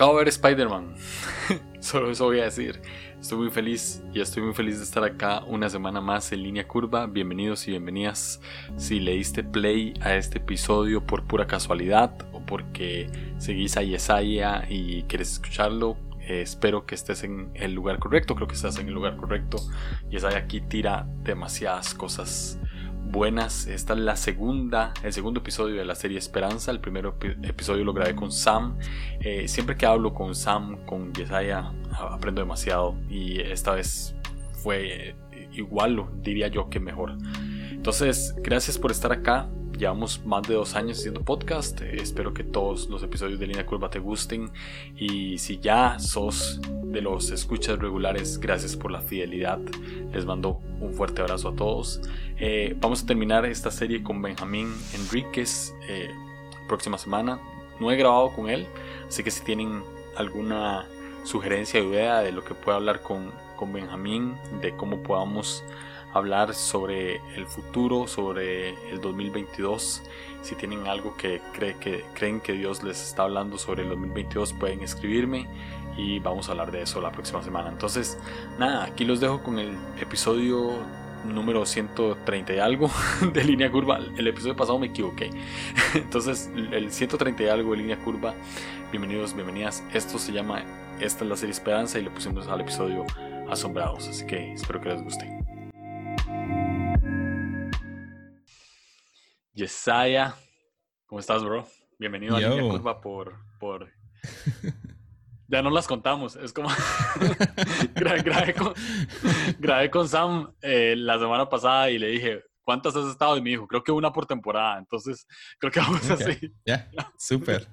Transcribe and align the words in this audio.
Acabo 0.00 0.14
de 0.14 0.20
ver 0.20 0.28
Spider-Man. 0.28 0.94
Solo 1.80 2.10
eso 2.10 2.24
voy 2.24 2.40
a 2.40 2.44
decir. 2.44 2.80
Estoy 3.20 3.36
muy 3.36 3.50
feliz 3.50 4.02
y 4.14 4.22
estoy 4.22 4.42
muy 4.42 4.54
feliz 4.54 4.78
de 4.78 4.84
estar 4.84 5.04
acá 5.04 5.44
una 5.44 5.68
semana 5.68 6.00
más 6.00 6.32
en 6.32 6.42
línea 6.42 6.66
curva. 6.66 7.06
Bienvenidos 7.06 7.68
y 7.68 7.72
bienvenidas. 7.72 8.40
Si 8.78 8.98
le 8.98 9.12
diste 9.12 9.44
play 9.44 9.92
a 10.00 10.14
este 10.14 10.38
episodio 10.38 11.04
por 11.06 11.24
pura 11.24 11.46
casualidad 11.46 12.14
o 12.32 12.40
porque 12.40 13.10
seguís 13.36 13.76
a 13.76 13.82
Yesaya 13.82 14.64
y 14.70 15.02
quieres 15.02 15.32
escucharlo, 15.32 15.98
eh, 16.22 16.40
espero 16.40 16.86
que 16.86 16.94
estés 16.94 17.22
en 17.22 17.50
el 17.52 17.74
lugar 17.74 17.98
correcto. 17.98 18.34
Creo 18.34 18.48
que 18.48 18.54
estás 18.54 18.78
en 18.78 18.88
el 18.88 18.94
lugar 18.94 19.18
correcto. 19.18 19.58
Yesaya 20.08 20.38
aquí 20.38 20.62
tira 20.62 21.06
demasiadas 21.24 21.92
cosas 21.92 22.58
buenas. 23.04 23.66
Esta 23.66 23.94
es 23.94 24.00
la 24.00 24.16
segunda, 24.16 24.94
el 25.02 25.12
segundo 25.12 25.40
episodio 25.40 25.76
de 25.76 25.84
la 25.84 25.94
serie 25.94 26.18
Esperanza. 26.18 26.70
El 26.70 26.80
primer 26.80 27.12
episodio 27.42 27.84
lo 27.84 27.92
grabé 27.92 28.14
con 28.14 28.32
Sam. 28.32 28.78
Eh, 29.20 29.48
siempre 29.48 29.76
que 29.76 29.86
hablo 29.86 30.14
con 30.14 30.34
Sam, 30.34 30.84
con 30.86 31.12
Yesaya, 31.12 31.72
aprendo 31.92 32.40
demasiado. 32.40 32.96
Y 33.08 33.40
esta 33.40 33.72
vez 33.72 34.14
fue 34.52 35.14
igual, 35.52 36.06
diría 36.22 36.48
yo 36.48 36.68
que 36.68 36.80
mejor. 36.80 37.16
Entonces, 37.70 38.34
gracias 38.42 38.78
por 38.78 38.90
estar 38.90 39.12
acá. 39.12 39.48
Llevamos 39.80 40.26
más 40.26 40.46
de 40.46 40.52
dos 40.52 40.76
años 40.76 40.98
haciendo 40.98 41.22
podcast. 41.22 41.80
espero 41.80 42.34
que 42.34 42.44
todos 42.44 42.90
los 42.90 43.02
episodios 43.02 43.40
de 43.40 43.46
Línea 43.46 43.64
Curva 43.64 43.88
te 43.88 43.98
gusten. 43.98 44.50
Y 44.94 45.38
si 45.38 45.58
ya 45.58 45.98
sos 45.98 46.60
de 46.84 47.00
los 47.00 47.30
escuchas 47.30 47.78
regulares, 47.78 48.38
gracias 48.38 48.76
por 48.76 48.90
la 48.90 49.00
fidelidad. 49.00 49.58
Les 50.12 50.26
mando 50.26 50.60
un 50.82 50.92
fuerte 50.92 51.22
abrazo 51.22 51.48
a 51.48 51.56
todos. 51.56 52.02
Eh, 52.38 52.76
vamos 52.78 53.04
a 53.04 53.06
terminar 53.06 53.46
esta 53.46 53.70
serie 53.70 54.02
con 54.02 54.20
Benjamín 54.20 54.70
Enríquez 54.92 55.74
eh, 55.88 56.10
próxima 56.68 56.98
semana. 56.98 57.40
No 57.80 57.90
he 57.90 57.96
grabado 57.96 58.34
con 58.34 58.50
él, 58.50 58.66
así 59.08 59.24
que 59.24 59.30
si 59.30 59.42
tienen 59.42 59.82
alguna 60.14 60.84
sugerencia 61.24 61.80
o 61.80 61.84
idea 61.84 62.20
de 62.20 62.32
lo 62.32 62.44
que 62.44 62.52
pueda 62.52 62.76
hablar 62.76 63.00
con, 63.00 63.32
con 63.56 63.72
Benjamín, 63.72 64.36
de 64.60 64.76
cómo 64.76 65.02
podamos 65.02 65.64
hablar 66.12 66.54
sobre 66.54 67.16
el 67.36 67.46
futuro, 67.46 68.06
sobre 68.06 68.70
el 68.90 69.00
2022. 69.00 70.02
Si 70.42 70.54
tienen 70.54 70.86
algo 70.86 71.16
que, 71.16 71.40
cree, 71.52 71.76
que 71.76 72.04
creen 72.14 72.40
que 72.40 72.52
Dios 72.52 72.82
les 72.82 73.00
está 73.02 73.24
hablando 73.24 73.58
sobre 73.58 73.82
el 73.82 73.90
2022, 73.90 74.52
pueden 74.54 74.82
escribirme 74.82 75.48
y 75.96 76.18
vamos 76.18 76.48
a 76.48 76.52
hablar 76.52 76.70
de 76.70 76.82
eso 76.82 77.00
la 77.00 77.12
próxima 77.12 77.42
semana. 77.42 77.68
Entonces, 77.68 78.18
nada, 78.58 78.84
aquí 78.84 79.04
los 79.04 79.20
dejo 79.20 79.42
con 79.42 79.58
el 79.58 79.76
episodio 80.00 80.78
número 81.24 81.66
130 81.66 82.54
y 82.54 82.58
algo 82.58 82.90
de 83.32 83.44
línea 83.44 83.70
curva. 83.70 83.98
El 84.16 84.26
episodio 84.26 84.56
pasado 84.56 84.78
me 84.78 84.86
equivoqué. 84.86 85.30
Entonces, 85.94 86.50
el 86.54 86.90
130 86.90 87.42
y 87.42 87.48
algo 87.48 87.72
de 87.72 87.78
línea 87.78 87.98
curva. 87.98 88.34
Bienvenidos, 88.90 89.34
bienvenidas. 89.34 89.84
Esto 89.92 90.18
se 90.18 90.32
llama, 90.32 90.64
esta 91.00 91.24
es 91.24 91.30
la 91.30 91.36
serie 91.36 91.52
Esperanza 91.52 91.98
y 91.98 92.02
le 92.02 92.10
pusimos 92.10 92.48
al 92.48 92.60
episodio 92.60 93.04
Asombrados. 93.48 94.08
Así 94.08 94.26
que 94.26 94.54
espero 94.54 94.80
que 94.80 94.88
les 94.88 95.02
guste. 95.02 95.49
Yesaya, 99.60 100.34
¿cómo 101.04 101.20
estás, 101.20 101.44
bro? 101.44 101.68
Bienvenido 101.98 102.34
a 102.34 102.40
Línea 102.40 102.62
Curva 102.62 102.98
por, 102.98 103.34
por... 103.58 103.92
Ya 105.48 105.60
no 105.60 105.68
las 105.68 105.86
contamos, 105.86 106.34
es 106.36 106.54
como... 106.54 106.70
grabé, 107.94 109.90
con, 109.90 110.08
Sam 110.08 110.54
eh, 110.62 110.94
la 110.96 111.18
semana 111.18 111.46
pasada 111.46 111.90
y 111.90 111.98
le 111.98 112.06
dije, 112.06 112.42
¿cuántas 112.62 112.96
has 112.96 113.10
estado? 113.10 113.36
Y 113.36 113.42
me 113.42 113.50
dijo, 113.50 113.66
creo 113.66 113.84
que 113.84 113.92
una 113.92 114.10
por 114.10 114.24
temporada, 114.24 114.78
entonces 114.78 115.26
creo 115.58 115.70
que 115.70 115.80
vamos 115.80 116.08
así. 116.08 116.54
Ya, 116.64 116.90
súper. 117.18 117.68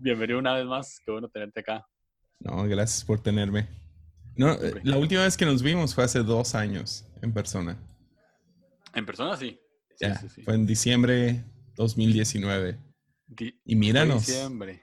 Bienvenido 0.00 0.40
una 0.40 0.54
vez 0.54 0.66
más, 0.66 0.98
qué 1.04 1.12
bueno 1.12 1.28
tenerte 1.28 1.60
acá. 1.60 1.86
No, 2.40 2.64
gracias 2.64 3.04
por 3.04 3.20
tenerme. 3.20 3.68
No, 4.34 4.56
la 4.82 4.96
última 4.96 5.22
vez 5.22 5.36
que 5.36 5.46
nos 5.46 5.62
vimos 5.62 5.94
fue 5.94 6.02
hace 6.02 6.24
dos 6.24 6.56
años 6.56 7.06
en 7.22 7.32
persona. 7.32 7.78
En 8.94 9.06
persona 9.06 9.36
sí 9.36 9.60
fue 10.44 10.54
en 10.54 10.66
diciembre 10.66 11.44
2019. 11.76 12.78
y 13.64 13.76
míranos. 13.76 14.24
Fue 14.24 14.34
diciembre. 14.34 14.82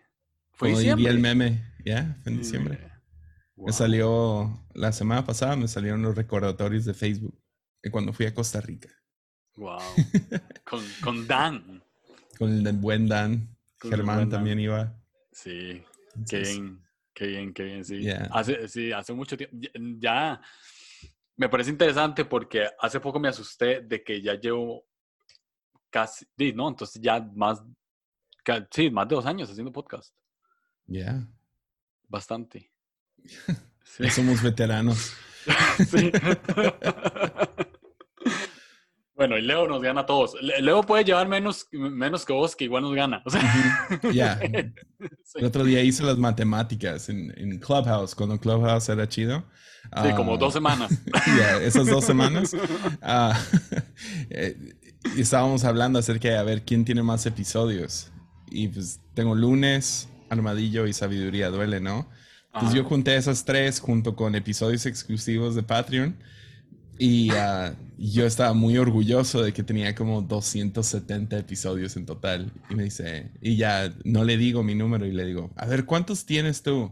Fue 0.52 0.70
diciembre. 0.70 1.10
el 1.10 1.20
meme, 1.20 1.64
ya, 1.86 2.18
fue 2.24 2.32
en 2.32 2.38
diciembre. 2.40 2.80
Me 3.56 3.72
salió, 3.72 4.66
la 4.74 4.92
semana 4.92 5.26
pasada 5.26 5.56
me 5.56 5.68
salieron 5.68 6.02
los 6.02 6.16
recordatorios 6.16 6.86
de 6.86 6.94
Facebook 6.94 7.40
de 7.82 7.92
cuando 7.92 8.14
fui 8.14 8.26
a 8.26 8.34
Costa 8.34 8.62
Rica. 8.62 8.90
Wow. 9.56 9.80
con, 10.64 10.84
con, 11.02 11.28
Dan. 11.28 11.84
Con 12.38 12.66
el 12.66 12.74
buen 12.74 13.08
Dan. 13.08 13.56
Germán 13.80 14.30
también 14.30 14.60
iba. 14.60 14.96
Sí, 15.32 15.84
qué 16.30 16.40
bien, 16.40 16.82
qué 17.14 17.28
bien, 17.28 17.54
qué 17.54 17.64
bien, 17.64 17.86
sí. 17.86 18.08
Hace, 18.32 18.68
sí, 18.68 18.92
hace 18.92 19.14
mucho 19.14 19.38
tiempo. 19.38 19.56
Ya, 20.00 20.42
me 21.36 21.50
parece 21.50 21.70
interesante 21.70 22.26
porque 22.26 22.68
hace 22.80 23.00
poco 23.00 23.20
me 23.20 23.28
asusté 23.28 23.82
de 23.82 24.04
que 24.04 24.22
ya 24.22 24.40
llevo 24.40 24.88
casi, 25.90 26.26
no, 26.54 26.70
entonces 26.70 27.02
ya 27.02 27.20
más, 27.36 27.64
sí, 28.72 28.90
más 28.90 29.08
de 29.08 29.16
dos 29.16 29.26
años 29.26 29.50
haciendo 29.50 29.72
podcast. 29.72 30.16
Ya. 30.86 31.28
Bastante. 32.08 32.72
somos 34.10 34.42
veteranos. 34.42 35.14
sí. 35.90 36.12
Bueno, 39.18 39.36
y 39.36 39.42
Leo 39.42 39.68
nos 39.68 39.82
gana 39.82 40.02
a 40.02 40.06
todos. 40.06 40.36
Leo 40.42 40.84
puede 40.84 41.04
llevar 41.04 41.28
menos, 41.28 41.68
menos 41.72 42.24
que 42.24 42.34
vos, 42.34 42.56
que 42.56 42.66
igual 42.66 42.84
nos 42.84 42.94
gana. 42.94 43.24
Ya. 44.14 44.34
El 45.34 45.46
otro 45.46 45.64
día 45.64 45.82
hice 45.82 46.04
las 46.04 46.20
matemáticas 46.20 47.10
en, 47.10 47.60
Clubhouse, 47.60 48.14
cuando 48.14 48.40
Clubhouse 48.40 48.90
era 48.90 49.10
chido. 49.10 49.44
Sí, 50.04 50.14
como 50.16 50.36
ah, 50.36 50.38
dos 50.38 50.54
semanas. 50.54 50.92
Ya, 51.36 51.58
esas 51.64 51.88
dos 51.88 52.04
semanas. 52.04 52.54
Uh, 52.54 53.34
y 55.16 55.22
estábamos 55.22 55.64
hablando 55.64 56.00
acerca 56.00 56.30
de 56.30 56.38
a 56.38 56.44
ver 56.44 56.64
quién 56.64 56.86
tiene 56.86 57.04
más 57.04 57.26
episodios. 57.26 58.12
Y 58.50 58.68
pues 58.70 59.00
tengo 59.14 59.36
lunes, 59.36 60.08
Armadillo 60.30 60.88
y 60.88 60.94
Sabiduría 60.94 61.50
Duele, 61.50 61.80
¿no? 61.80 62.10
Entonces 62.54 62.76
yo 62.76 62.84
junté 62.86 63.16
esas 63.16 63.46
tres 63.46 63.80
junto 63.80 64.16
con 64.16 64.34
episodios 64.36 64.86
exclusivos 64.86 65.54
de 65.56 65.64
Patreon. 65.64 66.18
Y 66.98 67.30
ah, 67.32 67.76
yo 67.98 68.26
estaba 68.26 68.54
muy 68.54 68.78
orgulloso 68.78 69.44
de 69.44 69.54
que 69.54 69.62
tenía 69.62 69.94
como 69.94 70.24
270 70.24 71.38
episodios 71.38 71.96
en 71.96 72.06
total. 72.06 72.52
Y 72.70 72.76
me 72.76 72.84
dice, 72.84 73.32
y 73.42 73.58
ya 73.58 73.94
no 74.04 74.24
le 74.24 74.38
digo 74.38 74.64
mi 74.64 74.74
número 74.74 75.06
y 75.06 75.12
le 75.12 75.26
digo, 75.26 75.52
a 75.56 75.68
ver, 75.68 75.86
¿cuántos 75.86 76.26
tienes 76.26 76.64
tú? 76.64 76.92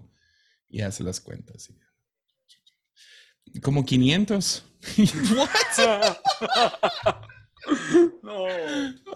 Y 0.69 0.81
hace 0.81 1.03
las 1.03 1.19
cuentas. 1.19 1.71
Como 3.63 3.85
500. 3.85 4.65
¿What? 5.35 5.49
no. 8.23 8.45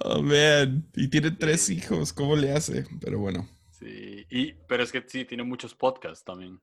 Oh, 0.02 0.22
man. 0.22 0.88
Y 0.96 1.08
tiene 1.08 1.32
tres 1.32 1.70
hijos. 1.70 2.14
¿Cómo 2.14 2.36
le 2.36 2.52
hace? 2.52 2.86
Pero 3.02 3.20
bueno. 3.20 3.48
Sí, 3.72 4.26
y, 4.30 4.54
pero 4.68 4.84
es 4.84 4.92
que 4.92 5.04
sí, 5.08 5.26
tiene 5.26 5.44
muchos 5.44 5.74
podcasts 5.74 6.24
también. 6.24 6.59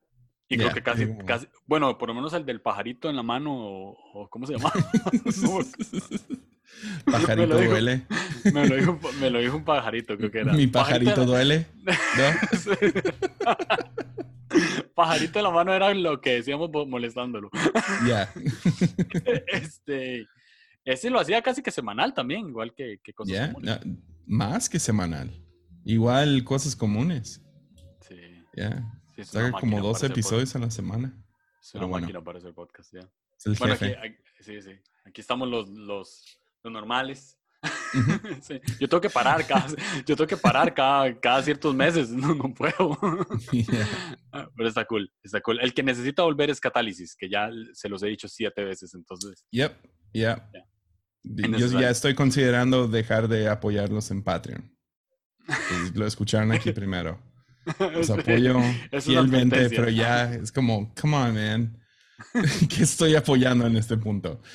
Y 0.48 0.56
creo 0.58 0.72
que 0.72 0.82
casi, 0.82 1.08
casi, 1.26 1.48
bueno, 1.66 1.98
por 1.98 2.08
lo 2.08 2.14
menos 2.14 2.32
el 2.32 2.46
del 2.46 2.60
pajarito 2.60 3.10
en 3.10 3.16
la 3.16 3.24
mano, 3.24 3.52
o, 3.52 4.28
¿cómo 4.30 4.46
se 4.46 4.52
llama? 4.52 4.72
pajarito 7.04 7.58
duele. 7.58 8.06
Me 8.52 8.68
lo, 8.68 8.76
dijo, 8.76 9.00
me 9.20 9.30
lo, 9.30 9.40
dijo, 9.40 9.56
un 9.56 9.64
pajarito, 9.64 10.16
creo 10.16 10.30
que 10.30 10.38
era. 10.40 10.52
Mi 10.52 10.68
pajarito, 10.68 11.26
duele. 11.26 11.66
pajarito 14.94 15.40
en 15.40 15.44
la 15.44 15.50
mano 15.50 15.74
era 15.74 15.92
lo 15.94 16.20
que 16.20 16.34
decíamos 16.34 16.70
molestándolo. 16.86 17.50
Ya. 18.06 18.32
este, 19.48 20.28
ese 20.86 21.10
lo 21.10 21.20
hacía 21.20 21.42
casi 21.42 21.62
que 21.62 21.70
semanal 21.70 22.14
también, 22.14 22.48
igual 22.48 22.72
que, 22.72 23.00
cosas 23.14 23.52
comunes. 23.52 23.80
más 24.24 24.68
que 24.68 24.78
semanal. 24.78 25.30
Igual 25.84 26.42
cosas 26.44 26.74
comunes. 26.74 27.42
Sí. 28.00 28.16
Ya. 28.56 28.92
Saca 29.22 29.52
como 29.52 29.80
dos 29.80 30.02
episodios 30.02 30.54
a 30.56 30.60
la 30.60 30.70
semana. 30.70 31.12
Es 31.60 31.74
una 31.74 31.88
máquina 31.88 32.22
para 32.22 32.38
hacer 32.38 32.54
podcast, 32.54 32.92
ya. 32.92 33.08
bueno, 33.58 33.74
Aquí, 33.74 34.16
sí, 34.40 34.62
sí. 34.62 34.70
Aquí 35.04 35.20
estamos 35.20 35.48
los, 35.48 35.68
los, 35.68 36.38
los 36.62 36.72
normales. 36.72 37.36
Yo 38.80 38.88
tengo 38.88 39.00
que 39.00 39.10
parar 39.10 39.46
cada, 39.46 39.66
yo 40.04 40.14
tengo 40.14 40.26
que 40.26 40.36
parar 40.36 40.72
cada, 40.72 41.18
cada 41.18 41.42
ciertos 41.42 41.74
meses, 41.74 42.10
no, 42.12 42.34
no 42.34 42.54
puedo. 42.54 42.96
Ah, 44.32 44.46
pero 44.54 44.68
está 44.68 44.84
cool, 44.84 45.10
está 45.22 45.40
cool. 45.40 45.58
El 45.60 45.72
que 45.72 45.82
necesita 45.82 46.22
volver 46.22 46.50
es 46.50 46.60
Catálisis, 46.60 47.16
que 47.16 47.28
ya 47.28 47.48
se 47.72 47.88
los 47.88 48.02
he 48.02 48.08
dicho 48.08 48.28
siete 48.28 48.62
veces, 48.64 48.92
entonces. 48.94 49.46
Yep, 49.50 49.72
yep. 50.12 50.42
Yo 51.58 51.80
ya 51.80 51.90
estoy 51.90 52.14
considerando 52.14 52.88
dejar 52.88 53.28
de 53.28 53.48
apoyarlos 53.48 54.10
en 54.10 54.22
Patreon. 54.22 54.72
lo 55.94 56.06
escucharon 56.06 56.52
aquí 56.52 56.72
primero. 56.72 57.20
Los 57.94 58.10
apoyo 58.10 58.60
fielmente, 59.00 59.68
pero 59.70 59.88
ya 59.88 60.32
es 60.32 60.52
como, 60.52 60.94
come 60.94 61.16
on, 61.16 61.34
man. 61.34 61.78
¿Qué 62.68 62.84
estoy 62.84 63.16
apoyando 63.16 63.66
en 63.66 63.76
este 63.76 63.96
punto? 63.96 64.40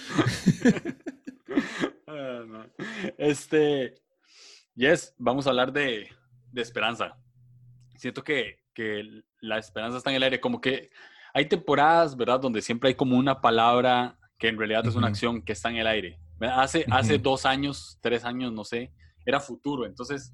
Ah, 2.13 2.65
este, 3.17 3.95
yes, 4.75 5.13
vamos 5.17 5.47
a 5.47 5.51
hablar 5.51 5.71
de, 5.71 6.09
de 6.51 6.61
esperanza. 6.61 7.17
Siento 7.95 8.21
que 8.21 8.61
que 8.73 9.23
la 9.39 9.57
esperanza 9.57 9.97
está 9.97 10.09
en 10.09 10.17
el 10.17 10.23
aire, 10.23 10.39
como 10.39 10.61
que 10.61 10.89
hay 11.33 11.47
temporadas, 11.47 12.15
¿verdad? 12.15 12.39
Donde 12.39 12.61
siempre 12.61 12.89
hay 12.89 12.95
como 12.95 13.17
una 13.17 13.41
palabra 13.41 14.17
que 14.37 14.47
en 14.47 14.57
realidad 14.57 14.85
es 14.85 14.95
una 14.95 15.07
acción 15.07 15.41
que 15.41 15.53
está 15.53 15.69
en 15.69 15.77
el 15.77 15.87
aire. 15.87 16.19
Hace, 16.49 16.85
hace 16.89 17.17
dos 17.17 17.45
años, 17.45 17.97
tres 18.01 18.23
años, 18.23 18.51
no 18.51 18.63
sé, 18.63 18.91
era 19.25 19.39
futuro. 19.39 19.85
Entonces, 19.85 20.33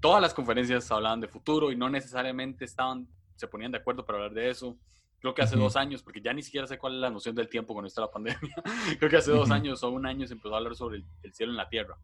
todas 0.00 0.20
las 0.20 0.34
conferencias 0.34 0.90
hablaban 0.90 1.20
de 1.20 1.28
futuro 1.28 1.70
y 1.70 1.76
no 1.76 1.88
necesariamente 1.88 2.64
estaban, 2.64 3.08
se 3.36 3.46
ponían 3.46 3.72
de 3.72 3.78
acuerdo 3.78 4.04
para 4.04 4.18
hablar 4.18 4.34
de 4.34 4.50
eso. 4.50 4.76
Creo 5.20 5.34
que 5.34 5.42
hace 5.42 5.56
dos 5.56 5.76
años, 5.76 6.02
porque 6.02 6.22
ya 6.22 6.32
ni 6.32 6.42
siquiera 6.42 6.66
sé 6.66 6.78
cuál 6.78 6.94
es 6.94 7.00
la 7.00 7.10
noción 7.10 7.34
del 7.34 7.48
tiempo 7.48 7.74
con 7.74 7.84
esta 7.84 8.00
la 8.00 8.10
pandemia. 8.10 8.40
Creo 8.98 9.10
que 9.10 9.18
hace 9.18 9.30
dos 9.30 9.50
años 9.50 9.82
o 9.82 9.90
un 9.90 10.06
año 10.06 10.26
se 10.26 10.32
empezó 10.32 10.54
a 10.54 10.58
hablar 10.58 10.74
sobre 10.74 11.04
el, 11.22 11.34
cielo 11.34 11.52
en 11.52 11.58
la 11.58 11.68
tierra. 11.68 11.98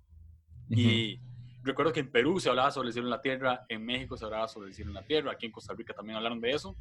Y 0.68 1.18
recuerdo 1.62 1.92
que 1.92 2.00
en 2.00 2.12
Perú 2.12 2.38
se 2.40 2.50
hablaba 2.50 2.70
sobre 2.70 2.88
el 2.88 2.92
cielo 2.92 3.06
en 3.06 3.12
la 3.12 3.22
tierra, 3.22 3.64
en 3.70 3.86
México 3.86 4.18
se 4.18 4.26
hablaba 4.26 4.48
sobre 4.48 4.68
el 4.68 4.74
cielo 4.74 4.90
en 4.90 4.96
la 4.96 5.06
tierra, 5.06 5.32
aquí 5.32 5.46
en 5.46 5.52
Costa 5.52 5.72
Rica 5.72 5.94
también 5.94 6.16
hablaron 6.16 6.40
de 6.40 6.50
eso. 6.50 6.76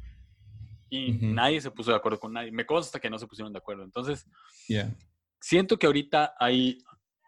Y 0.90 1.12
nadie 1.12 1.60
se 1.60 1.70
puso 1.70 1.90
de 1.90 1.96
acuerdo 1.96 2.20
con 2.20 2.34
nadie. 2.34 2.52
Me 2.52 2.66
consta 2.66 3.00
que 3.00 3.08
no 3.08 3.18
se 3.18 3.26
pusieron 3.26 3.52
de 3.52 3.58
acuerdo. 3.58 3.82
Entonces, 3.82 4.26
siento 5.40 5.78
que 5.78 5.86
ahorita 5.86 6.34
hay, 6.38 6.78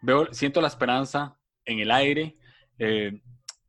veo, 0.02 0.32
siento 0.32 0.60
la 0.60 0.68
esperanza 0.68 1.38
en 1.64 1.80
el 1.80 1.90
aire. 1.90 2.36
Eh, 2.78 3.20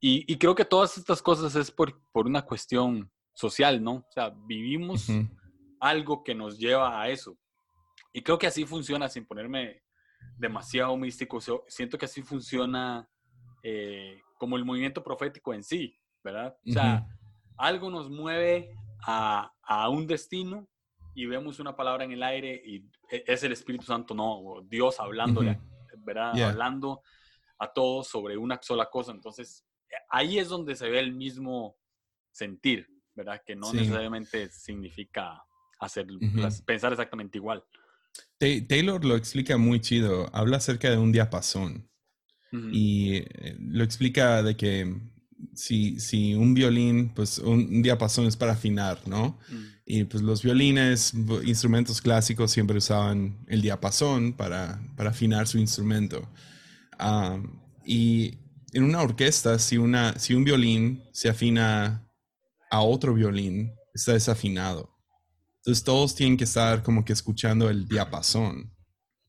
y, 0.02 0.38
creo 0.38 0.56
que 0.56 0.64
todas 0.64 0.98
estas 0.98 1.22
cosas 1.22 1.56
es 1.56 1.72
por, 1.72 2.02
por 2.12 2.26
una 2.26 2.44
cuestión 2.44 3.12
social, 3.34 3.84
¿no? 3.84 3.96
O 3.96 4.12
sea, 4.12 4.34
vivimos 4.48 5.08
algo 5.80 6.24
que 6.24 6.34
nos 6.34 6.58
lleva 6.58 7.02
a 7.02 7.10
eso. 7.10 7.38
Y 8.14 8.22
creo 8.22 8.38
que 8.38 8.48
así 8.48 8.66
funciona, 8.66 9.10
sin 9.10 9.26
ponerme 9.26 9.82
demasiado 10.38 10.96
místico, 10.96 11.40
siento 11.68 11.98
que 11.98 12.06
así 12.06 12.22
funciona 12.22 13.10
eh, 13.64 14.22
como 14.36 14.56
el 14.56 14.66
movimiento 14.66 15.04
profético 15.04 15.54
en 15.54 15.64
sí, 15.64 15.98
¿verdad? 16.24 16.56
O 16.66 16.72
sea, 16.72 17.06
algo 17.58 17.90
nos 17.90 18.10
mueve 18.10 18.74
a, 19.06 19.52
a, 19.64 19.90
un 19.90 20.08
destino 20.08 20.68
y 21.16 21.26
vemos 21.26 21.60
una 21.60 21.76
palabra 21.76 22.04
en 22.04 22.12
el 22.12 22.24
aire 22.24 22.62
y 22.66 22.78
e, 23.10 23.24
es 23.28 23.44
el 23.44 23.52
Espíritu 23.52 23.86
Santo, 23.86 24.14
no, 24.14 24.62
Dios 24.68 25.00
hablando, 25.00 25.42
¿verdad? 26.06 26.42
Hablando 26.42 27.02
a 27.58 27.72
todos 27.72 28.08
sobre 28.08 28.38
una 28.38 28.60
sola 28.62 28.90
cosa. 28.90 29.12
Entonces, 29.12 29.66
ahí 30.10 30.40
es 30.40 30.50
donde 30.50 30.76
se 30.76 30.90
ve 30.90 31.00
el 31.00 31.14
mismo 31.14 31.78
sentir, 32.32 32.88
¿verdad? 33.14 33.42
Que 33.46 33.56
no 33.56 33.74
necesariamente 33.74 34.50
significa 34.50 35.44
hacer, 35.80 36.08
pensar 36.66 36.92
exactamente 36.92 37.38
igual. 37.38 37.64
Taylor 38.38 39.04
lo 39.04 39.16
explica 39.16 39.58
muy 39.58 39.82
chido. 39.82 40.30
Habla 40.34 40.58
acerca 40.58 40.90
de 40.90 40.98
un 40.98 41.12
diapasón. 41.12 41.90
Y 42.52 43.18
eh, 43.18 43.58
lo 43.60 43.84
explica 43.84 44.42
de 44.42 44.58
que 44.58 44.96
si, 45.54 46.00
si 46.00 46.34
un 46.34 46.56
violín, 46.56 47.14
pues 47.14 47.38
un, 47.38 47.84
diapasón 47.84 48.26
es 48.26 48.36
para 48.36 48.54
afinar, 48.54 49.08
¿no? 49.08 49.38
Mm. 49.50 49.66
Y 49.92 50.04
pues 50.04 50.22
los 50.22 50.44
violines, 50.44 51.16
instrumentos 51.44 52.00
clásicos 52.00 52.52
siempre 52.52 52.78
usaban 52.78 53.44
el 53.48 53.64
diapasón 53.64 54.34
para, 54.34 54.80
para 54.96 55.10
afinar 55.10 55.48
su 55.48 55.58
instrumento. 55.58 56.30
y 57.84 58.38
en 58.72 58.84
una 58.84 59.02
orquesta, 59.02 59.58
si, 59.58 59.80
una, 59.80 60.14
si 60.20 60.36
un 60.36 60.44
violín 60.44 61.02
se 61.12 61.28
afina 61.28 62.08
a 62.70 62.82
otro 62.82 63.16
violín, 63.16 63.74
está 63.92 64.14
desafinado. 64.14 64.96
Entonces 65.58 65.84
todos 65.84 66.14
tienen 66.14 66.38
que 66.38 66.44
estar 66.44 66.84
como 66.84 67.04
que 67.04 67.14
escuchando 67.14 67.68
el 67.68 67.88
diapasón. 67.88 68.72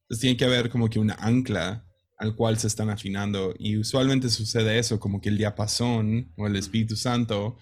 Entonces 0.02 0.20
tiene 0.20 0.36
que 0.36 0.44
haber 0.44 0.68
como 0.68 0.90
que 0.90 0.98
una 0.98 1.14
ancla 1.14 1.86
al 2.18 2.36
cual 2.36 2.58
se 2.58 2.66
están 2.66 2.90
afinando. 2.90 3.54
Y 3.58 3.78
usualmente 3.78 4.28
sucede 4.28 4.78
eso, 4.78 5.00
como 5.00 5.22
que 5.22 5.30
el 5.30 5.38
diapasón 5.38 6.34
o 6.36 6.46
el 6.46 6.56
Espíritu 6.56 6.96
Santo 6.96 7.56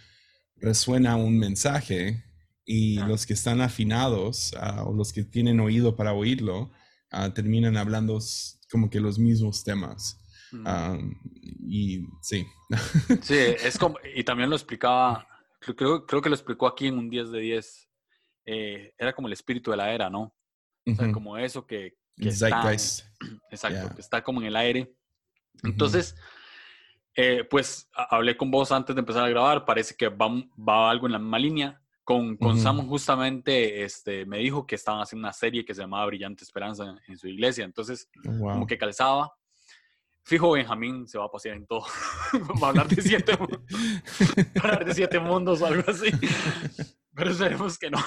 resuena 0.57 1.15
un 1.15 1.39
mensaje 1.39 2.25
y 2.71 2.99
los 2.99 3.25
que 3.25 3.33
están 3.33 3.63
afinados 3.63 4.55
ah, 4.61 4.85
o 4.85 4.93
los 4.93 5.11
que 5.15 5.25
tienen 5.25 5.59
oído 5.59 5.97
para 5.97 6.13
oírlo 6.13 6.71
ah, 7.11 7.33
terminan 7.33 7.79
hablando 7.79 8.19
como 8.71 8.91
que 8.91 9.01
los 9.01 9.19
mismos 9.19 9.65
temas. 9.65 10.23
Mm. 10.51 11.13
y 11.67 12.07
sí. 12.23 12.47
sí, 13.23 13.37
es 13.65 13.79
como, 13.79 13.97
y 14.15 14.23
también 14.23 14.51
lo 14.51 14.57
explicaba, 14.57 15.27
creo, 15.61 16.05
creo 16.07 16.21
que 16.21 16.29
lo 16.29 16.35
explicó 16.35 16.67
aquí 16.67 16.89
en 16.89 16.99
un 16.99 17.09
10 17.09 17.31
de 17.31 17.41
10. 17.41 17.89
Eh, 18.45 18.95
era 18.99 19.15
como 19.15 19.29
el 19.29 19.33
espíritu 19.33 19.71
de 19.71 19.79
la 19.79 19.91
era, 19.93 20.11
¿no? 20.11 20.35
O 20.87 20.95
sea, 20.95 21.11
como 21.11 21.39
eso 21.39 21.67
que, 21.67 21.97
está, 22.19 22.71
exacto, 23.51 23.95
que 23.95 24.01
está 24.01 24.23
como 24.23 24.41
en 24.41 24.47
el 24.47 24.57
aire. 24.57 24.95
Entonces, 25.63 26.17
eh, 27.15 27.45
pues 27.49 27.89
hablé 27.95 28.37
con 28.37 28.51
vos 28.51 28.73
antes 28.73 28.95
de 28.95 29.01
empezar 29.01 29.25
a 29.25 29.31
grabar, 29.31 29.65
parece 29.65 29.95
que 29.95 30.09
va, 30.09 30.29
va 30.57 30.91
algo 30.91 31.07
en 31.07 31.13
la 31.13 31.19
misma 31.19 31.39
línea. 31.39 31.83
Con, 32.09 32.39
con 32.39 32.59
Sam 32.59 32.89
justamente 32.89 33.85
este, 33.85 34.25
me 34.25 34.39
dijo 34.39 34.67
que 34.67 34.77
estaban 34.77 35.03
haciendo 35.03 35.27
una 35.27 35.33
serie 35.35 35.63
que 35.63 35.75
se 35.75 35.83
llamaba 35.83 36.07
Brillante 36.07 36.43
Esperanza 36.43 36.97
en, 37.07 37.19
su 37.19 37.29
iglesia, 37.29 37.67
entonces 37.67 38.09
como 38.25 38.67
que 38.67 38.79
calzaba. 38.79 39.31
Fijo, 40.23 40.53
Benjamín 40.53 41.07
se 41.07 41.19
va 41.19 41.27
a 41.27 41.31
pasear 41.31 41.59
en 41.59 41.67
todo. 41.67 41.83
va 42.63 42.69
a 42.69 42.71
hablar 42.71 42.89
de 42.89 43.03
siete, 43.03 43.33
hablar 44.63 44.87
de 44.87 44.95
siete 44.95 45.21
mundos 45.21 45.61
o 45.61 45.67
algo 45.67 45.83
así. 45.87 46.09
Pero 47.15 47.31
esperemos 47.31 47.79
que 47.79 47.91
no. 47.91 47.99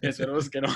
esperemos 0.00 0.48
que 0.48 0.60
no. 0.60 0.68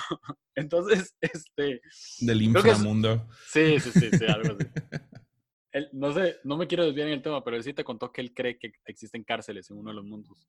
Entonces, 0.57 1.15
este. 1.21 1.81
Del 2.19 2.43
inframundo. 2.43 3.29
sí, 3.47 3.79
sí, 3.79 3.93
sí, 3.93 4.11
sí, 4.11 4.25
algo 4.27 4.57
así. 4.59 5.89
no 5.93 6.13
sé, 6.13 6.39
no 6.43 6.57
me 6.57 6.67
quiero 6.67 6.87
desviar 6.87 7.07
en 7.07 7.15
el 7.15 7.23
tema, 7.23 7.45
pero 7.45 7.57
él 7.57 7.63
sí 7.63 7.73
te 7.73 7.85
contó 7.85 8.11
que 8.11 8.21
él 8.21 8.35
cree 8.35 8.59
que 8.59 8.73
existen 8.85 9.23
cárceles 9.23 9.71
en 9.71 9.79
uno 9.79 9.91
de 9.91 9.95
los 9.95 10.05
mundos. 10.05 10.49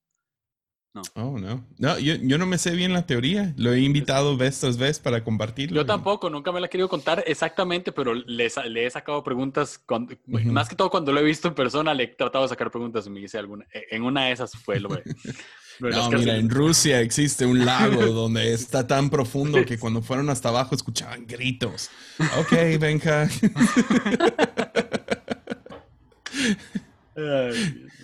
No. 0.94 1.02
Oh, 1.14 1.38
no. 1.38 1.64
No, 1.78 2.00
yo, 2.00 2.16
yo, 2.16 2.38
no 2.38 2.48
me 2.48 2.58
sé 2.58 2.72
bien 2.72 2.92
la 2.92 3.06
teoría. 3.06 3.54
Lo 3.56 3.74
he 3.74 3.82
invitado 3.82 4.36
vez 4.36 4.60
tras 4.60 4.78
vez 4.78 5.00
para 5.00 5.24
compartirlo. 5.24 5.76
Yo 5.76 5.86
tampoco, 5.86 6.30
nunca 6.30 6.52
me 6.52 6.60
la 6.60 6.68
he 6.68 6.70
querido 6.70 6.90
contar 6.90 7.24
exactamente, 7.28 7.92
pero 7.92 8.16
le, 8.16 8.50
le 8.70 8.86
he 8.86 8.90
sacado 8.90 9.24
preguntas, 9.24 9.84
más 10.26 10.68
que 10.68 10.76
todo 10.76 10.90
cuando 10.90 11.12
lo 11.12 11.20
he 11.20 11.24
visto 11.24 11.48
en 11.48 11.54
persona, 11.54 11.94
le 11.94 12.04
he 12.04 12.08
tratado 12.08 12.46
de 12.46 12.50
sacar 12.50 12.72
preguntas 12.72 13.06
y 13.06 13.10
me 13.12 13.20
dice 13.20 13.38
alguna. 13.38 13.66
E, 13.72 13.86
en 13.92 14.04
una 14.04 14.26
de 14.26 14.32
esas 14.32 14.54
fue 14.54 14.80
lo, 14.80 14.90
no, 15.80 16.10
mira, 16.10 16.38
en 16.38 16.50
Rusia 16.50 17.02
existe 17.02 17.46
un 17.46 17.66
lago 17.66 18.06
donde 18.08 18.54
está 18.54 18.88
tan 18.88 19.10
profundo 19.10 19.66
que 19.66 19.78
cuando 19.78 20.02
fueron 20.02 20.30
hasta 20.30 20.48
abajo 20.50 20.76
escuchaban 20.76 21.28
gritos. 21.28 21.90
Ok, 22.40 22.54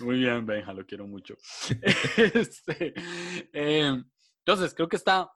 Muy 0.00 0.18
bien, 0.18 0.44
Benja, 0.44 0.72
lo 0.72 0.84
quiero 0.84 1.06
mucho. 1.06 1.36
Este, 2.34 2.94
em, 3.52 4.04
entonces, 4.38 4.74
creo 4.74 4.88
que 4.88 4.96
está 4.96 5.32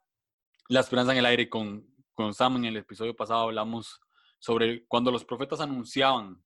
la 0.69 0.81
esperanza 0.81 1.13
en 1.13 1.19
el 1.19 1.27
aire. 1.27 1.49
Con, 1.49 1.87
con 2.15 2.35
Sam 2.35 2.57
en 2.57 2.67
el 2.67 2.77
episodio 2.79 3.15
pasado 3.15 3.43
hablamos 3.43 4.01
sobre 4.41 4.85
cuando 4.87 5.11
los 5.11 5.25
profetas 5.25 5.61
anunciaban 5.61 6.43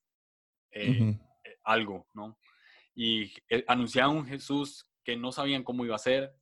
eh, 0.70 1.18
eh, 1.44 1.56
algo, 1.64 2.06
¿no? 2.12 2.38
Y 2.94 3.32
eh, 3.48 3.64
anunciaban 3.66 4.16
un 4.16 4.26
Jesús 4.26 4.86
que 5.02 5.16
no 5.16 5.32
sabían 5.32 5.64
cómo 5.64 5.84
iba 5.84 5.96
a 5.96 5.98
ser, 5.98 6.34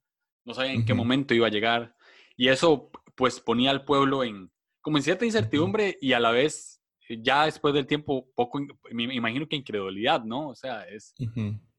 no 0.44 0.54
sabían 0.54 0.76
en 0.76 0.84
qué 0.84 0.94
momento 0.94 1.34
iba 1.34 1.46
a 1.46 1.50
llegar. 1.50 1.94
Y 2.36 2.48
eso, 2.48 2.90
pues, 3.14 3.40
ponía 3.40 3.70
al 3.70 3.84
pueblo 3.84 4.24
en, 4.24 4.50
como 4.80 4.96
en 4.96 5.04
cierta 5.04 5.24
incertidumbre 5.24 5.96
y 6.00 6.12
a 6.12 6.20
la 6.20 6.32
vez 6.32 6.79
ya 7.18 7.46
después 7.46 7.74
del 7.74 7.86
tiempo, 7.86 8.30
poco, 8.34 8.60
me 8.92 9.14
imagino 9.14 9.48
que 9.48 9.56
incredulidad, 9.56 10.22
¿no? 10.24 10.50
O 10.50 10.54
sea, 10.54 10.84
es, 10.88 11.14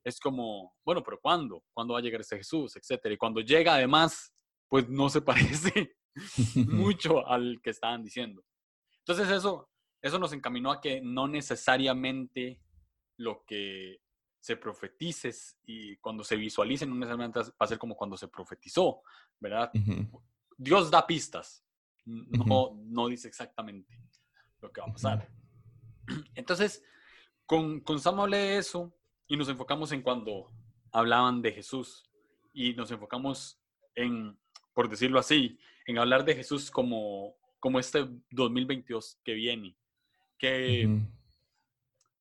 es 0.03 0.19
como, 0.19 0.75
bueno, 0.83 1.01
pero 1.03 1.19
¿cuándo? 1.21 1.63
¿Cuándo 1.73 1.93
va 1.93 1.99
a 1.99 2.01
llegar 2.01 2.21
ese 2.21 2.37
Jesús? 2.37 2.75
Etcétera. 2.75 3.13
Y 3.13 3.17
cuando 3.17 3.39
llega, 3.41 3.75
además, 3.75 4.33
pues 4.67 4.89
no 4.89 5.09
se 5.09 5.21
parece 5.21 5.95
mucho 6.55 7.25
al 7.27 7.61
que 7.63 7.69
estaban 7.69 8.03
diciendo. 8.03 8.43
Entonces 8.99 9.29
eso, 9.29 9.69
eso 10.01 10.19
nos 10.19 10.33
encaminó 10.33 10.71
a 10.71 10.81
que 10.81 11.01
no 11.01 11.27
necesariamente 11.27 12.61
lo 13.17 13.43
que 13.45 13.99
se 14.39 14.57
profetice 14.57 15.31
y 15.63 15.97
cuando 15.97 16.23
se 16.23 16.35
visualice 16.35 16.85
no 16.85 16.95
necesariamente 16.95 17.39
va 17.39 17.53
a 17.59 17.67
ser 17.67 17.77
como 17.77 17.95
cuando 17.95 18.17
se 18.17 18.27
profetizó, 18.27 19.03
¿verdad? 19.39 19.71
Dios 20.57 20.89
da 20.89 21.05
pistas, 21.05 21.63
no, 22.05 22.75
no 22.83 23.07
dice 23.07 23.27
exactamente 23.27 24.01
lo 24.61 24.71
que 24.71 24.81
va 24.81 24.87
a 24.87 24.93
pasar. 24.93 25.29
Entonces, 26.35 26.83
con, 27.45 27.81
con 27.81 27.99
Sam 27.99 28.19
hablé 28.19 28.37
de 28.37 28.57
eso 28.57 28.93
y 29.27 29.37
nos 29.37 29.49
enfocamos 29.49 29.91
en 29.91 30.01
cuando 30.01 30.49
hablaban 30.91 31.41
de 31.41 31.51
Jesús 31.51 32.09
y 32.53 32.73
nos 32.73 32.91
enfocamos 32.91 33.59
en, 33.95 34.37
por 34.73 34.89
decirlo 34.89 35.19
así, 35.19 35.57
en 35.85 35.97
hablar 35.97 36.25
de 36.25 36.35
Jesús 36.35 36.69
como, 36.69 37.35
como 37.59 37.79
este 37.79 38.07
2022 38.31 39.19
que 39.23 39.33
viene. 39.33 39.75
Que, 40.37 40.89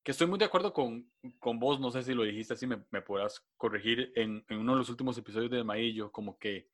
que 0.03 0.11
estoy 0.11 0.27
muy 0.27 0.37
de 0.37 0.45
acuerdo 0.45 0.73
con, 0.73 1.09
con, 1.39 1.59
vos, 1.59 1.79
no 1.79 1.91
sé 1.91 2.03
si 2.03 2.13
lo 2.13 2.23
dijiste 2.23 2.53
así, 2.53 2.67
me, 2.67 2.83
me 2.91 3.01
podrás 3.01 3.43
corregir 3.57 4.11
en, 4.15 4.45
en, 4.47 4.59
uno 4.59 4.73
de 4.73 4.79
los 4.79 4.89
últimos 4.89 5.17
episodios 5.17 5.51
de 5.51 5.63
Maillo, 5.63 6.11
como 6.11 6.37
que 6.37 6.69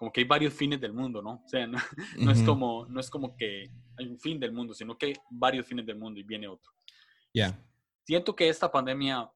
como 0.00 0.10
que 0.10 0.22
hay 0.22 0.26
varios 0.26 0.54
fines 0.54 0.80
del 0.80 0.94
mundo, 0.94 1.20
¿no? 1.20 1.42
O 1.44 1.46
sea, 1.46 1.66
no, 2.16 2.30
es, 2.32 2.42
como, 2.42 2.86
no 2.86 3.00
es 3.00 3.10
como 3.10 3.36
que 3.36 3.70
hay 3.98 4.06
un 4.06 4.18
fin 4.18 4.40
del 4.40 4.50
mundo, 4.50 4.72
sino 4.72 4.96
que 4.96 5.06
hay 5.06 5.12
varios 5.30 5.66
fines 5.66 5.84
del 5.84 5.98
mundo 5.98 6.18
y 6.18 6.22
viene 6.22 6.48
otro. 6.48 6.72
Ya. 7.34 7.62
Siento 8.06 8.34
que 8.34 8.48
esta 8.48 8.72
pandemia 8.72 9.30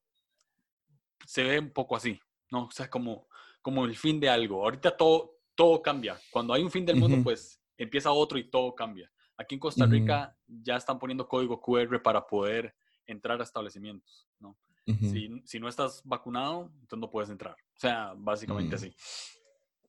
se 1.27 1.45
ve 1.45 1.59
un 1.59 1.71
poco 1.71 1.95
así, 1.97 2.19
¿no? 2.51 2.65
O 2.65 2.71
sea, 2.71 2.89
como, 2.89 3.29
como 3.61 3.85
el 3.85 3.95
fin 3.95 4.19
de 4.19 4.31
algo. 4.31 4.65
Ahorita 4.65 4.97
todo, 4.97 5.37
todo 5.55 5.83
cambia. 5.83 6.19
Cuando 6.31 6.55
hay 6.55 6.63
un 6.63 6.71
fin 6.71 6.87
del 6.87 6.97
mundo, 6.97 7.19
pues 7.23 7.61
empieza 7.77 8.11
otro 8.11 8.39
y 8.39 8.49
todo 8.49 8.75
cambia. 8.75 9.13
Aquí 9.37 9.57
en 9.57 9.61
Costa 9.61 9.85
Rica 9.85 10.35
ya 10.47 10.77
están 10.77 10.99
poniendo 10.99 11.29
código 11.29 11.61
QR 11.61 12.01
para 12.01 12.27
poder 12.27 12.75
entrar 13.05 13.39
a 13.39 13.45
establecimientos, 13.45 14.27
¿no? 14.39 14.57
si, 14.87 15.29
si, 15.45 15.61
no 15.61 15.69
estás 15.69 16.01
vacunado, 16.07 16.71
entonces 16.81 16.99
no 17.01 17.11
puedes 17.11 17.29
entrar. 17.29 17.53
O 17.53 17.79
sea, 17.79 18.15
básicamente 18.17 18.77
mm. 18.77 18.79
así. 18.79 18.97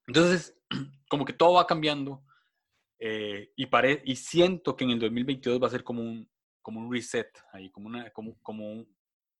Entonces, 0.08 0.58
como 1.10 1.26
que 1.26 1.34
todo 1.34 1.54
va 1.54 1.68
cambiando 1.68 2.24
eh, 3.00 3.52
y, 3.56 3.66
pare 3.66 4.02
y 4.06 4.16
siento 4.16 4.76
que 4.76 4.84
en 4.84 4.92
el 4.92 5.00
2022 5.00 5.62
va 5.62 5.68
a 5.68 5.72
ser 5.72 5.84
como 5.84 6.02
un, 6.02 6.30
como 6.62 6.80
un 6.80 6.92
reset 6.92 7.30
ahí, 7.52 7.70
como, 7.70 7.88
una, 7.88 8.10
como, 8.12 8.40
como 8.42 8.72
un, 8.72 8.96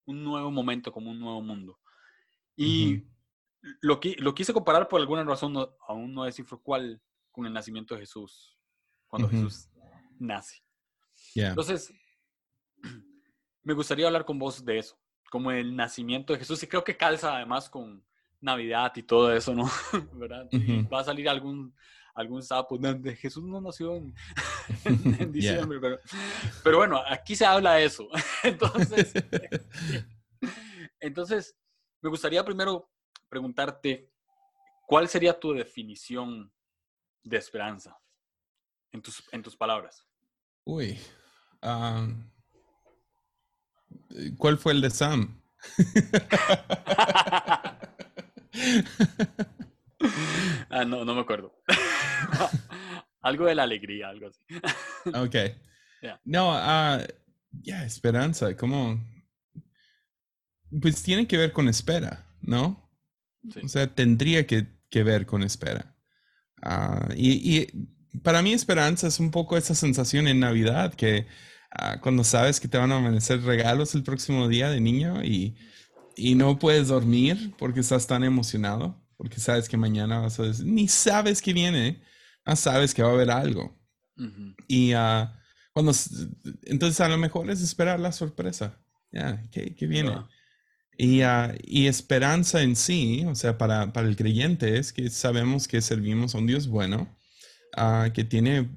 un 0.06 0.24
nuevo 0.24 0.52
momento, 0.52 0.92
como 0.92 1.12
un 1.12 1.20
nuevo 1.20 1.42
mundo. 1.42 1.80
Y 2.56 3.04
lo, 3.82 4.00
que, 4.00 4.16
lo 4.20 4.34
quise 4.34 4.54
comparar 4.54 4.88
por 4.88 5.02
alguna 5.02 5.24
razón, 5.24 5.56
aún 5.88 6.14
no 6.14 6.24
descifro 6.24 6.62
cuál, 6.62 7.02
con 7.32 7.46
el 7.46 7.54
nacimiento 7.54 7.96
de 7.96 8.02
Jesús, 8.02 8.58
cuando 9.08 9.30
Jesús 9.30 9.70
nace. 10.20 10.64
Entonces, 11.34 11.94
me 13.64 13.74
gustaría 13.74 14.08
hablar 14.08 14.26
con 14.26 14.40
vos 14.40 14.64
de 14.64 14.78
eso, 14.78 14.98
como 15.30 15.52
el 15.52 15.76
nacimiento 15.76 16.34
de 16.34 16.40
Jesús, 16.40 16.62
y 16.64 16.68
creo 16.68 16.84
que 16.84 16.98
calza 16.98 17.36
además 17.36 17.70
con 17.70 18.06
Navidad 18.46 18.94
y 18.96 19.04
todo 19.04 19.34
eso, 19.34 19.54
¿no? 19.54 19.70
¿Verdad? 20.14 20.48
Va 20.94 21.02
a 21.02 21.04
salir 21.04 21.28
algún, 21.28 21.76
algún 22.16 22.42
sapo, 22.42 22.80
Jesús 23.18 23.44
no 23.44 23.60
nació 23.60 23.96
en, 23.96 24.16
diciembre, 25.34 25.80
pero, 25.82 26.00
pero, 26.64 26.78
bueno, 26.78 27.02
aquí 27.06 27.36
se 27.36 27.46
habla 27.46 27.74
de 27.74 27.86
eso. 27.86 28.08
entonces, 28.44 29.14
entonces, 31.00 31.58
me 32.02 32.10
gustaría 32.10 32.46
primero 32.46 32.90
preguntarte, 33.28 34.10
¿cuál 34.88 35.10
sería 35.10 35.38
tu 35.38 35.54
definición 35.54 36.52
de 37.24 37.38
esperanza 37.38 37.98
en 38.92 39.02
tus, 39.02 39.22
en 39.34 39.44
tus 39.44 39.58
palabras? 39.58 40.08
Uy, 40.64 40.98
¿cuál 44.38 44.58
fue 44.58 44.72
el 44.72 44.82
de 44.82 44.90
Sam? 44.90 45.42
Ah, 50.70 50.86
no, 50.86 51.06
no 51.06 51.16
me 51.16 51.22
acuerdo. 51.22 51.54
algo 53.22 53.46
de 53.46 53.56
la 53.56 53.64
alegría, 53.64 54.10
algo 54.10 54.28
así. 54.28 54.40
ok. 55.16 55.36
No, 56.24 56.52
uh, 56.52 57.02
ya, 57.64 57.86
esperanza, 57.86 58.56
como... 58.56 59.04
Pues 60.82 61.02
tiene 61.02 61.26
que 61.26 61.38
ver 61.38 61.52
con 61.52 61.68
espera, 61.68 62.26
¿no? 62.42 62.92
O 63.64 63.68
sea, 63.68 63.88
tendría 63.88 64.46
que, 64.46 64.68
que 64.90 65.04
ver 65.04 65.26
con 65.26 65.42
espera. 65.44 65.96
Uh, 66.64 67.14
y, 67.16 67.58
y, 67.58 68.20
para 68.20 68.42
mí 68.42 68.54
esperanza 68.54 69.08
es 69.08 69.20
un 69.20 69.32
poco 69.32 69.58
esa 69.58 69.76
sensación 69.76 70.28
en 70.28 70.40
Navidad 70.40 70.94
que 70.94 71.28
uh, 71.80 72.00
cuando 72.02 72.24
sabes 72.24 72.60
que 72.60 72.68
te 72.68 72.78
van 72.78 72.92
a 72.92 72.98
amanecer 72.98 73.42
regalos 73.42 73.96
el 73.96 74.04
próximo 74.04 74.48
día 74.48 74.70
de 74.70 74.82
niño 74.82 75.24
y, 75.24 75.56
y 76.16 76.36
no 76.36 76.58
puedes 76.60 76.88
dormir 76.88 77.54
porque 77.58 77.82
estás 77.82 78.08
tan 78.08 78.24
emocionado, 78.24 79.02
porque 79.18 79.40
sabes 79.40 79.70
que 79.70 79.78
mañana 79.78 80.20
vas 80.20 80.40
a 80.40 80.44
decir, 80.44 80.66
ni 80.66 80.88
sabes 80.88 81.42
que 81.42 81.54
viene, 81.54 82.02
ah, 82.46 82.56
sabes 82.56 82.94
que 82.94 83.04
va 83.04 83.10
a 83.10 83.14
haber 83.14 83.32
algo. 83.32 83.78
Y 84.68 84.94
uh, 84.94 85.28
cuando, 85.74 85.92
entonces 86.64 87.02
a 87.02 87.10
lo 87.10 87.18
mejor 87.18 87.50
es 87.50 87.62
esperar 87.62 88.00
la 88.00 88.12
sorpresa. 88.12 88.80
Ya, 89.12 89.44
¿qué, 89.52 89.76
viene? 89.88 90.12
Y, 90.98 91.22
uh, 91.24 91.54
y, 91.64 91.88
esperanza 91.88 92.62
en 92.62 92.76
sí, 92.76 93.26
o 93.28 93.36
sea, 93.36 93.58
para, 93.58 93.92
para, 93.92 94.08
el 94.08 94.16
creyente 94.16 94.78
es 94.78 94.94
que 94.94 95.10
sabemos 95.10 95.68
que 95.68 95.82
servimos 95.82 96.34
a 96.34 96.38
un 96.38 96.48
Dios 96.48 96.68
bueno, 96.68 97.18
uh, 97.78 98.12
que 98.14 98.24
tiene 98.24 98.70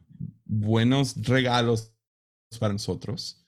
buenos 0.45 1.17
regalos 1.25 1.93
para 2.59 2.73
nosotros. 2.73 3.47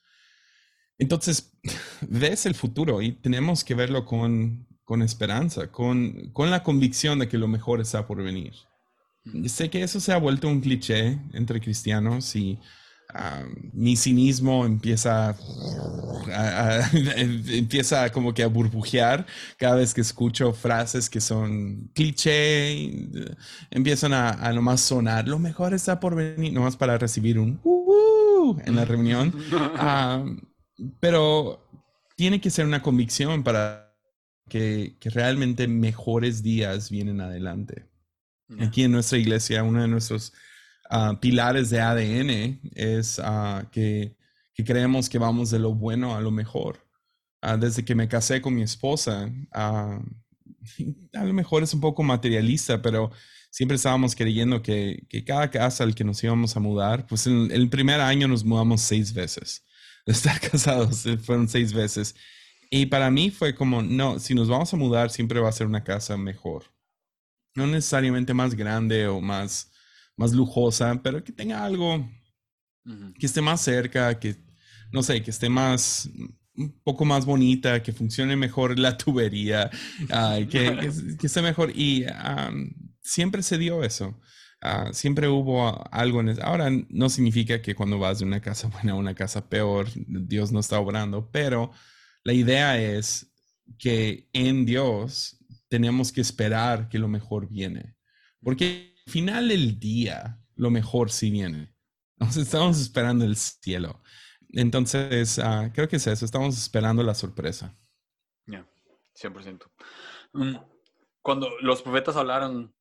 Entonces, 1.01 1.53
ves 2.09 2.47
el 2.47 2.55
futuro 2.55 3.03
y 3.03 3.13
tenemos 3.13 3.65
que 3.65 3.75
verlo 3.75 4.05
con, 4.05 4.69
con 4.85 5.03
esperanza, 5.03 5.73
con, 5.73 6.31
con 6.33 6.51
la 6.51 6.63
convicción 6.63 7.19
de 7.19 7.29
que 7.29 7.39
lo 7.39 7.49
mejor 7.49 7.81
está 7.81 8.07
por 8.07 8.23
venir. 8.23 8.53
Sé 9.47 9.69
que 9.69 9.83
eso 9.83 10.01
se 10.01 10.13
ha 10.13 10.19
vuelto 10.19 10.49
un 10.49 10.61
cliché 10.61 11.19
entre 11.33 11.61
cristianos 11.61 12.35
y 12.37 12.59
mi 13.73 13.97
cinismo 13.97 14.65
empieza 14.65 15.37
a, 16.33 16.91
empieza 17.17 18.11
como 18.13 18.33
que 18.33 18.43
a 18.43 18.47
burbujear 18.47 19.27
cada 19.59 19.77
vez 19.77 19.93
que 19.93 20.01
escucho 20.01 20.53
frases 20.53 21.11
que 21.11 21.21
son 21.21 21.91
cliché, 21.95 23.09
empiezan 23.71 24.13
a, 24.13 24.31
a 24.31 24.53
nomás 24.53 24.81
sonar, 24.81 25.27
lo 25.29 25.39
mejor 25.39 25.75
está 25.75 25.99
por 25.99 26.15
venir, 26.15 26.53
nomás 26.53 26.77
para 26.77 26.99
recibir 26.99 27.39
un 27.39 27.61
uh, 27.65 28.57
en 28.65 28.77
la 28.77 28.85
reunión. 28.85 29.35
pero 31.01 31.67
tiene 32.17 32.41
que 32.41 32.51
ser 32.51 32.67
una 32.67 32.83
convicción 32.83 33.43
para 33.43 33.97
que, 34.49 34.97
que 35.01 35.11
realmente 35.11 35.69
mejores 35.69 36.43
días 36.43 36.91
vienen 36.91 37.21
adelante. 37.21 37.91
Aquí 38.59 38.83
en 38.83 38.93
nuestra 38.93 39.19
iglesia, 39.19 39.63
uno 39.63 39.83
de 39.83 39.89
nuestros 39.89 40.33
ah, 40.89 41.19
pilares 41.21 41.71
de 41.71 41.81
ADN 41.81 42.61
es 42.75 43.21
ah, 43.23 43.69
que, 43.71 44.17
creemos 44.67 45.09
que 45.09 45.19
vamos 45.19 45.51
de 45.51 45.59
lo 45.59 45.73
bueno 45.75 46.17
a 46.17 46.21
lo 46.21 46.31
mejor. 46.31 46.87
Ah, 47.41 47.57
desde 47.57 47.85
que 47.85 47.95
me 47.95 48.09
casé 48.09 48.43
con 48.43 48.55
mi 48.55 48.63
esposa, 48.63 49.33
a 49.53 50.01
lo 51.13 51.33
mejor 51.33 51.63
es 51.63 51.73
un 51.73 51.81
poco 51.81 52.03
materialista, 52.03 52.83
pero 52.83 53.13
siempre 53.51 53.77
estábamos 53.77 54.15
creyendo 54.15 54.63
que, 54.63 55.07
cada 55.25 55.51
casa 55.51 55.85
al 55.85 55.95
que 55.95 56.05
nos 56.05 56.23
íbamos 56.23 56.57
a 56.57 56.61
mudar, 56.61 57.07
pues 57.07 57.27
en 57.27 57.51
el 57.53 57.71
primer 57.71 58.01
año 58.01 58.27
nos 58.27 58.45
mudamos 58.45 58.81
seis 58.81 59.15
veces. 59.15 59.65
De 60.07 60.13
estar 60.13 60.41
casados, 60.41 61.05
eh, 61.07 61.19
fueron 61.19 61.49
seis 61.49 61.73
veces. 61.73 62.15
Y 62.71 62.87
para 62.87 63.11
mí 63.11 63.31
fue 63.31 63.55
como, 63.55 63.83
no, 63.83 64.19
si 64.19 64.35
nos 64.35 64.49
vamos 64.49 64.73
a 64.73 64.77
mudar, 64.77 65.11
siempre 65.11 65.41
va 65.41 65.49
a 65.49 65.53
ser 65.53 65.67
una 65.67 65.83
casa 65.83 66.17
mejor 66.17 66.65
no 67.55 67.67
necesariamente 67.67 68.35
más 68.35 68.55
grande 68.55 69.07
o 69.07 69.21
más, 69.21 69.71
más 70.17 70.33
lujosa, 70.33 71.01
pero 71.03 71.23
que 71.23 71.33
tenga 71.33 71.65
algo 71.65 72.09
que 73.19 73.27
esté 73.27 73.41
más 73.41 73.61
cerca, 73.61 74.19
que, 74.19 74.37
no 74.91 75.03
sé, 75.03 75.23
que 75.23 75.31
esté 75.31 75.49
más, 75.49 76.09
un 76.57 76.81
poco 76.83 77.05
más 77.05 77.25
bonita, 77.25 77.83
que 77.83 77.93
funcione 77.93 78.35
mejor 78.37 78.79
la 78.79 78.97
tubería, 78.97 79.71
que, 80.49 80.91
que, 81.19 81.27
esté 81.27 81.43
mejor. 81.43 81.71
Y 81.77 82.05
siempre 83.01 83.43
se 83.43 83.59
dio 83.59 83.85
eso. 83.85 84.19
Ah, 84.63 84.93
siempre 84.93 85.27
hubo 85.29 85.83
algo 85.91 86.21
en 86.21 86.31
eso. 86.31 86.43
Ahora 86.45 86.69
no 86.89 87.09
significa 87.09 87.63
que 87.63 87.75
cuando 87.75 87.99
vas 87.99 88.19
de 88.19 88.27
una 88.27 88.41
casa 88.41 88.69
buena 88.73 88.93
a 88.93 88.97
una 88.97 89.15
casa 89.15 89.49
peor, 89.49 89.89
Dios 89.95 90.53
no 90.53 90.61
está 90.61 90.79
obrando, 90.79 91.31
pero 91.31 91.73
la 92.25 92.33
idea 92.33 92.81
es 92.81 93.33
que 93.79 94.29
en 94.33 94.67
Dios 94.67 95.39
tenemos 95.69 96.13
que 96.13 96.21
esperar 96.21 96.89
que 96.89 96.99
lo 96.99 97.09
mejor 97.09 97.49
viene. 97.49 97.97
Porque 98.43 98.95
al 99.07 99.13
final 99.13 99.49
del 99.49 99.79
día, 99.79 100.41
lo 100.57 100.71
mejor 100.71 101.11
sí 101.11 101.31
viene. 101.31 101.75
Nos 102.19 102.37
estamos 102.37 102.79
esperando 102.81 103.25
el 103.25 103.37
cielo. 103.37 104.03
Entonces, 104.51 105.39
ah, 105.39 105.71
creo 105.73 105.89
que 105.89 105.97
es 105.97 106.07
eso, 106.07 106.25
estamos 106.25 106.59
esperando 106.59 107.03
la 107.03 107.15
sorpresa. 107.15 107.75
Ya, 108.47 108.69
100%. 109.15 109.71
Mm, 110.33 110.57
cuando 111.23 111.49
los 111.61 111.83
profetas 111.83 112.17
hablaron 112.17 112.75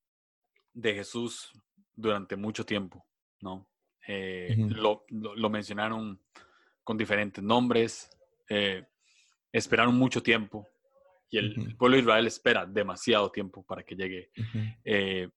de 0.73 0.95
Jesús 0.95 1.51
durante 1.99 2.35
mucho 2.35 2.65
tiempo, 2.65 3.05
¿no? 3.41 3.67
Eh, 4.07 4.55
lo, 4.57 5.05
mencionaron 5.49 6.19
con 6.83 6.97
diferentes 6.97 7.43
nombres, 7.43 8.09
eh, 8.49 8.85
esperaron 9.51 9.95
mucho 9.95 10.23
tiempo 10.23 10.67
y 11.29 11.37
el, 11.37 11.75
pueblo 11.77 11.95
de 11.95 12.01
Israel 12.01 12.25
espera 12.25 12.65
demasiado 12.65 13.29
tiempo 13.31 13.63
para 13.63 13.83
que 13.83 13.95
llegue. 13.95 14.31
Eh, 14.83 15.29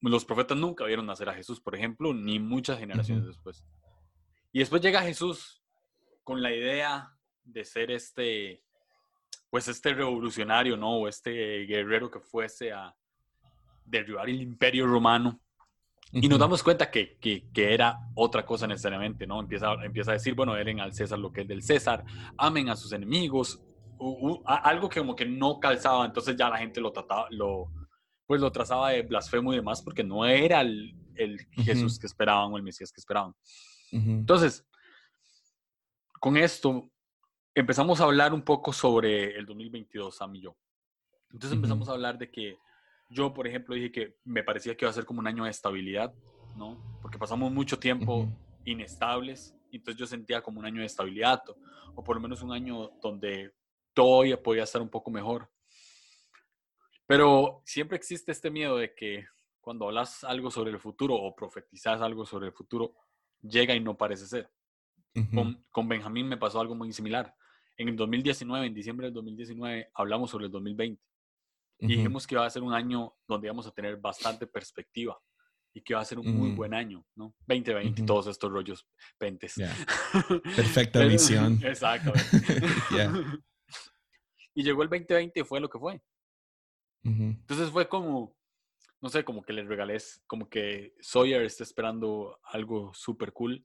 los 0.00 0.24
profetas 0.24 0.56
nunca 0.56 0.84
vieron 0.84 1.06
nacer 1.06 1.28
a 1.28 1.34
Jesús, 1.34 1.60
por 1.60 1.74
ejemplo, 1.74 2.14
ni 2.14 2.38
muchas 2.38 2.78
generaciones 2.78 3.26
después. 3.26 3.64
Y 4.52 4.60
después 4.60 4.80
llega 4.80 5.02
Jesús 5.02 5.62
con 6.22 6.40
la 6.40 6.54
idea 6.54 7.12
de 7.42 7.64
ser 7.64 7.90
este, 7.90 8.62
pues 9.50 9.66
este 9.66 9.92
revolucionario, 9.92 10.76
¿no? 10.76 10.98
O 10.98 11.08
este 11.08 11.64
guerrero 11.64 12.10
que 12.10 12.20
fuese 12.20 12.72
a 12.72 12.94
derribar 13.88 14.28
el 14.28 14.40
imperio 14.40 14.86
romano. 14.86 15.40
Y 16.10 16.26
nos 16.26 16.38
damos 16.38 16.62
cuenta 16.62 16.90
que, 16.90 17.18
que, 17.18 17.50
que, 17.52 17.74
era 17.74 17.98
otra 18.14 18.46
cosa 18.46 18.66
necesariamente, 18.66 19.26
¿no? 19.26 19.40
Empieza, 19.40 19.74
empieza 19.84 20.12
a 20.12 20.14
decir, 20.14 20.34
bueno, 20.34 20.56
eren 20.56 20.80
al 20.80 20.94
César 20.94 21.18
lo 21.18 21.30
que 21.30 21.42
es 21.42 21.48
del 21.48 21.62
César, 21.62 22.02
amen 22.38 22.70
a 22.70 22.76
sus 22.76 22.92
enemigos, 22.92 23.60
algo 24.46 24.88
que 24.88 25.00
como 25.00 25.14
que 25.14 25.26
no 25.26 25.60
calzaba, 25.60 26.06
entonces 26.06 26.34
ya 26.34 26.48
la 26.48 26.56
gente 26.56 26.80
lo 26.80 26.92
trataba, 26.92 27.26
lo, 27.30 27.70
pues 28.26 28.40
lo 28.40 28.50
trazaba 28.50 28.90
de 28.90 29.02
blasfemo 29.02 29.52
y 29.52 29.56
demás, 29.56 29.82
porque 29.82 30.02
no 30.02 30.24
era 30.24 30.62
el, 30.62 30.94
el 31.14 31.46
Jesús 31.50 31.98
que 31.98 32.06
esperaban 32.06 32.52
o 32.52 32.56
el 32.56 32.62
Mesías 32.62 32.90
que 32.90 33.00
esperaban. 33.00 33.34
Entonces, 33.92 34.66
con 36.20 36.36
esto 36.36 36.90
empezamos 37.54 38.00
a 38.00 38.04
hablar 38.04 38.32
un 38.32 38.42
poco 38.42 38.72
sobre 38.72 39.36
el 39.36 39.46
2022, 39.46 40.16
Sam 40.16 40.36
y 40.36 40.42
yo. 40.42 40.56
Entonces 41.30 41.56
empezamos 41.56 41.88
a 41.88 41.92
hablar 41.92 42.18
de 42.18 42.30
que 42.30 42.58
yo, 43.08 43.32
por 43.32 43.46
ejemplo, 43.46 43.74
dije 43.74 43.90
que 43.90 44.16
me 44.24 44.42
parecía 44.42 44.76
que 44.76 44.84
iba 44.84 44.90
a 44.90 44.94
ser 44.94 45.04
como 45.04 45.20
un 45.20 45.26
año 45.26 45.44
de 45.44 45.50
estabilidad, 45.50 46.12
¿no? 46.56 46.98
Porque 47.00 47.18
pasamos 47.18 47.50
mucho 47.50 47.78
tiempo 47.78 48.28
inestables, 48.64 49.54
entonces 49.72 49.98
yo 49.98 50.06
sentía 50.06 50.42
como 50.42 50.60
un 50.60 50.66
año 50.66 50.80
de 50.80 50.86
estabilidad, 50.86 51.42
o 51.94 52.04
por 52.04 52.16
lo 52.16 52.22
menos 52.22 52.42
un 52.42 52.52
año 52.52 52.90
donde 53.02 53.52
todo 53.94 54.24
ya 54.24 54.40
podía 54.40 54.64
estar 54.64 54.82
un 54.82 54.90
poco 54.90 55.10
mejor. 55.10 55.50
Pero 57.06 57.62
siempre 57.64 57.96
existe 57.96 58.32
este 58.32 58.50
miedo 58.50 58.76
de 58.76 58.94
que 58.94 59.26
cuando 59.60 59.86
hablas 59.86 60.24
algo 60.24 60.50
sobre 60.50 60.70
el 60.70 60.78
futuro 60.78 61.14
o 61.14 61.34
profetizas 61.34 62.00
algo 62.02 62.26
sobre 62.26 62.48
el 62.48 62.52
futuro, 62.52 62.94
llega 63.42 63.74
y 63.74 63.80
no 63.80 63.96
parece 63.96 64.26
ser. 64.26 64.50
con, 65.34 65.64
con, 65.70 65.88
Benjamín 65.88 66.28
me 66.28 66.36
pasó 66.36 66.60
algo 66.60 66.74
muy 66.74 66.92
similar. 66.92 67.34
En 67.76 67.88
el 67.88 67.96
2019, 67.96 68.66
en 68.66 68.74
diciembre 68.74 69.06
del 69.06 69.14
2019, 69.14 69.90
hablamos 69.94 70.30
sobre 70.30 70.46
el 70.46 70.52
2020. 70.52 71.02
Y 71.80 71.86
dijimos 71.86 72.26
que 72.26 72.34
iba 72.34 72.44
a 72.44 72.50
ser 72.50 72.62
un 72.62 72.74
año 72.74 73.14
donde 73.26 73.46
íbamos 73.46 73.66
a 73.66 73.70
tener 73.70 73.96
bastante 73.96 74.46
perspectiva 74.46 75.16
y 75.72 75.82
que 75.82 75.92
iba 75.92 76.00
a 76.00 76.04
ser 76.04 76.18
un 76.18 76.26
muy 76.34 76.50
mm. 76.50 76.56
buen 76.56 76.74
año, 76.74 77.04
¿no? 77.14 77.34
2020 77.46 78.02
y 78.02 78.04
todos 78.04 78.26
estos 78.26 78.50
rollos 78.50 78.86
pentes. 79.16 79.54
Perfecta 80.56 81.04
visión. 81.04 81.60
Exactamente. 81.64 82.28
Y 84.54 84.64
llegó 84.64 84.82
el 84.82 84.88
2020 84.88 85.38
y 85.38 85.44
fue 85.44 85.60
lo 85.60 85.70
que 85.70 85.78
fue. 85.78 86.02
Entonces 87.04 87.70
fue 87.70 87.88
como, 87.88 88.36
no 89.00 89.08
sé, 89.08 89.22
como 89.22 89.40
que 89.40 89.52
le 89.52 89.62
regalé, 89.62 89.96
como 90.26 90.48
que 90.48 90.96
Sawyer 91.00 91.42
está 91.42 91.62
esperando 91.62 92.40
algo 92.42 92.92
súper 92.92 93.32
cool 93.32 93.64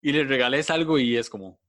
y 0.00 0.12
le 0.12 0.22
regalé 0.22 0.64
algo 0.68 1.00
y 1.00 1.16
es 1.16 1.28
como, 1.28 1.60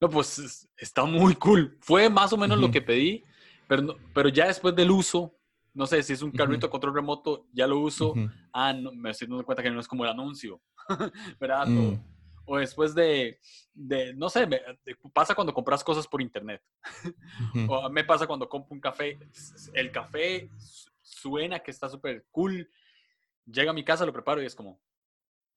no, 0.00 0.10
pues 0.10 0.68
está 0.76 1.04
muy 1.04 1.36
cool. 1.36 1.78
Fue 1.80 2.10
más 2.10 2.32
o 2.32 2.36
menos 2.36 2.58
lo 2.58 2.70
que 2.72 2.82
pedí, 2.82 3.22
pero, 3.70 3.96
pero 4.12 4.28
ya 4.28 4.48
después 4.48 4.74
del 4.74 4.90
uso, 4.90 5.32
no 5.74 5.86
sé 5.86 6.02
si 6.02 6.12
es 6.12 6.22
un 6.22 6.32
carrito 6.32 6.66
de 6.66 6.70
control 6.72 6.92
remoto, 6.92 7.46
ya 7.52 7.68
lo 7.68 7.78
uso. 7.78 8.14
Ah, 8.52 8.72
no, 8.72 8.90
me 8.90 9.10
estoy 9.10 9.28
dando 9.28 9.44
cuenta 9.44 9.62
que 9.62 9.70
no 9.70 9.78
es 9.78 9.86
como 9.86 10.02
el 10.02 10.10
anuncio, 10.10 10.60
¿verdad? 11.40 11.68
Mm. 11.68 12.02
O, 12.46 12.58
después 12.58 12.96
de, 12.96 13.38
de, 13.72 14.12
no 14.14 14.28
sé, 14.28 14.44
me, 14.44 14.60
pasa 15.12 15.36
cuando 15.36 15.54
compras 15.54 15.84
cosas 15.84 16.08
por 16.08 16.20
internet. 16.20 16.60
o 17.68 17.88
me 17.90 18.02
pasa 18.02 18.26
cuando 18.26 18.48
compro 18.48 18.74
un 18.74 18.80
café. 18.80 19.16
El 19.72 19.92
café 19.92 20.50
suena 21.00 21.60
que 21.60 21.70
está 21.70 21.88
súper 21.88 22.26
cool. 22.32 22.68
Llega 23.46 23.70
a 23.70 23.74
mi 23.74 23.84
casa, 23.84 24.04
lo 24.04 24.12
preparo 24.12 24.42
y 24.42 24.46
es 24.46 24.56
como, 24.56 24.80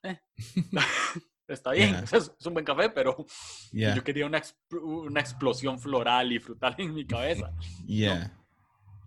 eh, 0.03 0.19
está 1.47 1.71
bien, 1.71 1.95
es, 2.11 2.31
un 2.45 2.53
buen 2.53 2.65
café, 2.65 2.89
pero 2.89 3.25
yo 3.71 4.03
quería 4.03 4.25
una, 4.25 4.41
una, 4.71 5.19
explosión 5.19 5.79
floral 5.79 6.31
y 6.31 6.39
frutal 6.39 6.75
en 6.77 6.93
mi 6.93 7.05
cabeza. 7.05 7.51
Yeah. 7.85 8.37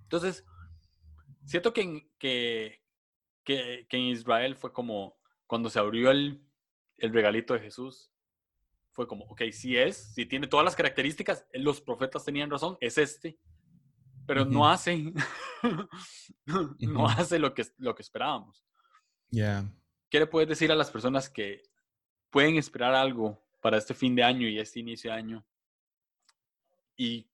Entonces, 0.03 0.45
siento 1.45 1.73
que 1.73 1.83
en, 1.83 2.11
que, 2.19 2.83
que, 3.45 3.87
en 3.91 4.03
Israel 4.03 4.57
fue 4.57 4.73
como 4.73 5.17
cuando 5.47 5.71
se 5.71 5.79
abrió 5.79 6.11
el, 6.11 6.43
el 6.99 7.13
regalito 7.13 7.55
de 7.55 7.61
Jesús, 7.61 8.11
fue 8.93 9.07
como, 9.07 9.25
ok, 9.27 9.43
si 9.53 9.77
es, 9.77 10.15
si 10.15 10.25
tiene 10.25 10.47
todas 10.47 10.65
las 10.65 10.75
características, 10.75 11.47
los 11.53 11.81
profetas 11.81 12.25
tenían 12.25 12.51
razón, 12.51 12.79
es 12.81 12.97
este, 12.97 13.39
pero 14.27 14.45
no 14.45 14.69
hace, 14.69 15.13
no 16.81 17.07
hace 17.07 17.39
lo 17.39 17.55
que, 17.55 17.65
lo 17.79 17.95
que 17.95 18.03
esperábamos. 18.03 18.65
Yeah. 19.31 19.71
¿Qué 20.09 20.21
le 20.21 20.27
puedes 20.27 20.49
decir 20.49 20.73
a 20.73 20.77
las 20.77 20.91
personas 20.91 21.29
que 21.29 21.63
pueden 22.37 22.59
esperar 22.59 22.95
algo 22.95 23.43
para 23.63 23.79
este 23.79 23.95
fin 23.95 24.15
de 24.15 24.23
año 24.23 24.47
y 24.47 24.59
este 24.59 24.81
inicio 24.81 25.11
de 25.11 25.17
año? 25.17 25.47
Y, 26.95 27.27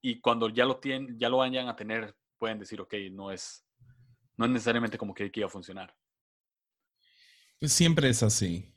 y 0.00 0.18
cuando 0.22 0.48
ya 0.48 0.64
lo 0.64 0.78
tienen, 0.78 1.18
ya 1.18 1.28
lo 1.28 1.36
vayan 1.36 1.68
a 1.68 1.76
tener, 1.76 2.16
pueden 2.38 2.58
decir, 2.58 2.80
ok, 2.80 2.94
no 3.12 3.30
es, 3.30 3.66
no 4.38 4.46
es 4.46 4.50
necesariamente 4.50 4.96
como 4.96 5.12
que, 5.12 5.30
iba 5.34 5.46
a 5.46 5.50
funcionar. 5.50 5.94
Pues 7.60 7.70
siempre 7.70 8.08
es 8.08 8.22
así. 8.22 8.74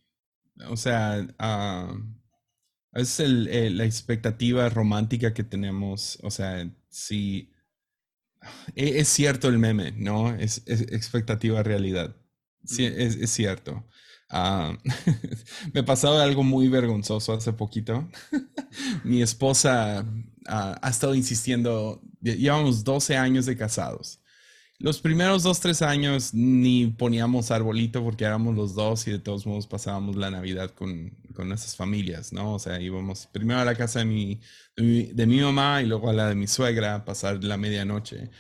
O 0.68 0.76
sea, 0.76 1.26
uh, 1.40 1.98
es 2.92 3.22
el, 3.22 3.78
la 3.78 3.86
expectativa 3.86 4.68
romántica 4.68 5.34
que 5.34 5.46
tenemos. 5.46 6.20
O 6.24 6.30
sea, 6.30 6.70
si 6.90 7.54
e, 8.76 9.00
es, 9.00 9.08
cierto 9.08 9.48
el 9.48 9.60
meme, 9.60 9.94
¿no? 9.94 10.36
Es, 10.36 10.62
expectativa 10.68 11.64
realidad. 11.64 12.18
Sí, 12.66 12.84
es, 12.84 13.16
es 13.16 13.30
cierto. 13.30 13.88
Uh, 14.32 14.78
me 15.74 15.84
pasó 15.84 16.18
algo 16.20 16.44
muy 16.44 16.68
vergonzoso 16.70 17.34
hace 17.34 17.54
poquito. 17.54 18.10
Mi 19.04 19.22
esposa 19.22 20.06
ha 20.48 20.90
estado 20.90 21.16
insistiendo, 21.16 22.02
llevamos 22.22 22.84
12 22.84 23.18
años 23.18 23.46
de 23.46 23.58
casados. 23.58 24.22
Los 24.82 25.00
primeros 25.00 25.44
dos, 25.44 25.60
tres 25.60 25.84
años 25.84 26.34
ni 26.34 26.88
poníamos 26.88 27.52
arbolito 27.52 28.04
porque 28.04 28.24
éramos 28.24 28.56
los 28.56 28.74
dos 28.74 29.08
y 29.08 29.12
de 29.12 29.20
todos 29.20 29.46
modos 29.46 29.68
pasábamos 29.68 30.16
la 30.16 30.32
Navidad 30.32 30.72
con, 30.72 31.12
con 31.36 31.50
nuestras 31.50 31.76
familias, 31.76 32.34
¿no? 32.34 32.56
O 32.56 32.60
sea, 32.60 32.82
íbamos 32.82 33.28
primero 33.28 33.60
a 33.60 33.66
la 33.66 33.76
casa 33.76 34.00
de 34.00 34.06
mi, 34.06 34.40
de 34.76 35.28
mi, 35.28 35.40
mamá 35.40 35.84
y 35.84 35.86
luego 35.86 36.10
a 36.10 36.14
la 36.14 36.30
de 36.30 36.34
mi 36.34 36.48
suegra 36.48 36.96
a 36.96 37.06
pasar 37.06 37.44
la 37.44 37.58
medianoche. 37.58 38.32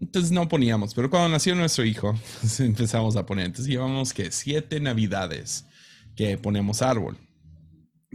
Entonces 0.00 0.30
no 0.30 0.48
poníamos, 0.48 0.94
pero 0.94 1.10
cuando 1.10 1.28
nació 1.28 1.54
nuestro 1.54 1.84
hijo 1.84 2.14
empezamos 2.58 3.16
a 3.16 3.26
poner. 3.26 3.46
Entonces 3.46 3.70
llevamos 3.70 4.12
que 4.12 4.30
siete 4.30 4.80
Navidades 4.80 5.66
que 6.14 6.38
ponemos 6.38 6.82
árbol. 6.82 7.18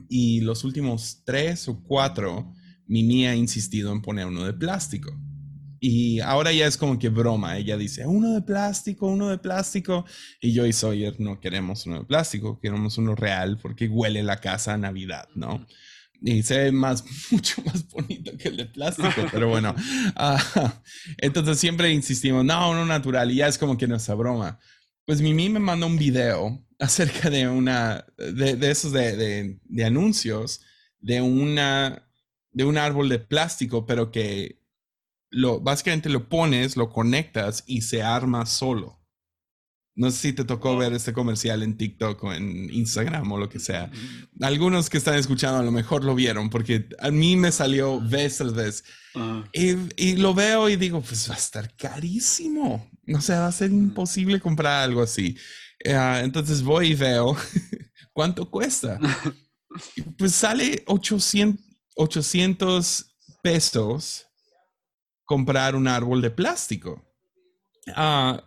Y 0.08 0.42
los 0.42 0.64
últimos 0.64 1.22
tres 1.26 1.68
o 1.68 1.84
cuatro 1.84 2.54
Mimi 2.88 3.28
ha 3.28 3.36
insistido 3.36 3.92
en 3.92 4.02
poner 4.02 4.26
uno 4.26 4.46
de 4.46 4.54
plástico. 4.54 5.12
Y 5.82 6.20
ahora 6.20 6.52
ya 6.52 6.68
es 6.68 6.78
como 6.78 7.00
que 7.00 7.10
broma. 7.10 7.58
Ella 7.58 7.78
dice, 7.78 8.06
uno 8.06 8.34
de 8.34 8.42
plástico, 8.42 9.08
uno 9.08 9.30
de 9.30 9.38
plástico. 9.38 10.06
Y 10.42 10.54
yo 10.54 10.66
y 10.66 10.74
Sawyer 10.74 11.20
no 11.20 11.40
queremos 11.40 11.86
uno 11.86 12.00
de 12.00 12.06
plástico, 12.06 12.60
queremos 12.60 12.98
uno 12.98 13.16
real 13.16 13.58
porque 13.62 13.88
huele 13.88 14.24
la 14.24 14.38
casa 14.38 14.74
a 14.74 14.78
Navidad, 14.78 15.28
¿no? 15.36 15.66
Y 16.22 16.44
se 16.44 16.58
ve 16.58 16.72
más, 16.72 17.04
mucho 17.32 17.62
más 17.64 17.88
bonito 17.90 18.36
que 18.38 18.50
el 18.50 18.58
de 18.58 18.66
plástico, 18.66 19.26
pero 19.32 19.50
bueno. 19.50 19.76
Ah, 20.16 20.82
entonces 21.18 21.60
siempre 21.60 21.92
insistimos, 21.92 22.44
no, 22.44 22.72
uno 22.72 22.86
natural. 22.86 23.32
Y 23.32 23.36
ya 23.36 23.48
es 23.48 23.58
como 23.58 23.78
que 23.78 23.88
nuestra 23.88 24.16
broma. 24.16 24.60
Pues 25.06 25.22
Mimi 25.22 25.50
me 25.50 25.60
mandó 25.60 25.88
un 25.88 25.98
video 25.98 26.64
acerca 26.78 27.30
de 27.30 27.48
una, 27.48 28.06
de, 28.18 28.56
de 28.56 28.72
esos 28.72 28.92
de, 28.92 29.16
de, 29.16 29.60
de 29.64 29.86
anuncios, 29.86 30.62
de 31.00 31.22
una 31.22 32.06
de 32.52 32.66
un 32.66 32.78
árbol 32.78 33.10
de 33.10 33.20
plástico, 33.20 33.86
pero 33.86 34.12
que 34.12 34.62
lo, 35.30 35.60
básicamente 35.60 36.10
lo 36.10 36.30
pones, 36.30 36.76
lo 36.76 36.90
conectas 36.90 37.64
y 37.68 37.82
se 37.82 38.02
arma 38.02 38.46
solo. 38.46 38.99
No 40.00 40.12
sé 40.12 40.18
si 40.18 40.34
te 40.34 40.46
tocó 40.46 40.78
ver 40.78 40.94
este 40.94 41.12
comercial 41.12 41.62
en 41.62 41.76
TikTok 41.76 42.24
o 42.24 42.34
en 42.34 42.74
Instagram 42.74 43.30
o 43.34 43.38
lo 43.38 43.50
que 43.50 43.60
sea. 43.60 43.92
Algunos 44.40 44.90
que 44.90 44.98
están 44.98 45.16
escuchando 45.16 45.60
a 45.60 45.64
lo 45.64 45.72
mejor 45.72 46.06
lo 46.06 46.16
vieron 46.16 46.50
porque 46.50 46.88
a 47.00 47.12
mí 47.12 47.36
me 47.36 47.52
salió 47.52 48.00
vez 48.00 48.38
tras 48.38 48.54
vez. 48.54 48.86
y, 49.52 49.72
y, 49.98 50.16
lo 50.16 50.34
veo 50.34 50.70
y 50.70 50.78
digo, 50.78 51.02
pues 51.02 51.30
va 51.30 51.36
a 51.36 51.38
estar 51.38 51.76
carísimo. 51.76 52.90
No 53.04 53.20
sé, 53.20 53.34
va 53.34 53.48
a 53.48 53.52
ser 53.52 53.72
imposible 53.72 54.40
comprar 54.40 54.84
algo 54.84 55.02
así. 55.02 55.36
Ah, 55.86 56.22
entonces 56.24 56.64
voy 56.64 56.92
y 56.92 56.96
veo 56.96 57.36
cuánto 58.14 58.50
cuesta. 58.50 58.98
pues 60.18 60.34
sale 60.34 60.82
800, 60.88 61.62
800 61.98 63.18
pesos 63.44 64.28
comprar 65.26 65.76
un 65.76 65.90
árbol 65.90 66.22
de 66.22 66.32
plástico. 66.32 67.06
Ah, 67.98 68.42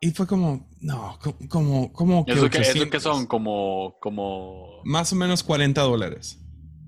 y 0.00 0.10
fue 0.10 0.26
como, 0.26 0.68
no, 0.80 1.18
como, 1.48 1.92
como 1.92 2.24
que, 2.24 2.32
¿Eso, 2.32 2.48
que, 2.50 3.00
son 3.00 3.26
como, 3.26 3.96
como... 4.00 4.82
Más 4.84 5.12
o 5.12 5.16
menos 5.16 5.42
40 5.42 5.80
dólares. 5.82 6.38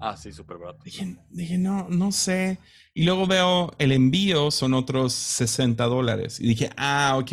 Ah, 0.01 0.17
sí, 0.17 0.33
súper 0.33 0.59
barato. 0.59 0.83
Dije, 0.85 1.17
dije, 1.31 1.59
no, 1.59 1.89
no 1.89 2.11
sé. 2.13 2.59
Y 2.95 3.05
luego 3.05 3.27
veo 3.27 3.73
el 3.79 3.93
envío 3.93 4.51
son 4.51 4.75
otros 4.75 5.13
60 5.13 5.85
dólares. 5.85 6.41
Y 6.41 6.49
dije, 6.49 6.71
ah, 6.77 7.17
ok, 7.19 7.33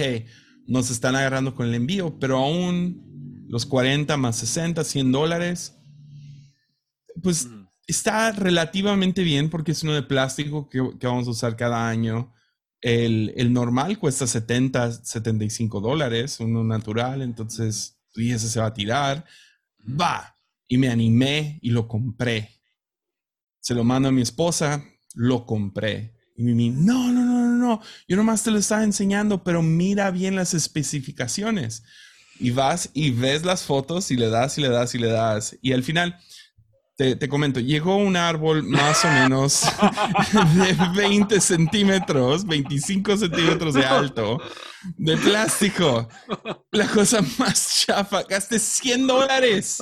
nos 0.68 0.92
están 0.92 1.16
agarrando 1.16 1.56
con 1.56 1.68
el 1.68 1.76
envío, 1.76 2.20
pero 2.20 2.38
aún 2.38 3.46
los 3.48 3.66
40 3.66 4.18
más 4.18 4.36
60, 4.38 4.84
100 4.84 5.12
dólares, 5.12 5.78
pues 7.24 7.48
está 7.88 8.32
relativamente 8.34 9.24
bien 9.24 9.50
porque 9.50 9.72
es 9.72 9.84
uno 9.84 9.94
de 9.94 10.04
plástico 10.04 10.70
que, 10.70 10.82
vamos 11.02 11.28
a 11.28 11.32
usar 11.32 11.56
cada 11.56 11.88
año. 11.88 12.34
El, 12.82 13.52
normal 13.52 13.98
cuesta 13.98 14.28
70, 14.28 15.04
75 15.04 15.82
dólares, 15.82 16.40
uno 16.40 16.64
natural, 16.64 17.22
entonces, 17.22 18.00
y 18.16 18.32
ese 18.32 18.48
se 18.50 18.60
va 18.60 18.68
a 18.68 18.74
tirar. 18.74 19.26
Va. 19.80 20.36
Y 20.68 20.78
me 20.78 20.90
animé 20.90 21.60
y 21.62 21.70
lo 21.72 21.88
compré. 21.88 22.62
Se 23.60 23.74
lo 23.74 23.84
mando 23.84 24.10
a 24.10 24.12
mi 24.12 24.22
esposa, 24.22 24.84
lo 25.14 25.46
compré. 25.46 26.14
Y 26.36 26.44
mi 26.44 26.70
no, 26.70 27.12
no, 27.12 27.26
no, 27.26 27.48
no, 27.48 27.58
no. 27.58 27.82
Yo 28.08 28.16
nomás 28.16 28.44
te 28.44 28.52
lo 28.52 28.60
estaba 28.60 28.84
enseñando, 28.84 29.44
pero 29.44 29.62
mira 29.62 30.12
bien 30.12 30.36
las 30.36 30.54
especificaciones. 30.54 31.84
Y 32.40 32.52
vas 32.52 32.92
y 32.94 33.10
ves 33.10 33.44
las 33.44 33.64
fotos 33.64 34.12
y 34.12 34.16
le 34.16 34.30
das 34.30 34.58
y 34.58 34.62
le 34.62 34.70
das 34.70 34.94
y 34.94 35.00
le 35.00 35.08
das. 35.08 35.58
Y 35.62 35.74
al 35.74 35.84
final, 35.84 36.18
te, 36.98 37.30
comento, 37.30 37.60
llegó 37.60 37.96
un 37.96 38.18
árbol 38.18 38.64
más 38.64 39.06
o 39.06 39.10
menos 39.10 39.62
de 40.56 40.76
20 40.96 41.40
centímetros, 41.40 42.44
25 42.46 43.18
centímetros 43.18 43.76
de 43.76 43.86
alto, 43.86 44.42
de 44.98 45.16
plástico. 45.16 46.10
La 46.72 46.88
cosa 46.88 47.22
más 47.38 47.86
chafa, 47.86 48.24
gasté 48.24 48.58
100 48.58 49.06
dólares. 49.06 49.78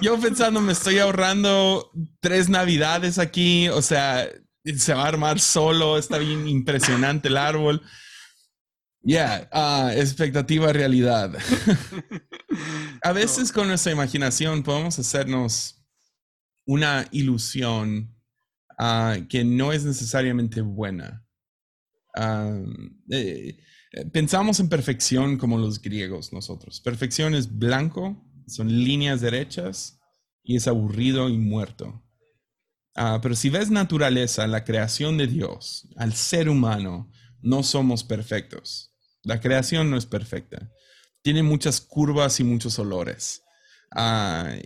Yo 0.00 0.18
pensando, 0.20 0.60
me 0.60 0.72
estoy 0.72 1.00
ahorrando 1.00 1.90
tres 2.20 2.48
navidades 2.48 3.18
aquí, 3.18 3.68
o 3.68 3.82
sea, 3.82 4.28
se 4.76 4.94
va 4.94 5.02
a 5.02 5.08
armar 5.08 5.40
solo, 5.40 5.98
está 5.98 6.18
bien 6.18 6.46
impresionante 6.46 7.28
el 7.28 7.36
árbol. 7.36 7.82
Ya, 9.04 9.50
yeah, 9.50 9.92
expectativa 9.96 10.72
realidad. 10.72 11.36
a 13.02 13.10
veces 13.12 13.50
con 13.50 13.66
nuestra 13.66 13.90
imaginación 13.90 14.62
podemos 14.62 14.96
hacernos 15.00 15.81
una 16.66 17.08
ilusión 17.10 18.14
ah, 18.78 19.16
que 19.28 19.44
no 19.44 19.72
es 19.72 19.84
necesariamente 19.84 20.60
buena. 20.60 21.26
Ah, 22.14 22.60
eh, 23.10 23.58
eh, 23.92 24.04
pensamos 24.12 24.60
en 24.60 24.68
perfección 24.68 25.38
como 25.38 25.58
los 25.58 25.80
griegos 25.80 26.32
nosotros. 26.32 26.80
Perfección 26.80 27.34
es 27.34 27.58
blanco, 27.58 28.24
son 28.46 28.68
líneas 28.68 29.20
derechas 29.20 30.00
y 30.42 30.56
es 30.56 30.66
aburrido 30.66 31.28
y 31.28 31.38
muerto. 31.38 32.02
Ah, 32.94 33.20
pero 33.22 33.34
si 33.34 33.48
ves 33.48 33.70
naturaleza, 33.70 34.46
la 34.46 34.64
creación 34.64 35.16
de 35.16 35.26
Dios, 35.26 35.88
al 35.96 36.12
ser 36.12 36.48
humano, 36.48 37.10
no 37.40 37.62
somos 37.62 38.04
perfectos. 38.04 38.94
La 39.22 39.40
creación 39.40 39.90
no 39.90 39.96
es 39.96 40.06
perfecta. 40.06 40.70
Tiene 41.22 41.42
muchas 41.42 41.80
curvas 41.80 42.40
y 42.40 42.44
muchos 42.44 42.78
olores. 42.78 43.42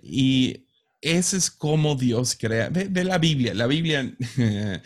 y 0.02 0.65
ese 1.06 1.36
es 1.36 1.52
como 1.52 1.94
Dios 1.94 2.36
crea. 2.38 2.68
Ve, 2.68 3.04
la 3.04 3.18
Biblia. 3.18 3.54
La 3.54 3.68
Biblia. 3.68 4.12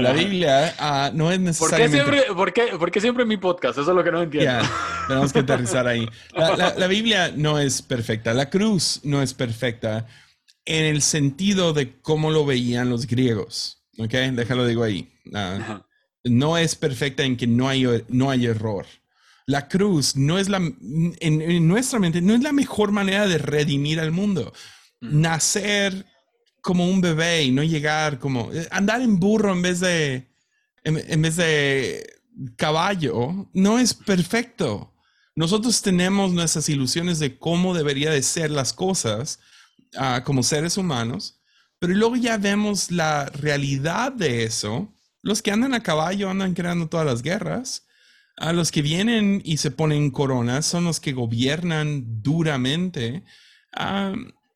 la 0.00 0.12
Biblia 0.12 0.74
ah, 0.78 1.12
no 1.14 1.30
es 1.30 1.38
necesariamente. 1.38 2.02
¿Por 2.02 2.12
qué, 2.52 2.60
siempre, 2.60 2.78
por, 2.78 2.90
qué, 2.90 3.00
siempre 3.00 3.24
mi 3.24 3.36
podcast? 3.36 3.78
Eso 3.78 3.90
es 3.90 3.96
lo 3.96 4.02
que 4.02 4.10
no 4.10 4.22
entiendo. 4.22 4.66
tenemos 5.06 5.32
que 5.32 5.38
aterrizar 5.38 5.86
ahí. 5.86 6.08
La, 6.34 6.88
Biblia 6.88 7.32
no 7.36 7.60
es 7.60 7.80
perfecta. 7.80 8.34
La 8.34 8.50
cruz 8.50 9.00
no 9.04 9.22
es 9.22 9.34
perfecta 9.34 10.06
en 10.64 10.84
el 10.84 11.00
sentido 11.00 11.72
de 11.72 12.00
cómo 12.00 12.32
lo 12.32 12.44
veían 12.44 12.90
los 12.90 13.06
griegos. 13.06 13.84
¿Ok? 13.98 14.12
Déjalo 14.12 14.66
digo 14.66 14.82
ahí. 14.82 15.12
Ah, 15.32 15.86
no 16.24 16.58
es 16.58 16.74
perfecta 16.74 17.22
en 17.22 17.36
que 17.36 17.46
no 17.46 17.68
hay, 17.68 17.86
no 18.08 18.30
hay 18.30 18.46
error. 18.46 18.86
La 19.46 19.68
cruz 19.68 20.16
no 20.16 20.38
es 20.38 20.48
la, 20.48 20.56
en 20.56 21.68
nuestra 21.68 22.00
mente, 22.00 22.20
no 22.20 22.34
es 22.34 22.42
la 22.42 22.52
mejor 22.52 22.90
manera 22.90 23.28
de 23.28 23.38
redimir 23.38 24.00
al 24.00 24.10
mundo 24.10 24.52
nacer 25.12 26.06
como 26.64 26.88
un 26.88 27.00
bebé 27.00 27.44
y 27.44 27.50
no 27.50 27.62
llegar 27.62 28.18
como 28.18 28.50
eh, 28.52 28.66
andar 28.70 29.02
en 29.02 29.20
burro 29.20 29.52
en 29.52 29.62
vez 29.62 29.80
de 29.80 30.26
en, 30.82 31.22
vez 31.22 31.36
de 31.36 32.20
caballo 32.56 33.48
no 33.52 33.78
es 33.78 33.94
perfecto. 33.94 34.92
Nosotros 35.36 35.82
tenemos 35.82 36.32
nuestras 36.32 36.68
ilusiones 36.68 37.18
de 37.18 37.38
cómo 37.38 37.74
debería 37.74 38.10
de 38.10 38.22
ser 38.22 38.50
las 38.50 38.72
cosas 38.72 39.40
ah, 39.96 40.22
como 40.24 40.42
seres 40.42 40.76
humanos, 40.76 41.40
pero 41.78 41.94
luego 41.94 42.16
ya 42.16 42.36
vemos 42.36 42.90
la 42.90 43.26
realidad 43.26 44.12
de 44.12 44.44
eso. 44.44 44.92
Los 45.22 45.42
que 45.42 45.50
andan 45.50 45.74
a 45.74 45.82
caballo 45.82 46.30
andan 46.30 46.54
creando 46.54 46.88
todas 46.88 47.06
las 47.06 47.22
guerras. 47.22 47.86
A 48.36 48.52
los 48.52 48.72
que 48.72 48.82
vienen 48.82 49.40
y 49.44 49.58
se 49.58 49.70
ponen 49.70 50.10
coronas 50.10 50.66
son 50.66 50.84
los 50.84 50.98
que 50.98 51.12
gobiernan 51.12 52.22
duramente. 52.22 53.24
Ah, 53.72 54.12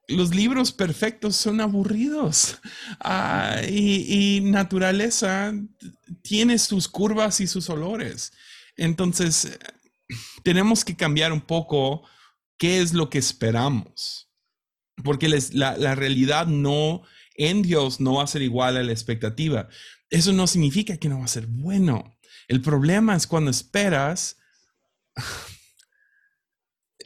los 0.08 0.34
libros 0.34 0.72
perfectos 0.72 1.36
son 1.36 1.60
aburridos 1.60 2.58
ah, 3.00 3.60
y, 3.68 4.40
naturaleza 4.42 5.52
tiene 6.22 6.58
sus 6.58 6.88
curvas 6.88 7.40
y 7.40 7.46
sus 7.46 7.68
olores. 7.68 8.32
Entonces, 8.76 9.58
tenemos 10.42 10.84
que 10.84 10.96
cambiar 10.96 11.32
un 11.32 11.42
poco 11.42 12.04
qué 12.56 12.80
es 12.80 12.94
lo 12.94 13.10
que 13.10 13.18
esperamos, 13.18 14.30
porque 15.04 15.28
la, 15.28 15.76
la 15.76 15.94
realidad 15.94 16.46
no 16.46 17.02
en 17.34 17.62
Dios 17.62 18.00
no 18.00 18.14
va 18.14 18.24
a 18.24 18.28
ser 18.28 18.42
igual 18.42 18.78
a 18.78 18.82
la 18.82 18.92
expectativa. 18.92 19.68
Eso 20.10 20.32
no 20.32 20.46
significa 20.46 20.96
que 20.96 21.08
no 21.08 21.18
va 21.18 21.26
a 21.26 21.28
ser 21.28 21.46
bueno. 21.46 22.18
El 22.48 22.62
problema 22.62 23.14
es 23.14 23.26
cuando 23.26 23.50
esperas 23.50 24.38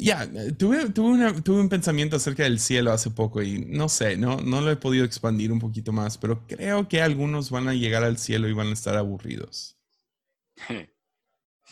ya, 0.02 0.28
tuve, 0.56 0.90
tuve, 0.90 1.60
un 1.60 1.68
pensamiento 1.68 2.16
acerca 2.16 2.44
del 2.44 2.58
cielo 2.58 2.92
hace 2.92 3.10
poco 3.10 3.42
y 3.42 3.64
no 3.66 3.88
sé, 3.88 4.16
no, 4.16 4.40
no 4.40 4.60
lo 4.60 4.70
he 4.70 4.76
podido 4.76 5.04
expandir 5.04 5.52
un 5.52 5.58
poquito 5.58 5.92
más, 5.92 6.18
pero 6.18 6.46
creo 6.46 6.88
que 6.88 7.02
algunos 7.02 7.50
van 7.50 7.68
a 7.68 7.74
llegar 7.74 8.04
al 8.04 8.18
cielo 8.18 8.48
y 8.48 8.52
van 8.52 8.68
a 8.68 8.72
estar 8.72 8.96
aburridos. 8.96 9.78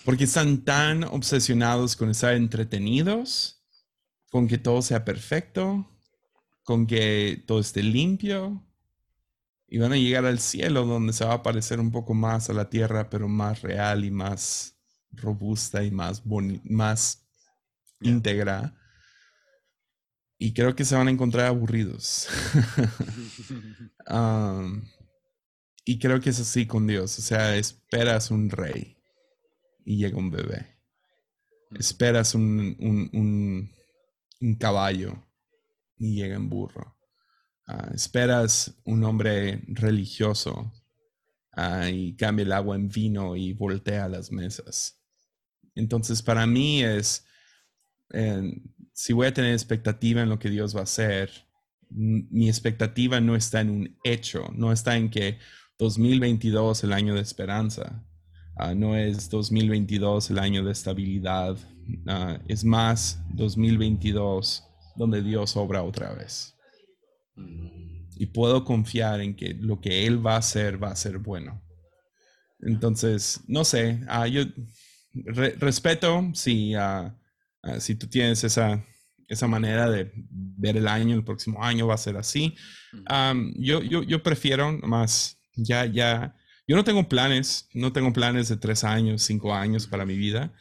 Porque 0.05 0.25
están 0.25 0.65
tan 0.65 1.05
obsesionados 1.05 1.97
con 1.97 2.11
estar 2.11 2.35
entretenidos, 2.35 3.63
con 4.31 4.49
que 4.49 4.59
todo 4.59 4.81
sea 4.83 5.05
perfecto, 5.05 5.91
con 6.63 6.87
que 6.87 7.43
todo 7.47 7.61
esté 7.61 7.83
limpio, 7.83 8.65
y 9.69 9.79
van 9.79 9.93
a 9.93 9.97
llegar 9.97 10.27
al 10.27 10.41
cielo 10.41 10.85
donde 10.85 11.13
se 11.13 11.25
va 11.25 11.35
a 11.35 11.43
parecer 11.43 11.79
un 11.79 11.93
poco 11.93 12.13
más 12.13 12.51
a 12.51 12.55
la 12.55 12.69
tierra, 12.69 13.09
pero 13.09 13.29
más 13.29 13.63
real 13.63 14.05
y 14.05 14.11
más 14.11 14.77
robusta 15.13 15.85
y 15.85 15.91
más, 15.91 16.23
más 16.65 17.20
íntegra. 18.01 18.77
Y 20.39 20.55
creo 20.55 20.75
que 20.75 20.85
se 20.85 20.95
van 20.97 21.09
a 21.09 21.11
encontrar 21.11 21.47
aburridos. 21.47 22.29
y 25.85 25.99
creo 25.99 26.21
que 26.21 26.31
es 26.31 26.41
así 26.41 26.67
con 26.67 26.87
Dios. 26.87 27.19
O 27.19 27.23
sea, 27.23 27.57
esperas 27.57 28.31
un 28.31 28.49
rey 28.49 28.97
y 29.85 29.99
llega 29.99 30.17
un 30.17 30.31
bebé. 30.31 30.79
Esperas 31.79 32.35
un, 32.35 32.77
un, 32.81 33.71
un, 34.41 34.55
caballo 34.57 35.27
y 35.99 36.15
llega 36.15 36.37
en 36.37 36.49
burro. 36.49 36.97
Ah, 37.67 37.91
esperas 37.95 38.81
un 38.85 39.05
hombre 39.05 39.63
religioso 39.69 40.73
ah, 41.53 41.89
y 41.89 42.17
cambia 42.17 42.45
el 42.45 42.53
agua 42.53 42.77
en 42.77 42.89
vino 42.89 43.37
y 43.37 43.53
voltea 43.53 44.09
las 44.09 44.33
mesas. 44.33 45.01
Entonces, 45.75 46.23
para 46.23 46.47
mí 46.47 46.83
es 46.83 47.27
si 48.93 49.13
voy 49.13 49.27
a 49.27 49.35
tener 49.35 49.53
expectativa 49.53 50.23
en 50.23 50.29
lo 50.29 50.39
que 50.39 50.51
Dios 50.51 50.75
va 50.75 50.81
a 50.81 50.85
hacer, 50.85 51.31
mi 51.91 52.49
expectativa 52.49 53.21
no 53.21 53.35
está 53.35 53.61
en 53.61 53.71
un 53.71 53.97
hecho, 54.05 54.51
no 54.55 54.73
está 54.73 54.97
en 54.97 55.11
que 55.11 55.39
2022 55.79 56.85
el 56.85 56.93
año 56.93 57.15
de 57.15 57.23
esperanza, 57.23 58.05
ah, 58.57 58.75
no 58.75 58.97
es 58.97 59.29
2022 59.31 60.31
el 60.31 60.39
año 60.39 60.65
de 60.65 60.73
estabilidad, 60.73 61.57
ah, 62.07 62.39
es 62.47 62.65
más 62.65 63.23
2022 63.31 64.65
donde 64.97 65.23
Dios 65.23 65.57
obra 65.57 65.83
otra 65.83 66.13
vez. 66.13 66.55
Y 68.17 68.27
puedo 68.27 68.65
confiar 68.65 69.21
en 69.23 69.35
que 69.35 69.55
lo 69.55 69.81
que 69.81 70.07
Él 70.07 70.25
va 70.25 70.35
a 70.35 70.39
hacer 70.39 70.83
va 70.83 70.91
a 70.91 70.97
ser 70.97 71.19
bueno. 71.19 71.63
Entonces, 72.61 73.41
no 73.49 73.65
sé, 73.65 74.01
ah, 74.09 74.27
yo 74.27 74.43
respeto 75.15 76.31
si 76.35 76.75
Ah, 77.63 77.81
si 77.81 77.95
tú 77.95 78.07
tienes 78.07 78.43
esa, 78.45 78.85
esa 79.29 79.47
manera 79.47 79.91
de 79.91 80.13
ver 80.15 80.77
el 80.77 80.89
año, 80.89 81.15
el 81.15 81.25
próximo 81.25 81.63
año 81.63 81.87
va 81.87 81.95
a 81.95 81.99
ser 81.99 82.17
así. 82.17 82.57
yo, 83.57 83.83
yo, 83.83 84.03
yo 84.03 84.23
prefiero 84.23 84.73
más, 84.79 85.39
ya, 85.55 85.87
ya, 85.87 86.37
yo 86.67 86.77
no 86.77 86.85
tengo 86.85 87.09
planes, 87.09 87.69
no 87.75 87.93
tengo 87.93 88.13
planes 88.13 88.49
de 88.49 88.57
tres 88.57 88.85
años, 88.85 89.23
cinco 89.23 89.55
años 89.55 89.87
para 89.87 90.07
mi 90.07 90.17
vida. 90.17 90.53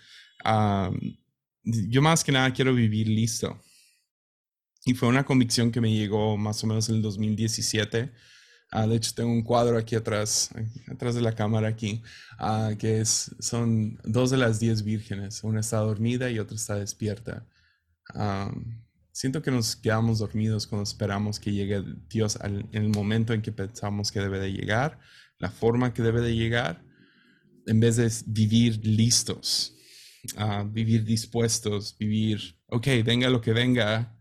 yo 1.64 2.02
más 2.02 2.24
que 2.24 2.32
nada 2.32 2.54
quiero 2.54 2.74
vivir 2.74 3.08
listo. 3.08 3.62
Y 4.86 4.94
fue 4.94 5.10
una 5.10 5.26
convicción 5.26 5.72
que 5.72 5.82
me 5.82 5.92
llegó 5.92 6.38
más 6.38 6.64
o 6.64 6.68
menos 6.68 6.90
en 6.90 6.96
el 6.96 7.02
2017 7.02 8.12
Ah, 8.72 8.86
de 8.86 8.96
hecho, 8.96 9.14
tengo 9.16 9.32
un 9.32 9.42
cuadro 9.42 9.78
aquí 9.78 9.96
atrás, 9.96 10.52
atrás 10.88 11.16
de 11.16 11.22
la 11.22 11.34
cámara 11.34 11.68
aquí, 11.68 12.04
ah, 12.38 12.72
que 12.78 13.02
es, 13.02 13.36
son 13.40 14.00
dos 14.04 14.30
de 14.30 14.38
las 14.38 14.60
diez 14.60 14.84
vírgenes. 14.84 15.44
Una 15.44 15.62
está 15.62 15.78
dormida 15.78 16.30
y 16.30 16.40
otra 16.40 16.56
está 16.56 16.76
despierta. 16.76 17.46
siento 19.12 19.42
que 19.42 19.52
nos 19.52 19.76
quedamos 19.76 20.20
dormidos 20.20 20.68
cuando 20.68 20.84
esperamos 20.84 21.40
que 21.40 21.52
llegue 21.52 21.84
Dios 22.10 22.38
en 22.42 22.68
el 22.72 22.90
momento 22.90 23.34
en 23.34 23.42
que 23.42 23.52
pensamos 23.52 24.12
que 24.12 24.20
debe 24.20 24.40
de 24.40 24.52
llegar, 24.54 25.00
la 25.40 25.52
forma 25.52 25.94
que 25.94 26.04
debe 26.04 26.22
de 26.22 26.36
llegar, 26.36 26.84
en 27.68 27.80
vez 27.80 27.98
de 27.98 28.12
vivir 28.28 28.86
listos, 28.86 29.76
ah, 30.38 30.64
vivir 30.68 31.04
dispuestos, 31.06 31.98
vivir, 31.98 32.56
ok, 32.68 32.88
venga 33.04 33.30
lo 33.30 33.42
que 33.42 33.54
venga, 33.54 34.16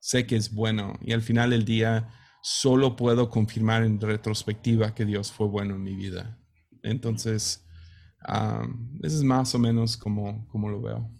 sé 0.00 0.26
que 0.26 0.36
es 0.36 0.52
bueno. 0.52 0.98
Y 1.02 1.12
al 1.12 1.22
final 1.22 1.50
del 1.50 1.64
día 1.64 2.08
solo 2.42 2.96
puedo 2.96 3.30
confirmar 3.30 3.84
en 3.84 3.98
retrospectiva 4.00 4.94
que 4.94 5.06
Dios 5.06 5.32
fue 5.32 5.46
bueno 5.46 5.76
en 5.76 5.82
mi 5.82 5.94
vida. 5.94 6.38
Entonces, 6.82 7.66
eso 8.28 9.16
es 9.16 9.22
más 9.22 9.54
o 9.54 9.58
menos 9.58 9.96
como, 9.96 10.46
como 10.48 10.68
lo 10.68 10.82
veo. 10.82 11.10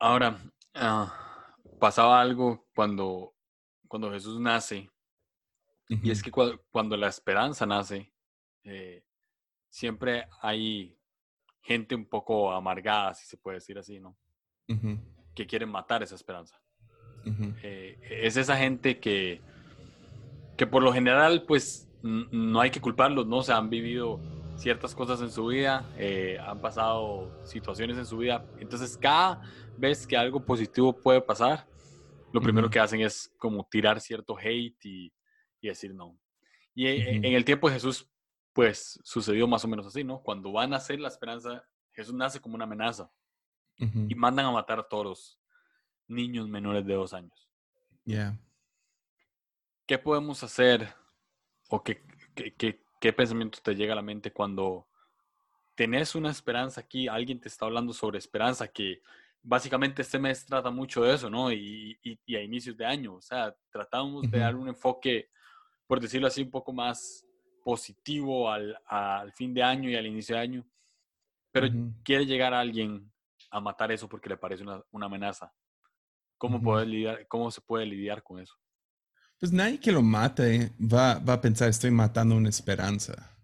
Ahora, 0.00 0.38
ah, 0.74 1.56
pasaba 1.78 2.20
algo 2.20 2.68
cuando 2.74 3.34
cuando 3.88 4.12
Jesús 4.12 4.38
nace, 4.38 4.88
y 5.88 6.10
es 6.10 6.22
que 6.22 6.30
cuando, 6.30 6.96
la 6.98 7.08
esperanza 7.08 7.64
nace, 7.64 8.12
eh, 8.62 9.02
siempre 9.70 10.28
hay 10.42 11.00
gente 11.62 11.94
un 11.94 12.06
poco 12.06 12.52
amargada, 12.52 13.14
si 13.14 13.26
se 13.26 13.38
puede 13.38 13.56
decir 13.56 13.78
así, 13.78 13.98
¿no? 13.98 14.16
Que 15.34 15.46
quieren 15.46 15.70
matar 15.70 16.02
esa 16.02 16.14
esperanza. 16.14 16.60
Eh, 17.62 17.98
es 18.10 18.36
esa 18.36 18.56
gente 18.56 18.98
que, 18.98 19.40
que 20.56 20.66
por 20.66 20.82
lo 20.82 20.92
general, 20.92 21.44
pues, 21.46 21.88
no 22.02 22.60
hay 22.60 22.70
que 22.70 22.80
culparlos, 22.80 23.26
¿no? 23.26 23.42
se 23.42 23.52
han 23.52 23.70
vivido 23.70 24.20
ciertas 24.56 24.94
cosas 24.94 25.20
en 25.20 25.30
su 25.30 25.46
vida, 25.46 25.88
eh, 25.96 26.38
han 26.44 26.60
pasado 26.60 27.30
situaciones 27.44 27.96
en 27.96 28.06
su 28.06 28.18
vida. 28.18 28.44
Entonces, 28.58 28.96
cada 28.96 29.42
vez 29.76 30.06
que 30.06 30.16
algo 30.16 30.40
positivo 30.40 30.92
puede 30.92 31.20
pasar, 31.20 31.66
lo 32.32 32.40
primero 32.40 32.68
que 32.68 32.80
hacen 32.80 33.00
es 33.00 33.32
como 33.38 33.66
tirar 33.70 34.00
cierto 34.00 34.36
hate 34.36 34.84
y, 34.84 35.12
y 35.60 35.68
decir 35.68 35.94
no. 35.94 36.18
Y 36.74 36.86
e, 36.86 37.16
en 37.16 37.24
el 37.24 37.44
tiempo 37.44 37.68
de 37.68 37.74
Jesús, 37.74 38.08
pues 38.52 39.00
sucedió 39.04 39.46
más 39.46 39.64
o 39.64 39.68
menos 39.68 39.86
así, 39.86 40.02
¿no? 40.02 40.20
Cuando 40.20 40.52
van 40.52 40.72
a 40.72 40.76
nacer 40.76 40.98
la 40.98 41.08
esperanza, 41.08 41.64
Jesús 41.92 42.14
nace 42.14 42.40
como 42.40 42.54
una 42.54 42.64
amenaza 42.64 43.10
y 43.76 44.14
mandan 44.16 44.46
a 44.46 44.50
matar 44.50 44.80
a 44.80 44.88
todos 44.88 45.04
los 45.04 45.40
niños 46.08 46.48
menores 46.48 46.84
de 46.84 46.94
dos 46.94 47.12
años. 47.12 47.48
Yeah. 48.04 48.38
¿Qué 49.86 49.98
podemos 49.98 50.42
hacer 50.42 50.88
o 51.68 51.82
qué, 51.82 52.02
qué, 52.34 52.80
qué, 53.00 53.12
pensamiento 53.12 53.58
te 53.62 53.74
llega 53.74 53.92
a 53.92 53.96
la 53.96 54.02
mente 54.02 54.32
cuando 54.32 54.88
tenés 55.74 56.14
una 56.14 56.30
esperanza 56.30 56.80
aquí, 56.80 57.06
alguien 57.06 57.40
te 57.40 57.48
está 57.48 57.66
hablando 57.66 57.92
sobre 57.92 58.18
esperanza, 58.18 58.68
que 58.68 59.00
básicamente 59.42 60.02
este 60.02 60.18
mes 60.18 60.44
trata 60.44 60.70
mucho 60.70 61.02
de 61.02 61.14
eso, 61.14 61.30
¿no? 61.30 61.52
Y, 61.52 61.98
y, 62.02 62.36
a 62.36 62.42
inicios 62.42 62.76
de 62.76 62.84
año, 62.84 63.14
o 63.14 63.20
sea, 63.20 63.54
tratamos 63.70 64.30
de 64.30 64.38
dar 64.38 64.56
un 64.56 64.68
enfoque, 64.68 65.30
por 65.86 66.00
decirlo 66.00 66.26
así, 66.26 66.42
un 66.42 66.50
poco 66.50 66.72
más 66.72 67.24
positivo 67.62 68.50
al, 68.50 68.76
al 68.86 69.32
fin 69.32 69.54
de 69.54 69.62
año 69.62 69.88
y 69.88 69.96
al 69.96 70.06
inicio 70.06 70.34
de 70.34 70.42
año, 70.42 70.66
pero 71.52 71.68
quiere 72.02 72.26
llegar 72.26 72.52
a 72.54 72.60
alguien 72.60 73.10
a 73.50 73.60
matar 73.60 73.92
eso 73.92 74.08
porque 74.08 74.28
le 74.28 74.36
parece 74.36 74.62
una, 74.62 74.82
una 74.90 75.06
amenaza. 75.06 75.52
¿Cómo, 76.38 76.80
lidiar, 76.80 77.26
¿Cómo 77.28 77.50
se 77.50 77.60
puede 77.60 77.84
lidiar 77.84 78.22
con 78.22 78.40
eso? 78.40 78.54
Pues 79.38 79.52
nadie 79.52 79.78
que 79.78 79.92
lo 79.92 80.02
mate 80.02 80.72
va, 80.80 81.18
va 81.18 81.34
a 81.34 81.40
pensar, 81.40 81.68
estoy 81.68 81.90
matando 81.90 82.36
una 82.36 82.48
esperanza. 82.48 83.36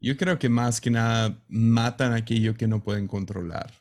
Yo 0.00 0.16
creo 0.16 0.38
que 0.38 0.48
más 0.48 0.80
que 0.80 0.90
nada 0.90 1.44
matan 1.48 2.12
aquello 2.12 2.54
que 2.54 2.68
no 2.68 2.82
pueden 2.82 3.06
controlar. 3.06 3.72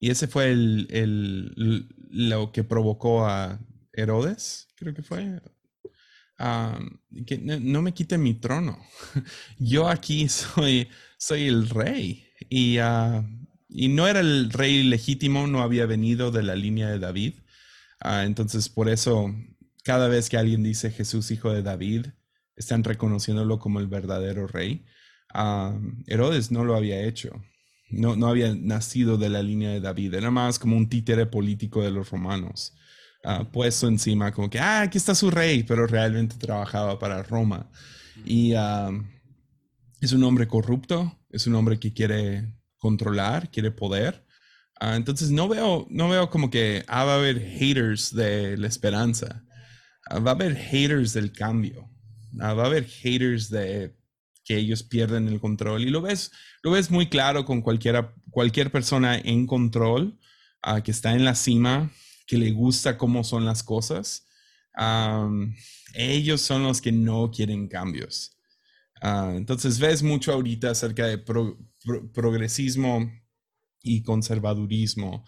Y 0.00 0.10
ese 0.10 0.28
fue 0.28 0.50
el, 0.50 0.86
el, 0.90 1.88
lo 2.10 2.52
que 2.52 2.64
provocó 2.64 3.26
a 3.26 3.58
Herodes, 3.92 4.68
creo 4.76 4.94
que 4.94 5.02
fue. 5.02 5.40
que 7.26 7.38
no, 7.38 7.82
me 7.82 7.94
quite 7.94 8.18
mi 8.18 8.34
trono. 8.34 8.78
Yo 9.58 9.88
aquí 9.88 10.28
soy, 10.28 10.88
soy 11.18 11.46
el 11.46 11.68
rey. 11.68 12.24
Y, 12.48 12.78
uh, 12.78 13.24
y 13.68 13.88
no 13.88 14.08
era 14.08 14.20
el 14.20 14.50
rey 14.50 14.82
legítimo, 14.82 15.46
no 15.46 15.62
había 15.62 15.86
venido 15.86 16.30
de 16.30 16.42
la 16.42 16.56
línea 16.56 16.88
de 16.88 16.98
David. 16.98 17.34
Ah, 18.00 18.24
entonces, 18.24 18.68
por 18.68 18.88
eso, 18.88 19.34
cada 19.84 20.08
vez 20.08 20.28
que 20.28 20.38
alguien 20.38 20.62
dice 20.62 20.90
Jesús, 20.90 21.30
hijo 21.30 21.52
de 21.52 21.62
David, 21.62 22.06
están 22.56 22.82
reconociéndolo 22.84 23.58
como 23.58 23.80
el 23.80 23.86
verdadero 23.86 24.46
rey. 24.46 24.84
Ah, 25.32 25.78
Herodes 26.06 26.50
no 26.50 26.64
lo 26.64 26.76
había 26.76 27.02
hecho. 27.02 27.42
No, 27.90 28.16
no 28.16 28.28
había 28.28 28.54
nacido 28.54 29.16
de 29.16 29.28
la 29.28 29.42
línea 29.42 29.70
de 29.70 29.80
David. 29.80 30.14
Era 30.14 30.30
más 30.30 30.58
como 30.58 30.76
un 30.76 30.88
títere 30.88 31.26
político 31.26 31.82
de 31.82 31.90
los 31.90 32.10
romanos. 32.10 32.74
Uh, 33.24 33.44
puesto 33.50 33.88
encima 33.88 34.32
como 34.32 34.48
que, 34.48 34.60
ah, 34.60 34.82
aquí 34.82 34.96
está 34.96 35.14
su 35.14 35.30
rey, 35.30 35.64
pero 35.64 35.86
realmente 35.86 36.36
trabajaba 36.36 36.98
para 36.98 37.22
Roma. 37.22 37.70
Y 38.24 38.52
es 40.00 40.12
un 40.12 40.22
hombre 40.24 40.46
corrupto, 40.46 41.18
es 41.30 41.46
un 41.46 41.54
hombre 41.54 41.78
que 41.78 41.92
quiere 41.92 42.57
controlar, 42.78 43.50
quiere 43.50 43.70
poder. 43.70 44.24
Ah, 44.80 44.96
entonces 44.96 45.30
no 45.30 45.48
veo, 45.48 45.86
no 45.90 46.08
veo 46.08 46.30
como 46.30 46.50
que 46.50 46.84
ah, 46.86 47.04
va 47.04 47.14
a 47.14 47.18
haber 47.18 47.40
haters 47.40 48.14
de 48.14 48.56
la 48.56 48.68
esperanza. 48.68 49.44
Ah, 50.06 50.20
va 50.20 50.32
a 50.32 50.34
haber 50.34 50.56
haters 50.56 51.12
del 51.12 51.32
cambio. 51.32 51.90
va 52.40 52.48
a 52.48 52.66
haber 52.66 52.84
haters 52.86 53.50
de 53.50 53.96
que 54.44 54.56
ellos 54.56 54.82
pierden 54.82 55.28
el 55.28 55.40
control. 55.40 55.82
Y 55.82 55.90
lo 55.90 56.00
ves, 56.00 56.30
lo 56.62 56.70
ves 56.72 56.90
muy 56.90 57.08
claro 57.08 57.44
con 57.44 57.60
cualquiera, 57.60 58.14
cualquier 58.30 58.70
persona 58.70 59.18
en 59.18 59.46
control 59.46 60.18
que 60.84 60.90
está 60.90 61.14
en 61.14 61.24
la 61.24 61.34
cima, 61.34 61.90
que 62.26 62.36
le 62.36 62.50
gusta 62.50 62.98
cómo 62.98 63.24
son 63.24 63.44
las 63.44 63.62
cosas. 63.62 64.26
ellos 65.94 66.40
son 66.40 66.62
los 66.64 66.80
que 66.80 66.92
no 66.92 67.30
quieren 67.30 67.68
cambios. 67.68 68.36
entonces 69.02 69.78
ves 69.78 70.02
mucho 70.02 70.32
ahorita 70.32 70.70
acerca 70.70 71.06
de 71.06 71.18
progresismo 72.12 73.10
y 73.82 74.02
conservadurismo. 74.02 75.24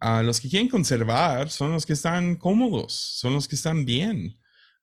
Uh, 0.00 0.22
los 0.22 0.40
que 0.40 0.48
quieren 0.48 0.68
conservar 0.68 1.50
son 1.50 1.72
los 1.72 1.84
que 1.84 1.92
están 1.92 2.36
cómodos, 2.36 2.94
son 2.94 3.34
los 3.34 3.46
que 3.46 3.54
están 3.54 3.84
bien, 3.84 4.38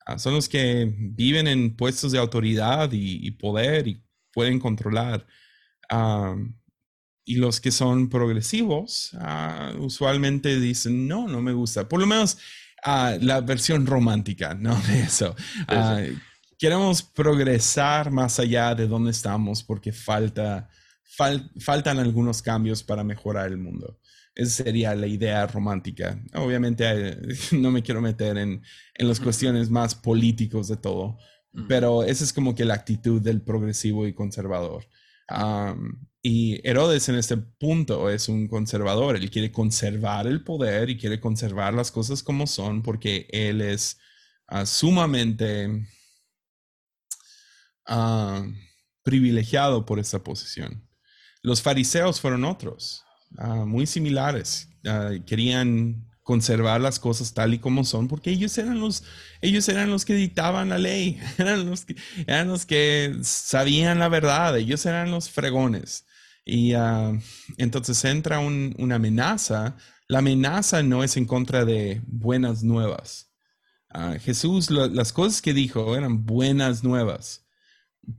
ah, 0.06 0.20
son 0.20 0.36
los 0.36 0.48
que 0.48 0.94
viven 0.96 1.48
en 1.48 1.76
puestos 1.76 2.12
de 2.12 2.20
autoridad 2.20 2.90
y, 2.92 3.32
poder 3.32 3.88
y 3.88 4.04
pueden 4.32 4.60
controlar. 4.60 5.26
y 7.26 7.36
los 7.36 7.60
que 7.60 7.72
son 7.72 8.10
progresivos 8.10 9.12
ah, 9.20 9.74
usualmente 9.80 10.60
dicen, 10.60 11.08
no, 11.08 11.28
no 11.28 11.42
me 11.42 11.54
gusta. 11.54 11.90
Por 11.90 12.00
lo 12.00 12.08
menos 12.08 12.38
la 12.86 13.42
versión 13.42 13.86
romántica, 13.86 14.54
¿no? 14.54 14.76
De 14.88 15.02
eso. 15.02 15.36
queremos 16.60 17.02
progresar 17.02 18.12
más 18.12 18.40
allá 18.40 18.76
de 18.76 18.88
donde 18.88 19.12
estamos 19.12 19.64
porque 19.64 19.92
falta 19.92 20.70
faltan 21.08 22.00
algunos 22.00 22.42
cambios 22.42 22.84
para 22.84 23.04
mejorar 23.04 23.48
el 23.48 23.58
mundo. 23.58 24.00
Esa 24.36 24.64
sería 24.64 24.94
la 24.94 25.08
idea 25.08 25.48
romántica. 25.48 26.22
Obviamente 26.36 26.86
eh, 26.86 27.18
no 27.54 27.72
me 27.72 27.82
quiero 27.82 28.02
meter 28.02 28.38
en, 28.38 28.62
en 28.94 29.08
las 29.08 29.20
cuestiones 29.20 29.70
más 29.70 29.96
políticos 29.96 30.68
de 30.68 30.78
todo, 30.78 31.18
pero 31.68 32.04
esa 32.04 32.24
es 32.24 32.34
como 32.34 32.54
que 32.54 32.66
la 32.66 32.76
actitud 32.76 33.20
del 33.20 33.42
progresivo 33.42 34.06
y 34.06 34.14
conservador. 34.14 34.86
y 36.22 36.62
Herodes 36.68 37.10
en 37.10 37.16
este 37.16 37.38
punto 37.38 38.12
es 38.12 38.30
un 38.30 38.48
conservador. 38.48 39.16
Él 39.16 39.32
quiere 39.32 39.52
conservar 39.52 40.28
el 40.28 40.44
poder 40.44 40.90
y 40.92 40.98
quiere 40.98 41.20
conservar 41.20 41.74
las 41.74 41.92
cosas 41.92 42.22
como 42.22 42.46
son 42.46 42.84
porque 42.84 43.28
él 43.32 43.62
es 43.62 43.98
ah, 44.48 44.66
sumamente 44.68 45.88
ah, 47.88 48.46
privilegiado 49.04 49.86
por 49.86 50.00
esa 50.00 50.24
posición. 50.24 50.87
Los 51.44 51.62
fariseos 51.62 52.20
fueron 52.20 52.46
otros, 52.46 53.04
ah, 53.38 53.66
muy 53.66 53.86
similares. 53.86 54.70
Ah, 54.86 55.12
querían 55.26 56.06
conservar 56.24 56.82
las 56.82 57.00
cosas 57.00 57.34
tal 57.34 57.54
y 57.54 57.60
como 57.60 57.86
son, 57.86 58.08
porque 58.08 58.32
ellos 58.32 58.58
eran 58.58 58.80
los, 58.80 59.04
ellos 59.42 59.68
eran 59.70 59.90
los 59.90 60.04
que 60.04 60.14
dictaban 60.14 60.70
la 60.70 60.78
ley, 60.78 61.20
eran 61.38 62.50
los 62.50 62.66
que, 62.66 63.18
sabían 63.22 64.00
la 64.00 64.10
verdad, 64.10 64.58
ellos 64.58 64.86
eran 64.86 65.12
los 65.12 65.30
fregones. 65.30 66.06
Y 66.46 66.74
ah, 66.74 67.18
entonces 67.58 68.04
entra 68.06 68.40
una 68.40 68.96
amenaza. 68.96 69.76
La 70.08 70.20
amenaza 70.20 70.82
no 70.84 71.04
es 71.04 71.18
en 71.18 71.26
contra 71.26 71.66
de 71.66 72.02
buenas 72.08 72.64
nuevas. 72.64 73.28
Jesús, 74.22 74.70
las 74.70 75.12
cosas 75.14 75.42
que 75.42 75.54
dijo 75.54 75.96
eran 75.96 76.26
buenas 76.26 76.84
nuevas, 76.84 77.48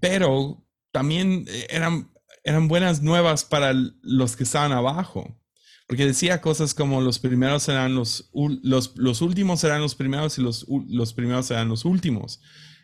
pero 0.01 0.67
también 0.93 1.45
eh, 1.47 1.67
eran, 1.71 2.11
eran 2.49 2.67
buenas 2.67 3.03
nuevas 3.03 3.45
para 3.45 3.75
los 4.03 4.37
que 4.37 4.45
estaban 4.45 4.73
abajo. 4.73 5.39
Porque 5.87 6.07
decía 6.07 6.41
cosas 6.41 6.75
como 6.75 7.01
los 7.01 7.19
primeros 7.19 7.63
serán 7.63 7.95
los, 7.95 8.31
los, 8.63 8.97
los 8.97 9.23
últimos 9.23 9.61
serán 9.61 9.81
los 9.81 9.95
primeros 9.95 10.39
y 10.39 10.43
los, 10.43 10.67
los 10.89 11.15
primeros 11.15 11.47
serán 11.47 11.69
los 11.69 11.85
últimos. 11.85 12.41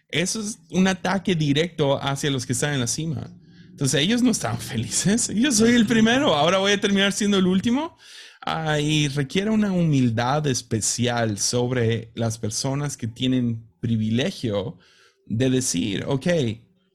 Eso 0.09 0.41
es 0.41 0.59
un 0.71 0.87
ataque 0.87 1.35
directo 1.35 2.03
hacia 2.03 2.31
los 2.31 2.47
que 2.47 2.53
están 2.53 2.75
en 2.75 2.81
la 2.81 2.87
cima. 2.87 3.31
Entonces 3.71 4.01
ellos 4.01 4.23
no 4.23 4.31
estaban 4.31 4.59
felices. 4.75 5.31
Yo 5.35 5.51
soy 5.51 5.75
el 5.75 5.87
primero, 5.87 6.35
ahora 6.35 6.59
voy 6.59 6.73
a 6.73 6.81
terminar 6.81 7.13
siendo 7.13 7.39
el 7.39 7.47
último. 7.47 7.97
Ah, 8.41 8.79
y 8.79 9.09
requiere 9.09 9.51
una 9.51 9.73
humildad 9.73 10.47
especial 10.47 11.39
sobre 11.39 12.13
las 12.15 12.39
personas 12.39 12.99
que 12.99 13.07
tienen 13.07 13.67
privilegio 13.81 14.79
de 15.27 15.49
decir, 15.49 16.05
ok, 16.07 16.27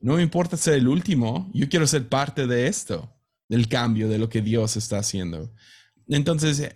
no 0.01 0.15
me 0.15 0.23
importa 0.23 0.57
ser 0.57 0.75
el 0.75 0.87
último, 0.87 1.49
yo 1.53 1.67
quiero 1.67 1.85
ser 1.85 2.07
parte 2.07 2.47
de 2.47 2.67
esto, 2.67 3.13
del 3.47 3.67
cambio, 3.67 4.07
de 4.07 4.17
lo 4.17 4.29
que 4.29 4.41
Dios 4.41 4.77
está 4.77 4.99
haciendo. 4.99 5.53
Entonces, 6.07 6.75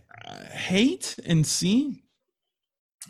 hate 0.70 1.06
en 1.24 1.46
sí, 1.46 2.10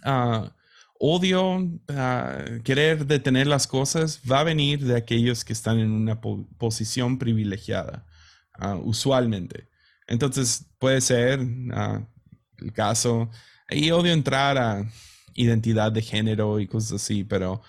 ah, 0.04 0.56
odio, 1.00 1.70
ah, 1.90 2.46
querer 2.64 3.06
detener 3.06 3.48
las 3.48 3.68
cosas, 3.68 4.22
va 4.30 4.42
a 4.42 4.44
venir 4.44 4.86
de 4.86 4.96
aquellos 4.96 5.44
que 5.44 5.54
están 5.54 5.80
en 5.80 5.92
una 5.92 6.22
posición 6.22 7.18
privilegiada, 7.18 8.06
ah, 8.54 8.76
usualmente. 8.76 9.70
Entonces, 10.08 10.66
puede 10.80 11.02
ser 11.02 11.40
el 11.40 12.74
caso, 12.74 13.30
y 13.70 13.90
odio 13.92 14.14
entrar 14.14 14.58
a 14.58 14.86
identidad 15.34 15.92
de 15.92 16.02
género 16.02 16.60
y 16.60 16.68
cosas 16.68 17.02
así, 17.02 17.24
pero 17.24 17.62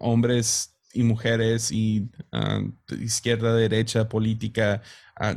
hombres 0.00 0.76
y 0.92 1.02
mujeres 1.02 1.70
y 1.70 2.08
ah, 2.32 2.62
izquierda, 3.00 3.54
derecha, 3.54 4.08
política, 4.08 4.82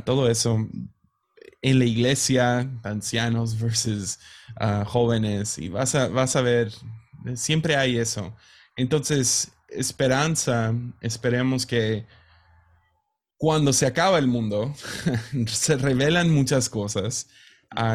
todo 0.04 0.28
eso 0.28 0.68
en 1.62 1.78
la 1.78 1.84
iglesia, 1.84 2.70
ancianos 2.82 3.58
versus 3.60 4.18
jóvenes, 4.86 5.58
y 5.58 5.68
vas 5.68 5.94
a, 5.94 6.08
vas 6.08 6.36
a 6.36 6.42
ver, 6.42 6.72
siempre 7.34 7.76
hay 7.76 7.98
eso. 7.98 8.34
Entonces, 8.76 9.52
esperanza, 9.68 10.74
esperemos 11.00 11.66
que 11.66 12.06
cuando 13.36 13.72
se 13.72 13.86
acaba 13.86 14.18
el 14.18 14.26
mundo, 14.26 14.74
se 15.46 15.76
revelan 15.76 16.30
muchas 16.30 16.68
cosas. 16.68 17.28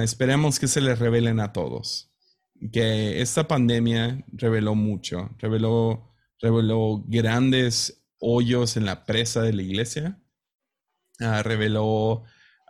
esperemos 0.03 0.59
que 0.59 0.67
se 0.67 0.81
les 0.81 0.99
revelen 0.99 1.39
a 1.39 1.53
todos 1.53 2.09
que 2.71 3.21
esta 3.21 3.47
pandemia 3.47 4.23
reveló 4.33 4.75
mucho, 4.75 5.29
reveló, 5.39 6.08
reveló 6.41 7.03
grandes 7.07 8.05
hoyos 8.19 8.77
en 8.77 8.85
la 8.85 9.05
presa 9.05 9.41
de 9.41 9.53
la 9.53 9.61
iglesia, 9.61 10.19
ah, 11.19 11.43
reveló 11.43 12.23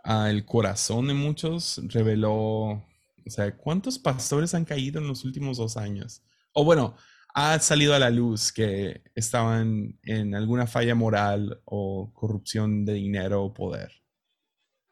ah, 0.04 0.30
el 0.30 0.44
corazón 0.44 1.08
de 1.08 1.14
muchos, 1.14 1.80
reveló, 1.88 2.32
o 2.32 2.84
sea, 3.26 3.56
¿cuántos 3.56 3.98
pastores 3.98 4.54
han 4.54 4.64
caído 4.64 5.00
en 5.00 5.08
los 5.08 5.24
últimos 5.24 5.58
dos 5.58 5.76
años? 5.76 6.22
O 6.52 6.64
bueno, 6.64 6.96
ha 7.34 7.58
salido 7.60 7.94
a 7.94 7.98
la 7.98 8.10
luz 8.10 8.52
que 8.52 9.02
estaban 9.14 9.98
en 10.02 10.34
alguna 10.34 10.66
falla 10.66 10.94
moral 10.94 11.60
o 11.64 12.12
corrupción 12.12 12.84
de 12.84 12.94
dinero 12.94 13.44
o 13.44 13.54
poder. 13.54 13.92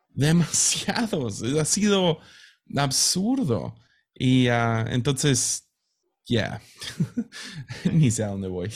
Demasiados, 0.09 1.43
ha 1.43 1.65
sido 1.65 2.19
absurdo. 2.77 3.75
Y 4.15 4.49
uh, 4.49 4.87
entonces, 4.89 5.68
yeah. 6.29 6.61
ni 7.93 8.11
sé 8.11 8.25
a 8.25 8.29
dónde 8.29 8.49
voy. 8.49 8.71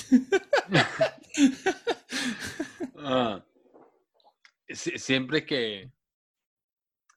uh, 2.95 3.41
siempre 4.75 5.45
que, 5.47 5.93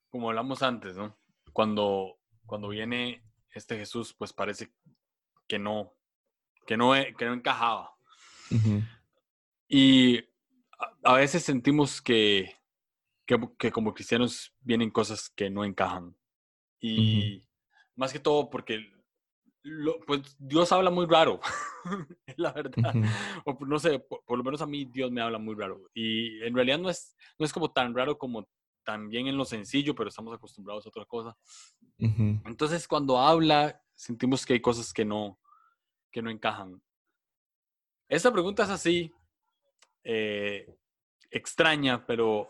como 0.09 0.29
hablamos 0.29 0.61
antes, 0.61 0.95
¿no? 0.95 1.17
Cuando, 1.53 2.19
cuando 2.45 2.69
viene 2.69 3.23
este 3.53 3.77
Jesús, 3.77 4.13
pues 4.13 4.33
parece 4.33 4.71
que 5.47 5.57
no, 5.57 5.93
que 6.67 6.77
no, 6.77 6.93
que 7.17 7.25
no 7.25 7.33
encajaba. 7.33 7.95
Uh 8.51 8.55
-huh. 8.55 8.87
Y 9.67 10.19
a, 10.77 10.93
a, 11.03 11.13
veces 11.13 11.43
sentimos 11.43 12.01
que, 12.01 12.55
que, 13.25 13.37
que, 13.57 13.71
como 13.71 13.93
cristianos 13.93 14.53
vienen 14.59 14.91
cosas 14.91 15.29
que 15.29 15.49
no 15.49 15.63
encajan. 15.63 16.15
Y, 16.79 17.45
más 17.95 18.11
que 18.11 18.19
todo 18.19 18.49
porque 18.49 18.91
lo, 19.65 19.99
pues 20.01 20.35
Dios 20.37 20.71
habla 20.71 20.91
muy 20.91 21.07
raro, 21.07 21.39
la 22.37 22.53
verdad. 22.53 22.93
O 23.45 23.57
no 23.65 23.79
sé, 23.79 23.99
por, 23.99 24.37
lo 24.37 24.43
menos 24.43 24.61
a 24.61 24.67
mí 24.67 24.85
Dios 24.85 25.11
me 25.11 25.21
habla 25.21 25.39
muy 25.39 25.55
raro. 25.55 25.89
Y 25.93 26.41
en 26.43 26.53
realidad 26.53 26.77
no 26.77 26.89
es, 26.89 27.15
no 27.39 27.45
es 27.45 27.51
como 27.51 27.71
tan 27.71 27.95
raro 27.95 28.17
como 28.17 28.47
también 28.83 29.25
en 29.27 29.37
lo 29.37 29.43
sencillo, 29.43 29.95
pero 29.95 30.09
estamos 30.09 30.35
acostumbrados 30.35 30.85
a 30.85 30.89
otra 30.89 31.05
cosa. 31.05 31.35
Entonces 31.97 32.87
cuando 32.87 33.17
habla, 33.17 33.81
sentimos 33.95 34.45
que 34.45 34.53
hay 34.53 34.61
cosas 34.61 34.93
que 34.93 35.03
no, 35.03 35.39
que 36.11 36.21
no 36.21 36.29
encajan. 36.29 36.79
Esta 38.07 38.31
pregunta 38.31 38.63
es 38.63 38.69
así, 38.69 39.11
eh, 40.03 40.77
extraña, 41.31 42.05
pero 42.05 42.47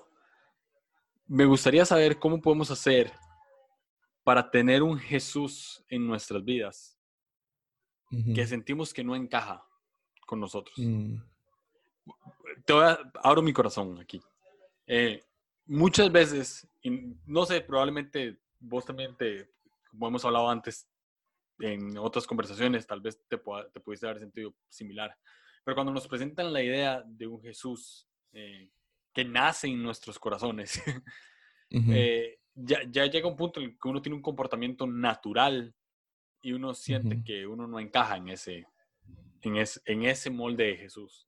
me 1.27 1.45
gustaría 1.45 1.85
saber 1.85 2.19
cómo 2.19 2.41
podemos 2.41 2.69
hacer 2.71 3.13
para 4.21 4.51
tener 4.51 4.83
un 4.83 4.99
Jesús 4.99 5.81
en 5.87 6.05
nuestras 6.05 6.43
vidas 6.43 6.94
que 8.09 8.47
sentimos 8.47 8.93
que 8.93 9.03
no 9.03 9.15
encaja 9.15 9.65
con 10.25 10.39
nosotros. 10.39 10.77
Mm. 10.77 11.15
Te 12.65 12.73
voy 12.73 12.83
a, 12.83 12.99
abro 13.23 13.41
mi 13.41 13.53
corazón 13.53 13.99
aquí. 13.99 14.21
Eh, 14.87 15.23
muchas 15.65 16.11
veces, 16.11 16.67
y 16.81 17.15
no 17.25 17.45
sé, 17.45 17.61
probablemente 17.61 18.39
vos 18.59 18.85
también 18.85 19.15
te, 19.15 19.49
como 19.89 20.07
hemos 20.07 20.25
hablado 20.25 20.49
antes 20.49 20.87
en 21.59 21.97
otras 21.97 22.27
conversaciones, 22.27 22.85
tal 22.85 23.01
vez 23.01 23.19
te, 23.27 23.37
te 23.37 23.79
pudiste 23.79 24.05
haber 24.05 24.19
sentido 24.19 24.53
similar. 24.69 25.17
Pero 25.63 25.75
cuando 25.75 25.93
nos 25.93 26.07
presentan 26.07 26.53
la 26.53 26.61
idea 26.61 27.03
de 27.05 27.27
un 27.27 27.41
Jesús 27.41 28.07
eh, 28.33 28.69
que 29.13 29.25
nace 29.25 29.67
en 29.67 29.81
nuestros 29.81 30.19
corazones, 30.19 30.81
eh, 31.69 32.39
ya, 32.53 32.79
ya, 32.89 33.05
llega 33.07 33.27
un 33.27 33.35
punto 33.35 33.59
en 33.59 33.67
el 33.67 33.79
que 33.79 33.87
uno 33.87 34.01
tiene 34.01 34.15
un 34.15 34.21
comportamiento 34.21 34.85
natural 34.85 35.73
y 36.45 36.53
uno 36.53 36.75
siente 36.75 37.23
que 37.23 37.47
uno 37.47 37.65
no 37.65 37.79
encaja 37.79 38.17
en 38.17 38.29
ese, 38.29 38.67
en, 39.41 39.55
en 39.85 40.05
ese 40.05 40.29
molde 40.29 40.65
de 40.65 40.77
Jesús. 40.77 41.27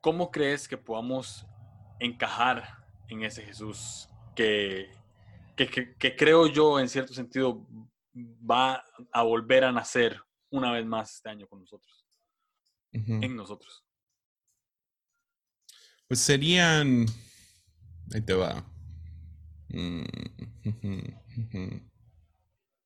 ¿Cómo 0.00 0.30
crees 0.30 0.68
que 0.68 0.78
podamos 0.78 1.44
encajar 1.98 2.86
en 3.08 3.24
ese 3.24 3.42
Jesús 3.42 4.08
que, 4.36 4.92
que, 5.56 5.96
que, 5.98 6.14
creo 6.14 6.46
yo 6.46 6.78
en 6.78 6.88
cierto 6.88 7.12
sentido 7.12 7.66
va 8.48 8.84
a 9.10 9.22
volver 9.24 9.64
a 9.64 9.72
nacer 9.72 10.22
una 10.48 10.70
vez 10.70 10.86
más 10.86 11.16
este 11.16 11.30
año 11.30 11.48
con 11.48 11.58
nosotros? 11.58 12.06
En 12.92 13.34
nosotros. 13.34 13.84
Pues 16.06 16.20
serían, 16.20 17.06
ahí 18.14 18.20
te 18.20 18.34
va, 18.34 18.64
Mm, 19.72 20.02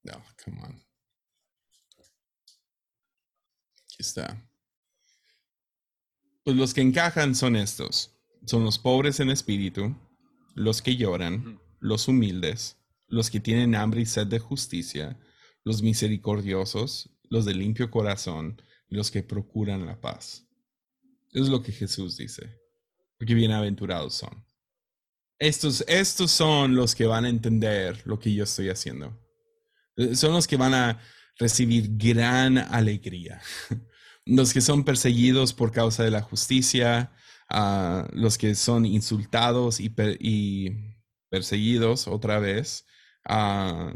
no, 0.05 0.23
come 0.43 0.61
on. 0.63 0.85
Aquí 3.85 3.97
está. 3.99 4.49
Pues 6.45 6.57
los 6.57 6.75
que 6.75 6.83
encajan 6.83 7.35
son 7.35 7.57
estos. 7.57 8.11
Son 8.45 8.65
los 8.65 8.79
pobres 8.79 9.21
en 9.21 9.31
espíritu, 9.31 9.97
los 10.55 10.83
que 10.83 10.97
lloran, 10.97 11.59
los 11.81 12.07
humildes, 12.09 12.77
los 13.09 13.31
que 13.31 13.41
tienen 13.41 13.75
hambre 13.75 14.03
y 14.03 14.07
sed 14.07 14.27
de 14.27 14.39
justicia, 14.39 15.19
los 15.65 15.83
misericordiosos, 15.83 17.11
los 17.31 17.47
de 17.47 17.55
limpio 17.55 17.91
corazón, 17.91 18.61
y 18.89 18.97
los 18.97 19.11
que 19.11 19.23
procuran 19.23 19.87
la 19.87 20.01
paz. 20.01 20.47
es 21.33 21.49
lo 21.49 21.63
que 21.63 21.73
Jesús 21.73 22.19
dice. 22.19 22.61
Porque 23.17 23.35
bienaventurados 23.35 24.15
son. 24.15 24.45
Estos, 25.39 25.83
estos 25.89 26.31
son 26.31 26.75
los 26.77 26.95
que 26.95 27.07
van 27.07 27.25
a 27.25 27.29
entender 27.31 28.03
lo 28.07 28.19
que 28.19 28.33
yo 28.33 28.45
estoy 28.45 28.69
haciendo. 28.69 29.19
Eh, 29.97 30.15
son 30.17 30.33
los 30.33 30.47
que 30.47 30.57
van 30.57 30.75
a 30.75 31.01
recibir 31.39 31.89
gran 31.97 32.59
alegría. 32.59 33.41
Los 34.27 34.55
que 34.55 34.63
son 34.63 34.85
perseguidos 34.85 35.53
por 35.53 35.71
causa 35.71 36.03
de 36.03 36.11
la 36.11 36.23
justicia, 36.23 37.13
uh, 37.51 38.09
los 38.13 38.39
que 38.39 38.55
son 38.55 38.87
insultados 38.87 39.81
y, 39.81 39.91
per 39.91 40.17
y 40.19 40.97
perseguidos 41.29 42.09
otra 42.09 42.39
vez. 42.39 42.87
Uh, 43.29 43.93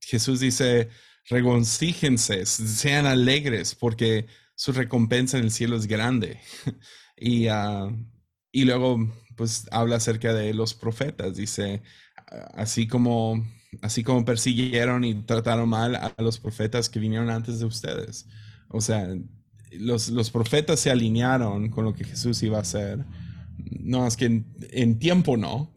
Jesús 0.00 0.40
dice, 0.40 0.88
regocíjense, 1.28 2.46
sean 2.46 3.04
alegres, 3.04 3.74
porque 3.74 4.26
su 4.54 4.72
recompensa 4.72 5.36
en 5.36 5.44
el 5.44 5.50
cielo 5.50 5.76
es 5.76 5.86
grande. 5.86 6.40
y, 7.14 7.48
uh, 7.50 7.94
y 8.52 8.64
luego 8.64 8.98
pues 9.36 9.68
habla 9.70 9.96
acerca 9.96 10.32
de 10.32 10.54
los 10.54 10.72
profetas, 10.72 11.36
dice, 11.36 11.82
así 12.54 12.88
como, 12.88 13.44
así 13.82 14.02
como 14.02 14.24
persiguieron 14.24 15.04
y 15.04 15.14
trataron 15.14 15.68
mal 15.68 15.96
a 15.96 16.14
los 16.18 16.38
profetas 16.38 16.88
que 16.88 16.98
vinieron 16.98 17.30
antes 17.30 17.58
de 17.58 17.66
ustedes. 17.66 18.26
O 18.68 18.80
sea, 18.80 19.08
los, 19.72 20.08
los 20.08 20.30
profetas 20.30 20.80
se 20.80 20.90
alinearon 20.90 21.70
con 21.70 21.84
lo 21.84 21.94
que 21.94 22.04
Jesús 22.04 22.42
iba 22.42 22.58
a 22.58 22.62
hacer. 22.62 23.04
No, 23.58 24.06
es 24.06 24.16
que 24.16 24.42
en, 24.70 24.98
tiempo 24.98 25.36
no. 25.36 25.72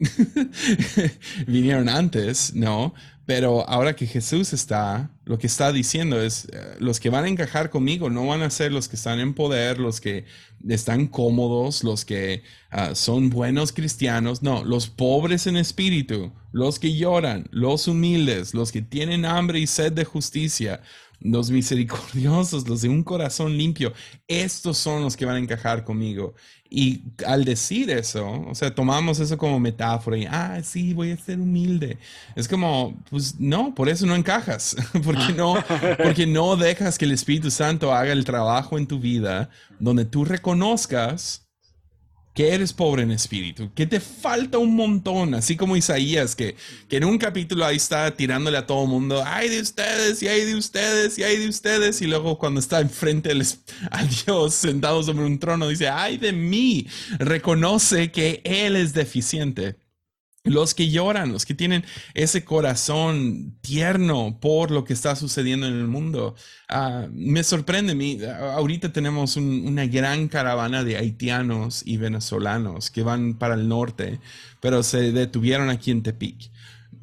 Vinieron 1.48 1.90
antes, 1.90 2.54
no. 2.54 2.94
Pero 3.34 3.66
ahora 3.70 3.96
que 3.96 4.08
Jesús 4.08 4.52
está, 4.52 5.10
lo 5.24 5.38
que 5.38 5.48
está 5.48 5.72
diciendo 5.72 6.22
es, 6.22 6.50
eh, 6.52 6.76
los 6.80 7.00
que 7.00 7.10
van 7.10 7.24
a 7.24 7.30
encajar 7.30 7.70
conmigo 7.70 8.10
no 8.10 8.28
van 8.28 8.42
a 8.42 8.50
ser 8.50 8.74
los 8.74 8.90
que 8.90 8.98
están 8.98 9.22
en 9.22 9.34
poder, 9.34 9.80
los 9.80 10.02
que 10.02 10.26
están 10.68 11.08
cómodos, 11.08 11.86
los 11.86 12.04
que 12.04 12.44
ah, 12.72 12.94
son 12.94 13.30
buenos 13.30 13.72
cristianos, 13.72 14.44
no, 14.44 14.66
los 14.66 14.90
pobres 14.90 15.48
en 15.48 15.56
espíritu, 15.56 16.34
los 16.52 16.78
que 16.78 16.94
lloran, 16.94 17.48
los 17.52 17.88
humildes, 17.88 18.54
los 18.54 18.74
que 18.74 18.82
tienen 18.82 19.24
hambre 19.24 19.60
y 19.60 19.68
sed 19.68 19.94
de 19.94 20.04
justicia, 20.04 20.82
los 21.22 21.52
misericordiosos, 21.52 22.68
los 22.68 22.82
de 22.82 22.90
un 22.90 23.04
corazón 23.04 23.58
limpio, 23.58 23.94
estos 24.28 24.78
son 24.78 25.04
los 25.04 25.16
que 25.16 25.26
van 25.26 25.36
a 25.36 25.40
encajar 25.40 25.84
conmigo. 25.84 26.34
Y 26.70 27.04
al 27.26 27.44
decir 27.44 27.90
eso, 27.92 28.46
o 28.48 28.56
sea, 28.56 28.74
tomamos 28.74 29.20
eso 29.20 29.38
como 29.38 29.60
metáfora 29.60 30.18
y, 30.18 30.26
ah, 30.26 30.62
sí, 30.64 30.94
voy 30.94 31.12
a 31.12 31.18
ser 31.18 31.40
humilde. 31.40 31.98
Es 32.36 32.48
como, 32.48 32.98
pues 33.10 33.40
no, 33.40 33.76
por 33.76 33.90
eso 33.90 34.06
no 34.06 34.16
encajas, 34.16 34.76
porque 35.04 35.34
no, 35.34 35.56
porque 36.04 36.26
no 36.26 36.56
dejas 36.56 36.98
que 36.98 37.06
el 37.06 37.12
Espíritu 37.12 37.52
Santo 37.52 37.94
haga 37.94 38.14
el 38.14 38.24
trabajo 38.24 38.78
en 38.78 38.88
tu 38.88 39.00
vida 39.00 39.50
donde 39.80 40.06
tú 40.06 40.24
reconozcas 40.26 41.48
que 42.34 42.54
eres 42.54 42.72
pobre 42.72 43.04
en 43.04 43.12
espíritu, 43.12 43.72
que 43.74 43.86
te 43.86 44.00
falta 44.00 44.58
un 44.58 44.76
montón, 44.76 45.34
así 45.34 45.58
como 45.58 45.76
Isaías, 45.76 46.36
que, 46.36 46.56
que 46.88 46.98
en 46.98 47.04
un 47.04 47.18
capítulo 47.18 47.66
ahí 47.66 47.76
está 47.76 48.16
tirándole 48.16 48.58
a 48.58 48.66
todo 48.66 48.84
el 48.84 48.90
mundo, 48.90 49.22
ay 49.26 49.50
de 49.50 49.60
ustedes, 49.60 50.24
y 50.24 50.28
ay 50.28 50.46
de 50.46 50.56
ustedes, 50.56 51.20
y 51.20 51.24
ay 51.24 51.38
de 51.38 51.50
ustedes, 51.50 52.02
y 52.02 52.08
luego 52.08 52.38
cuando 52.38 52.60
está 52.60 52.80
enfrente 52.80 53.32
a 53.92 54.04
Dios 54.04 54.54
sentado 54.54 55.04
sobre 55.04 55.26
un 55.26 55.40
trono, 55.40 55.68
dice, 55.68 55.90
ay 55.90 56.18
de 56.18 56.32
mí, 56.32 56.88
reconoce 57.20 58.12
que 58.12 58.42
Él 58.46 58.76
es 58.76 58.94
deficiente. 58.94 59.76
Los 60.44 60.74
que 60.74 60.90
lloran, 60.90 61.32
los 61.32 61.46
que 61.46 61.54
tienen 61.54 61.86
ese 62.16 62.44
corazón 62.44 63.58
tierno 63.62 64.40
por 64.42 64.72
lo 64.72 64.84
que 64.84 64.94
está 64.94 65.16
sucediendo 65.16 65.68
en 65.68 65.74
el 65.74 65.88
mundo. 65.88 66.34
Ah, 66.68 67.08
me 67.12 67.44
sorprende, 67.44 67.94
mi, 67.94 68.20
ahorita 68.24 68.92
tenemos 68.92 69.38
una 69.38 69.86
gran 69.86 70.28
caravana 70.28 70.84
de 70.84 70.98
haitianos 70.98 71.84
y 71.86 71.98
venezolanos 71.98 72.90
que 72.90 73.04
van 73.04 73.36
para 73.36 73.54
el 73.54 73.68
norte, 73.68 74.20
pero 74.60 74.82
se 74.82 75.12
detuvieron 75.12 75.70
aquí 75.70 75.92
en 75.92 76.02
Tepic. 76.02 76.52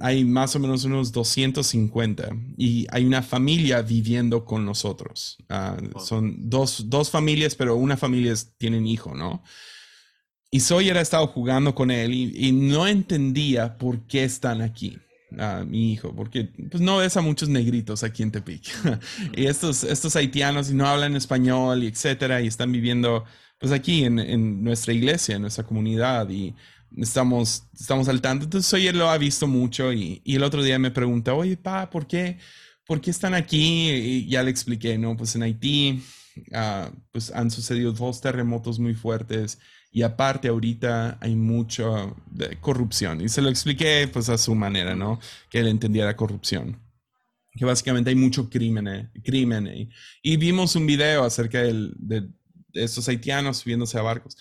Hay 0.01 0.25
más 0.25 0.57
o 0.57 0.59
menos 0.59 0.85
unos 0.85 1.13
250 1.13 2.31
y 2.57 2.87
hay 2.91 3.05
una 3.05 3.23
familia 3.23 3.83
viviendo 3.83 4.45
con 4.45 4.65
nosotros. 4.65 5.39
Ah, 5.49 5.77
son 6.05 6.51
dos, 6.51 6.91
dos 6.91 7.11
familias, 7.11 7.55
pero 7.55 7.77
una 7.77 7.97
familia 7.97 8.35
tienen 8.59 8.87
hijo, 8.87 9.15
¿no? 9.15 9.45
Y 10.51 10.61
Sawyer 10.61 10.97
ha 10.97 11.03
estado 11.03 11.27
jugando 11.27 11.75
con 11.75 11.91
él 11.91 12.15
y, 12.15 12.53
no 12.53 12.87
entendía 12.87 13.77
por 13.77 14.07
qué 14.07 14.25
están 14.25 14.63
aquí. 14.63 14.99
mi 15.67 15.93
hijo, 15.93 16.15
porque 16.15 16.45
pues 16.71 16.83
no 16.83 16.99
ves 16.99 17.17
a 17.19 17.21
muchos 17.21 17.51
negritos 17.51 18.03
aquí 18.03 18.23
en 18.23 18.31
Tepic. 18.31 18.65
y 19.37 19.47
estos, 19.47 19.85
estos 19.85 20.17
haitianos 20.17 20.71
y 20.71 20.75
no 20.75 20.87
hablan 20.87 21.17
español 21.17 21.85
y 21.85 21.89
etcétera, 21.89 22.41
y 22.41 22.47
están 22.47 22.73
viviendo 22.73 23.25
pues 23.59 23.73
aquí 23.73 24.05
en, 24.05 24.19
en, 24.19 24.63
nuestra 24.63 24.95
iglesia, 24.95 25.37
en 25.37 25.43
nuestra 25.43 25.65
comunidad 25.65 26.31
y 26.31 26.55
estamos, 26.97 27.65
estamos 27.79 28.09
al 28.09 28.23
tanto. 28.23 28.45
Entonces 28.45 28.71
Sawyer 28.71 28.95
lo 28.95 29.11
ha 29.11 29.19
visto 29.19 29.47
mucho 29.47 29.93
y, 29.93 30.23
y 30.25 30.37
el 30.37 30.45
otro 30.45 30.63
día 30.63 30.79
me 30.79 30.91
pregunta, 30.91 31.35
oye, 31.35 31.59
pa, 31.59 31.91
¿por 31.91 32.07
qué, 32.07 32.39
¿por 32.87 33.03
qué 33.03 33.11
están 33.11 33.35
aquí? 33.35 33.91
Y 33.91 34.29
ya 34.29 34.43
le 34.43 34.51
expliqué, 34.51 34.97
¿no? 34.97 35.15
Pues 35.15 35.35
en 35.37 35.43
Haití 35.43 36.03
ah, 36.55 36.91
pues 37.13 37.33
han 37.33 37.51
sucedido 37.51 37.93
dos 37.93 38.23
terremotos 38.23 38.79
muy 38.79 38.95
fuertes 38.95 39.59
y 39.91 40.03
aparte 40.03 40.49
ahorita 40.49 41.19
hay 41.21 41.35
mucha 41.35 42.15
corrupción. 42.61 43.21
Y 43.21 43.29
se 43.29 43.43
lo 43.43 43.49
expliqué 43.49 44.09
pues 44.13 44.29
a 44.29 44.39
su 44.39 44.55
manera, 44.55 44.95
¿no? 44.95 45.19
Que 45.51 45.61
él 45.61 45.69
entendiera 45.69 46.17
corrupción. 46.17 46.81
Que 47.55 47.65
básicamente 47.65 48.11
hay 48.11 48.17
mucho 48.17 48.49
crimen, 48.49 48.89
eh, 48.89 49.11
crimen. 49.25 49.91
Y 50.23 50.37
vimos 50.37 50.77
un 50.77 50.87
video 50.87 51.25
acerca 51.25 51.63
de, 51.63 51.91
de 51.99 52.29
estos 52.75 53.09
haitianos 53.09 53.59
subiéndose 53.59 53.99
a 53.99 54.03
barcos. 54.03 54.37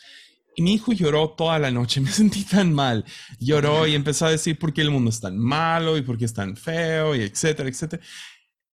Y 0.56 0.64
mi 0.64 0.74
hijo 0.74 0.92
lloró 0.92 1.30
toda 1.30 1.60
la 1.60 1.72
noche, 1.72 2.02
me 2.02 2.12
sentí 2.12 2.44
tan 2.44 2.74
mal. 2.74 3.06
Lloró 3.40 3.88
y 3.88 3.96
empezó 3.96 4.26
a 4.26 4.32
decir 4.32 4.60
por 4.60 4.74
qué 4.74 4.82
el 4.82 4.92
mundo 4.92 5.10
es 5.10 5.20
tan 5.20 5.38
malo 5.38 5.98
y 5.98 6.02
por 6.02 6.18
qué 6.18 6.26
es 6.26 6.34
tan 6.34 6.58
feo 6.58 7.16
y 7.16 7.22
etcétera, 7.22 7.70
etcétera 7.70 8.04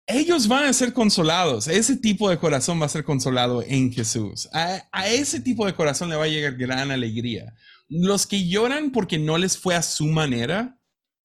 ellos 0.07 0.47
van 0.47 0.65
a 0.65 0.73
ser 0.73 0.93
consolados. 0.93 1.67
Ese 1.67 1.97
tipo 1.97 2.29
de 2.29 2.37
corazón 2.37 2.81
va 2.81 2.85
a 2.85 2.89
ser 2.89 3.03
consolado 3.03 3.63
en 3.63 3.91
Jesús. 3.91 4.49
A, 4.53 5.07
ese 5.07 5.39
tipo 5.39 5.65
de 5.65 5.73
corazón 5.73 6.09
le 6.09 6.15
va 6.15 6.25
a 6.25 6.29
llegar 6.29 6.55
gran 6.55 6.91
alegría. 6.91 7.53
Los 7.87 8.25
que 8.25 8.47
lloran 8.47 8.91
porque 8.91 9.17
no 9.19 9.37
les 9.37 9.57
fue 9.57 9.75
a 9.75 9.81
su 9.81 10.07
manera, 10.07 10.77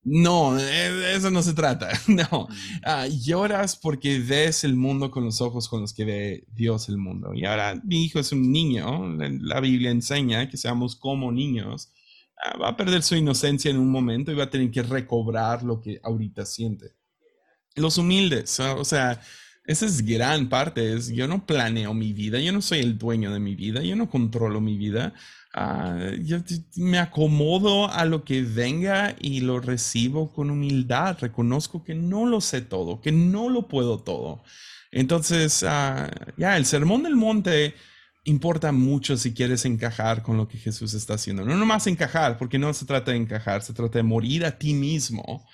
no, 0.02 0.58
e, 0.58 1.14
eso 1.16 1.30
no 1.30 1.42
se 1.42 1.54
trata. 1.54 1.88
No, 2.08 2.48
ah, 2.84 3.06
lloras 3.08 3.76
porque 3.76 4.18
ves 4.18 4.64
el 4.64 4.76
mundo 4.76 5.10
con 5.10 5.24
los 5.24 5.40
ojos 5.40 5.68
con 5.68 5.80
los 5.80 5.92
que 5.92 6.04
ve 6.04 6.44
Dios 6.52 6.88
el 6.88 6.98
mundo. 6.98 7.34
Y 7.34 7.44
ahora 7.44 7.80
mi 7.84 8.04
hijo 8.04 8.20
es 8.20 8.32
un 8.32 8.52
niño, 8.52 9.16
la 9.18 9.60
Biblia 9.60 9.90
enseña 9.90 10.48
que 10.48 10.56
seamos 10.56 10.96
como 10.96 11.32
niños. 11.32 11.92
Ah, 12.44 12.58
va 12.58 12.68
a 12.70 12.76
perder 12.76 13.02
su 13.02 13.16
inocencia 13.16 13.70
en 13.70 13.78
un 13.78 13.90
momento 13.90 14.30
y 14.30 14.34
va 14.36 14.44
a 14.44 14.50
tener 14.50 14.70
que 14.70 14.82
recobrar 14.82 15.62
lo 15.62 15.80
que 15.80 16.00
ahorita 16.02 16.44
siente 16.44 16.96
los 17.76 17.98
humildes, 17.98 18.58
o 18.60 18.84
sea, 18.84 19.20
esa 19.66 19.86
es 19.86 20.04
gran 20.04 20.48
parte, 20.48 20.94
es 20.94 21.08
yo 21.08 21.26
no 21.26 21.44
planeo 21.44 21.92
mi 21.92 22.12
vida, 22.12 22.40
yo 22.40 22.52
no 22.52 22.62
soy 22.62 22.80
el 22.80 22.98
dueño 22.98 23.32
de 23.32 23.40
mi 23.40 23.54
vida, 23.54 23.82
yo 23.82 23.96
no 23.96 24.08
controlo 24.08 24.60
mi 24.60 24.76
vida, 24.78 25.12
ah, 25.54 25.98
yo 26.22 26.38
me 26.76 26.98
acomodo 26.98 27.90
a 27.90 28.04
lo 28.04 28.24
que 28.24 28.42
venga 28.42 29.16
y 29.20 29.40
lo 29.40 29.60
recibo 29.60 30.32
con 30.32 30.50
humildad, 30.50 31.18
reconozco 31.20 31.84
que 31.84 31.94
no 31.94 32.26
lo 32.26 32.40
sé 32.40 32.62
todo, 32.62 33.00
que 33.00 33.12
no 33.12 33.48
lo 33.50 33.68
puedo 33.68 33.98
todo. 33.98 34.42
Entonces, 34.92 35.64
ah, 35.64 36.10
ya, 36.36 36.56
el 36.56 36.64
sermón 36.64 37.02
del 37.02 37.16
monte 37.16 37.74
importa 38.24 38.72
mucho 38.72 39.16
si 39.16 39.34
quieres 39.34 39.64
encajar 39.64 40.22
con 40.22 40.36
lo 40.36 40.48
que 40.48 40.58
Jesús 40.58 40.94
está 40.94 41.14
haciendo. 41.14 41.44
No 41.44 41.56
nomás 41.56 41.86
encajar, 41.86 42.38
porque 42.38 42.58
no 42.58 42.72
se 42.72 42.86
trata 42.86 43.10
de 43.12 43.18
encajar, 43.18 43.62
se 43.62 43.72
trata 43.72 43.98
de 43.98 44.02
morir 44.04 44.44
a 44.44 44.58
ti 44.58 44.74
mismo 44.74 45.46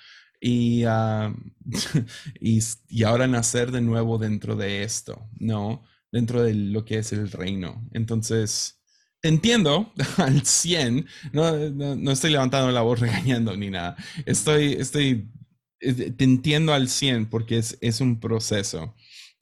Ah, 0.87 1.33
y, 2.39 2.59
y, 2.89 3.03
ahora 3.03 3.27
nacer 3.27 3.71
de 3.71 3.81
nuevo 3.81 4.17
dentro 4.17 4.55
de 4.55 4.83
esto, 4.83 5.29
¿no? 5.39 5.83
Dentro 6.11 6.43
de 6.43 6.53
lo 6.53 6.83
que 6.83 6.97
es 6.97 7.13
el 7.13 7.31
reino. 7.31 7.87
Entonces, 7.93 8.81
entiendo 9.21 9.93
al 10.17 10.45
100, 10.45 11.07
no, 11.31 11.69
no, 11.69 12.11
estoy 12.11 12.31
levantando 12.31 12.71
la 12.71 12.81
voz 12.81 12.99
regañando 12.99 13.55
ni 13.55 13.69
nada, 13.69 13.95
estoy, 14.25 14.73
estoy, 14.73 15.31
te 15.79 16.23
entiendo 16.23 16.73
al 16.73 16.89
100 16.89 17.29
porque 17.29 17.57
es, 17.57 17.77
es 17.81 18.01
un 18.01 18.19
proceso. 18.19 18.95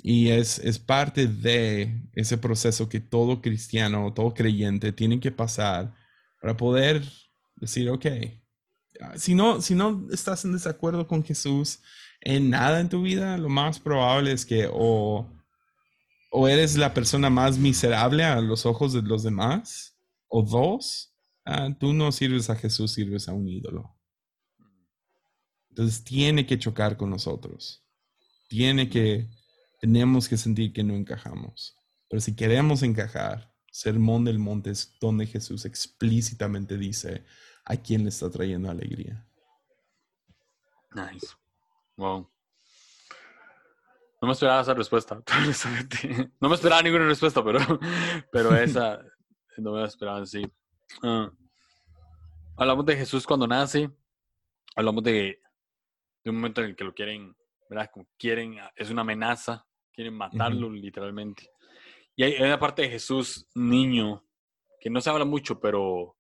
Y 0.04 0.30
es, 0.30 0.58
es 0.60 0.80
parte 0.80 1.28
de 1.28 2.02
ese 2.14 2.38
proceso 2.38 2.90
que 2.90 3.00
todo 3.00 3.42
cristiano, 3.42 4.14
todo 4.14 4.34
creyente 4.34 4.92
tiene 4.94 5.20
que 5.20 5.32
pasar 5.32 5.94
para 6.42 6.58
poder 6.58 7.04
decir, 7.56 7.90
ok, 7.90 8.08
si 9.16 9.36
no, 9.36 9.62
si 9.62 9.76
no 9.76 10.08
estás 10.12 10.46
en 10.46 10.54
desacuerdo 10.54 11.08
con 11.08 11.24
Jesús 11.24 11.80
en 12.22 12.50
nada 12.50 12.80
en 12.80 12.90
tu 12.90 13.02
vida, 13.02 13.38
lo 13.38 13.50
más 13.50 13.80
probable 13.80 14.32
es 14.32 14.46
que 14.46 14.70
o, 14.72 15.28
o 16.32 16.48
eres 16.48 16.78
la 16.78 16.94
persona 16.94 17.30
más 17.30 17.58
miserable 17.58 18.24
a 18.24 18.40
los 18.42 18.66
ojos 18.66 18.94
de 18.94 19.02
los 19.02 19.24
demás, 19.24 19.98
o 20.28 20.44
dos, 20.44 21.14
ah, 21.46 21.70
tú 21.80 21.94
no 21.94 22.12
sirves 22.12 22.50
a 22.50 22.56
Jesús, 22.56 22.94
sirves 22.94 23.28
a 23.28 23.34
un 23.34 23.48
ídolo. 23.48 23.98
Entonces 25.70 26.04
tiene 26.04 26.46
que 26.46 26.60
chocar 26.60 26.98
con 26.98 27.10
nosotros. 27.10 27.84
Tiene 28.48 28.90
que, 28.90 29.30
tenemos 29.80 30.28
que 30.28 30.38
sentir 30.38 30.74
que 30.74 30.84
no 30.84 30.96
encajamos. 30.96 31.76
Pero 32.10 32.22
si 32.22 32.36
queremos 32.36 32.84
encajar, 32.84 33.54
Sermón 33.72 34.26
del 34.26 34.38
Monte 34.38 34.72
es 34.72 34.94
donde 35.00 35.26
Jesús 35.26 35.66
explícitamente 35.66 36.78
dice, 36.78 37.26
a 37.66 37.76
quién 37.78 38.04
le 38.04 38.10
está 38.10 38.30
trayendo 38.30 38.70
alegría. 38.70 39.26
Nice. 40.94 41.28
Wow. 41.96 42.30
No 44.22 44.28
me 44.28 44.34
esperaba 44.34 44.62
esa 44.62 44.74
respuesta, 44.76 45.22
No 46.40 46.50
me 46.50 46.56
esperaba 46.56 46.84
ninguna 46.84 47.06
respuesta, 47.06 47.44
pero, 47.44 47.60
pero 48.32 48.56
esa 48.62 49.04
no 49.58 49.74
me 49.74 49.82
la 49.82 49.88
esperaba, 49.88 50.26
sí. 50.26 50.44
Ah. 51.04 51.32
hablamos 52.58 52.86
de 52.86 52.98
Jesús 52.98 53.26
cuando 53.26 53.48
nace. 53.48 53.90
Hablamos 54.76 55.04
de, 55.04 55.42
de, 56.24 56.30
un 56.30 56.38
momento 56.38 56.62
en 56.62 56.70
el 56.70 56.76
que 56.76 56.84
lo 56.84 56.94
quieren, 56.94 57.36
¿verdad? 57.70 57.90
Como 57.92 58.08
quieren, 58.18 58.58
es 58.76 58.90
una 58.90 59.02
amenaza, 59.02 59.66
quieren 59.92 60.14
matarlo 60.14 60.70
literalmente. 60.70 61.50
Y 62.16 62.24
hay, 62.24 62.42
una 62.42 62.60
parte 62.60 62.84
de 62.84 62.90
Jesús 62.90 63.48
niño 63.56 64.24
que 64.80 64.90
no 64.90 65.02
se 65.02 65.10
habla 65.10 65.26
mucho, 65.26 65.60
pero 65.60 66.16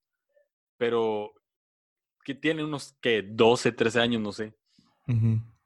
pero 0.81 1.31
que 2.25 2.33
tiene 2.33 2.63
unos 2.63 2.93
que 2.99 3.21
12, 3.21 3.71
13 3.71 3.99
años, 3.99 4.19
no 4.19 4.31
sé, 4.31 4.57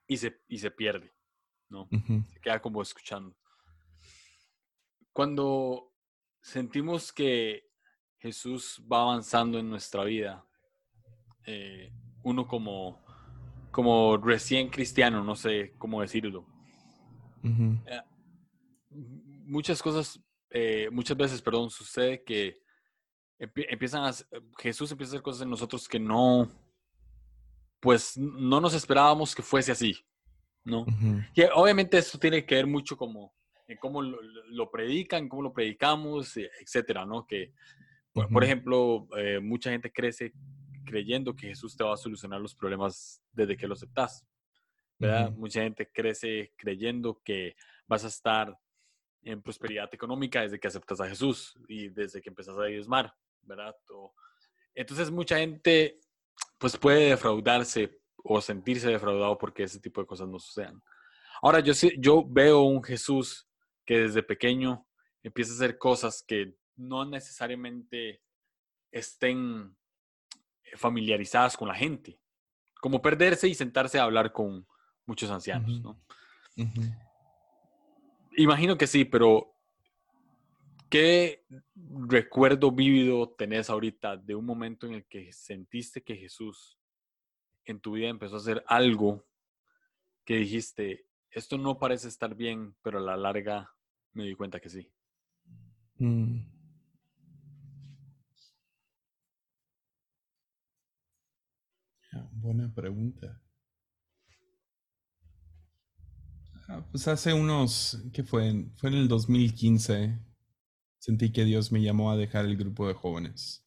y, 0.07 0.17
se, 0.17 0.41
y 0.49 0.57
se 0.57 0.71
pierde, 0.71 1.13
¿no? 1.69 1.87
Se 2.33 2.41
queda 2.41 2.61
como 2.61 2.81
escuchando. 2.81 3.33
Cuando 5.13 5.93
sentimos 6.41 7.13
que 7.13 7.63
Jesús 8.17 8.85
va 8.91 9.03
avanzando 9.03 9.57
en 9.57 9.69
nuestra 9.69 10.03
vida, 10.03 10.45
eh, 11.45 11.93
uno 12.23 12.45
como, 12.45 13.01
como 13.71 14.17
recién 14.17 14.67
cristiano, 14.67 15.23
no 15.23 15.37
sé 15.37 15.75
cómo 15.77 16.01
decirlo, 16.01 16.45
eh, 17.41 18.01
muchas 19.45 19.81
cosas, 19.81 20.19
eh, 20.49 20.89
muchas 20.91 21.15
veces, 21.15 21.41
perdón, 21.41 21.69
sucede 21.69 22.21
que 22.21 22.64
empiezan 23.39 24.05
a, 24.05 24.13
Jesús 24.59 24.91
empieza 24.91 25.11
a 25.11 25.13
hacer 25.15 25.21
cosas 25.21 25.41
en 25.41 25.49
nosotros 25.49 25.87
que 25.87 25.99
no, 25.99 26.49
pues 27.79 28.17
no 28.17 28.59
nos 28.59 28.73
esperábamos 28.73 29.35
que 29.35 29.41
fuese 29.41 29.71
así, 29.71 30.05
¿no? 30.63 30.85
Y 31.33 31.43
obviamente 31.53 31.97
esto 31.97 32.17
tiene 32.17 32.45
que 32.45 32.55
ver 32.55 32.67
mucho 32.67 32.97
como 32.97 33.33
en 33.67 33.77
cómo 33.77 34.01
lo, 34.01 34.71
predican, 34.71 35.27
cómo 35.27 35.41
lo 35.41 35.53
predicamos, 35.53 36.37
e, 36.37 36.49
etcétera, 36.61 37.05
¿no? 37.05 37.25
Que, 37.25 37.53
por, 38.13 38.43
ejemplo, 38.43 39.07
eh, 39.17 39.39
mucha 39.39 39.71
gente 39.71 39.91
crece 39.91 40.33
creyendo 40.85 41.35
que 41.35 41.47
Jesús 41.47 41.75
te 41.75 41.83
va 41.83 41.93
a 41.93 41.97
solucionar 41.97 42.39
los 42.39 42.55
problemas 42.55 43.21
desde 43.31 43.57
que 43.57 43.67
lo 43.67 43.73
aceptas, 43.73 44.25
¿verdad? 44.97 45.31
Mucha 45.33 45.61
gente 45.61 45.89
crece 45.91 46.53
creyendo 46.55 47.21
que 47.23 47.55
vas 47.87 48.05
a 48.05 48.07
estar 48.07 48.57
en 49.23 49.41
prosperidad 49.41 49.89
económica 49.91 50.41
desde 50.41 50.59
que 50.59 50.67
aceptas 50.67 51.01
a 51.01 51.09
Jesús 51.09 51.57
y 51.67 51.89
desde 51.89 52.21
que 52.21 52.29
empezás 52.29 52.57
a 52.57 52.65
diezmar. 52.65 53.13
¿Verdad? 53.45 53.75
entonces 54.73 55.09
mucha 55.09 55.37
gente 55.37 55.99
pues 56.57 56.77
puede 56.77 57.09
defraudarse 57.09 58.01
o 58.17 58.41
sentirse 58.41 58.89
defraudado 58.89 59.37
porque 59.37 59.63
ese 59.63 59.79
tipo 59.79 60.01
de 60.01 60.07
cosas 60.07 60.27
no 60.27 60.39
sucedan. 60.39 60.81
Ahora, 61.41 61.59
yo, 61.59 61.73
yo 61.99 62.25
veo 62.27 62.63
un 62.63 62.83
Jesús 62.83 63.47
que 63.85 63.99
desde 63.99 64.23
pequeño 64.23 64.87
empieza 65.21 65.51
a 65.51 65.55
hacer 65.55 65.77
cosas 65.77 66.23
que 66.27 66.55
no 66.75 67.05
necesariamente 67.05 68.21
estén 68.91 69.75
familiarizadas 70.75 71.55
con 71.55 71.67
la 71.67 71.75
gente, 71.75 72.19
como 72.81 73.01
perderse 73.01 73.47
y 73.47 73.53
sentarse 73.53 73.99
a 73.99 74.03
hablar 74.03 74.31
con 74.31 74.67
muchos 75.05 75.29
ancianos, 75.29 75.81
¿no? 75.81 76.01
Imagino 78.37 78.77
que 78.77 78.87
sí, 78.87 79.05
pero 79.05 79.54
¿qué 80.89 81.43
recuerdo 82.07 82.71
vívido 82.71 83.29
tenés 83.29 83.69
ahorita 83.69 84.17
de 84.17 84.35
un 84.35 84.45
momento 84.45 84.87
en 84.87 84.93
el 84.95 85.05
que 85.05 85.31
sentiste 85.31 86.03
que 86.03 86.15
Jesús 86.15 86.77
en 87.65 87.79
tu 87.79 87.93
vida 87.93 88.09
empezó 88.09 88.35
a 88.35 88.39
hacer 88.39 88.63
algo 88.67 89.25
que 90.23 90.37
dijiste, 90.37 91.05
esto 91.29 91.57
no 91.57 91.77
parece 91.77 92.07
estar 92.07 92.35
bien, 92.35 92.75
pero 92.81 92.99
a 92.99 93.01
la 93.01 93.17
larga 93.17 93.71
me 94.13 94.23
di 94.25 94.35
cuenta 94.35 94.59
que 94.59 94.69
sí? 94.69 94.89
Mm. 95.97 96.55
buena 102.45 102.71
pregunta. 102.73 103.41
Ah, 106.67 106.85
pues 106.91 107.07
hace 107.07 107.33
unos, 107.33 108.03
¿qué 108.13 108.23
fue? 108.23 108.67
Fue 108.75 108.89
en 108.89 108.95
el 108.95 109.07
2015. 109.07 110.19
Sentí 111.05 111.31
que 111.31 111.45
Dios 111.45 111.71
me 111.71 111.83
llamó 111.83 112.09
a 112.09 112.17
dejar 112.17 112.45
el 112.45 112.57
grupo 112.57 112.87
de 112.87 112.95
jóvenes. 112.95 113.63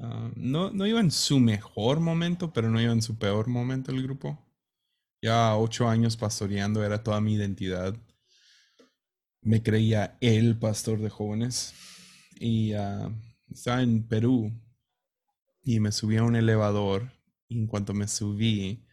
Ah, 0.00 0.30
no, 0.34 0.70
no 0.70 0.86
iba 0.86 0.98
en 0.98 1.10
su 1.10 1.38
mejor 1.38 2.00
momento, 2.00 2.54
pero 2.54 2.70
no 2.70 2.80
iba 2.80 2.90
en 2.90 3.02
su 3.02 3.18
peor 3.18 3.48
momento 3.48 3.92
el 3.92 4.02
grupo. 4.02 4.42
Ya 5.20 5.54
ocho 5.58 5.90
años 5.90 6.16
pastoreando 6.16 6.82
era 6.82 7.02
toda 7.02 7.20
mi 7.20 7.34
identidad. 7.34 7.94
Me 9.42 9.62
creía 9.62 10.16
el 10.22 10.58
pastor 10.58 11.00
de 11.00 11.10
jóvenes. 11.10 11.74
Y 12.38 12.72
uh, 12.72 13.14
estaba 13.50 13.82
en 13.82 14.02
Perú. 14.02 14.50
Y 15.62 15.80
me 15.80 15.92
subí 15.92 16.16
a 16.16 16.24
un 16.24 16.34
elevador. 16.34 17.12
Y 17.46 17.58
en 17.58 17.66
cuanto 17.66 17.92
me 17.92 18.08
subí, 18.08 18.86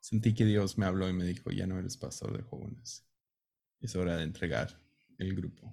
sentí 0.00 0.34
que 0.34 0.44
Dios 0.44 0.76
me 0.76 0.86
habló 0.86 1.08
y 1.08 1.12
me 1.12 1.24
dijo, 1.24 1.52
ya 1.52 1.68
no 1.68 1.78
eres 1.78 1.96
pastor 1.96 2.36
de 2.36 2.42
jóvenes. 2.42 3.06
Es 3.80 3.94
hora 3.94 4.16
de 4.16 4.24
entregar 4.24 4.76
el 5.18 5.36
grupo. 5.36 5.72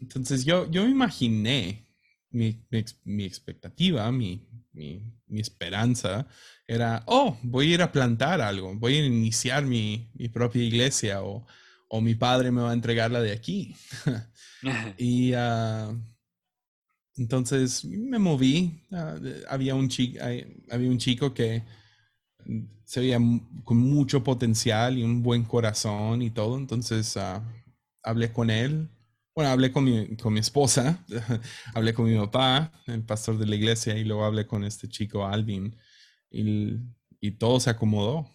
Entonces 0.00 0.44
yo, 0.44 0.70
yo 0.70 0.84
me 0.84 0.90
imaginé 0.90 1.88
mi, 2.30 2.62
mi, 3.04 3.24
expectativa, 3.24 4.10
mi, 4.12 4.46
mi, 4.72 5.40
esperanza 5.40 6.26
era, 6.66 7.02
oh, 7.06 7.36
voy 7.42 7.70
a 7.70 7.74
ir 7.74 7.82
a 7.82 7.92
plantar 7.92 8.40
algo, 8.40 8.74
voy 8.74 8.96
a 8.96 9.06
iniciar 9.06 9.64
mi, 9.64 10.10
propia 10.32 10.62
iglesia 10.62 11.22
o, 11.22 11.46
o, 11.88 12.00
mi 12.00 12.14
padre 12.14 12.50
me 12.50 12.62
va 12.62 12.70
a 12.70 12.74
entregar 12.74 13.10
la 13.10 13.20
de 13.20 13.32
aquí. 13.32 13.74
y 14.98 15.32
uh, 15.34 16.00
entonces 17.16 17.84
me 17.84 18.18
moví, 18.18 18.86
uh, 18.90 19.46
había, 19.48 19.74
un 19.74 19.88
chico, 19.88 20.20
había 20.70 20.90
un 20.90 20.98
chico 20.98 21.32
que 21.32 21.64
se 22.84 23.00
veía 23.00 23.18
con 23.64 23.78
mucho 23.78 24.22
potencial 24.22 24.96
y 24.96 25.02
un 25.02 25.22
buen 25.22 25.44
corazón 25.44 26.22
y 26.22 26.30
todo, 26.30 26.56
entonces 26.56 27.16
uh, 27.16 27.42
hablé 28.02 28.32
con 28.32 28.50
él 28.50 28.88
bueno, 29.38 29.52
hablé 29.52 29.70
con 29.70 29.84
mi, 29.84 30.16
con 30.16 30.32
mi 30.32 30.40
esposa, 30.40 30.98
hablé 31.72 31.94
con 31.94 32.06
mi 32.06 32.18
papá, 32.18 32.72
el 32.88 33.04
pastor 33.04 33.38
de 33.38 33.46
la 33.46 33.54
iglesia, 33.54 33.96
y 33.96 34.02
luego 34.02 34.24
hablé 34.24 34.48
con 34.48 34.64
este 34.64 34.88
chico 34.88 35.24
Alvin, 35.24 35.76
y, 36.28 36.74
y 37.20 37.30
todo 37.30 37.60
se 37.60 37.70
acomodó. 37.70 38.28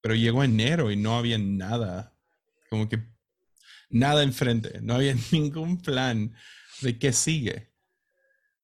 Pero 0.00 0.14
llegó 0.14 0.44
enero 0.44 0.92
y 0.92 0.96
no 0.96 1.18
había 1.18 1.36
nada, 1.36 2.16
como 2.70 2.88
que 2.88 3.02
nada 3.90 4.22
enfrente, 4.22 4.80
no 4.82 4.94
había 4.94 5.16
ningún 5.32 5.82
plan 5.82 6.32
de 6.80 6.96
qué 6.96 7.12
sigue. 7.12 7.72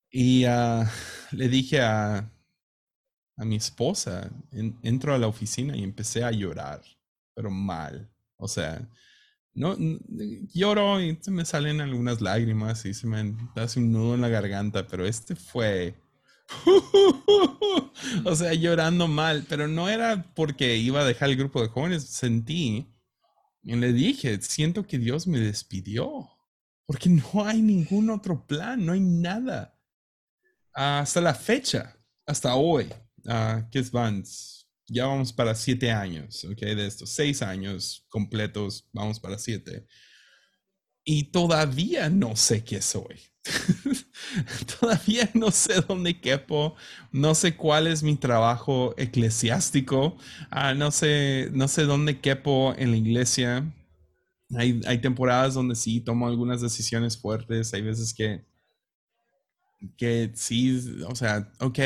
Y 0.09 0.45
uh, 0.45 0.85
le 1.33 1.49
dije 1.49 1.81
a, 1.81 2.31
a 3.37 3.45
mi 3.45 3.57
esposa, 3.57 4.31
entro 4.53 5.17
a 5.17 5.19
la 5.19 5.27
oficina 5.27 5.77
y 5.77 5.83
empecé 5.83 6.23
a 6.23 6.31
llorar, 6.31 6.81
pero 7.35 7.51
mal. 7.51 8.09
O 8.37 8.47
sea, 8.47 8.89
no, 9.55 9.77
lloro 10.53 11.01
y 11.01 11.19
se 11.21 11.31
me 11.31 11.45
salen 11.45 11.81
algunas 11.81 12.21
lágrimas 12.21 12.85
y 12.87 12.95
se 12.95 13.07
me 13.07 13.37
hace 13.57 13.81
un 13.81 13.93
nudo 13.93 14.15
en 14.15 14.21
la 14.21 14.29
garganta, 14.29 14.87
pero 14.87 15.07
este 15.07 15.35
fue, 15.35 15.95
o 18.25 18.35
sea, 18.37 18.55
llorando 18.55 19.09
mal, 19.09 19.45
pero 19.49 19.69
no 19.69 19.89
era 19.89 20.33
porque 20.35 20.77
iba 20.77 21.01
a 21.01 21.05
dejar 21.05 21.31
el 21.31 21.37
grupo 21.37 21.61
de 21.63 21.69
jóvenes, 21.69 22.05
sentí 22.05 22.95
y 23.63 23.77
le 23.77 23.93
dije, 23.93 24.41
siento 24.41 24.87
que 24.87 24.99
Dios 24.99 25.27
me 25.27 25.41
despidió, 25.41 26.29
porque 26.87 27.11
no 27.11 27.45
hay 27.45 27.61
ningún 27.61 28.11
otro 28.11 28.47
plan, 28.47 28.85
no 28.85 28.93
hay 28.93 29.01
nada. 29.01 29.79
Hasta 30.73 31.21
la 31.21 31.35
fecha, 31.35 31.97
hasta 32.25 32.55
hoy, 32.55 32.89
uh, 33.25 33.69
que 33.71 33.81
es 33.81 33.91
Vance 33.91 34.60
ya 34.91 35.07
vamos 35.07 35.33
para 35.33 35.55
siete 35.55 35.91
años, 35.93 36.45
¿ok? 36.45 36.59
De 36.59 36.87
estos 36.87 37.11
seis 37.11 37.43
años 37.43 38.05
completos, 38.09 38.89
vamos 38.93 39.21
para 39.21 39.39
siete. 39.39 39.87
Y 41.05 41.31
todavía 41.31 42.11
no 42.11 42.35
sé 42.37 42.65
qué 42.65 42.83
soy. 42.83 43.21
todavía 44.81 45.31
no 45.33 45.51
sé 45.51 45.81
dónde 45.89 46.21
quepo, 46.21 46.75
no 47.13 47.35
sé 47.35 47.57
cuál 47.57 47.87
es 47.87 48.03
mi 48.03 48.17
trabajo 48.17 48.95
eclesiástico, 48.99 50.17
ah, 50.51 50.75
no, 50.75 50.91
sé, 50.91 51.49
no 51.53 51.69
sé 51.69 51.85
dónde 51.85 52.21
quepo 52.21 52.75
en 52.77 52.91
la 52.91 52.97
iglesia. 52.97 53.73
Hay, 54.57 54.81
hay 54.87 54.99
temporadas 54.99 55.55
donde 55.55 55.77
sí 55.77 56.01
tomo 56.01 56.27
algunas 56.27 56.61
decisiones 56.61 57.17
fuertes, 57.17 57.73
hay 57.73 57.83
veces 57.83 58.13
que 58.13 58.45
que 59.97 60.31
sí, 60.35 60.99
o 61.07 61.15
sea, 61.15 61.53
ok, 61.61 61.79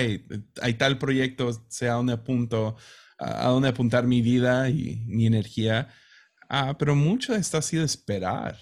hay 0.63 0.75
tal 0.75 0.99
proyecto, 0.99 1.65
sé 1.69 1.89
a 1.89 1.95
dónde 1.95 2.15
apunto, 2.15 2.77
a, 3.19 3.49
dónde 3.49 3.69
apuntar 3.69 4.07
mi 4.07 4.23
vida 4.23 4.69
y 4.71 5.05
mi 5.07 5.27
energía, 5.27 5.89
ah, 6.49 6.77
pero 6.79 6.95
mucho 6.97 7.35
ha 7.35 7.43
sido 7.43 7.85
esperar, 7.85 8.59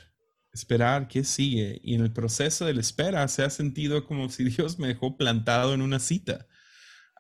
esperar 0.53 1.09
qué 1.09 1.25
sigue. 1.25 1.81
Y 1.83 1.95
en 1.95 2.03
el 2.03 2.13
proceso 2.13 2.67
de 2.67 2.75
la 2.75 2.81
espera 2.81 3.27
se 3.29 3.43
ha 3.43 3.51
sentido 3.51 4.07
como 4.07 4.29
si 4.29 4.45
Dios 4.51 4.79
me 4.79 4.89
dejó 4.89 5.17
plantado 5.17 5.75
en 5.75 5.83
una 5.83 5.99
cita. 5.99 6.47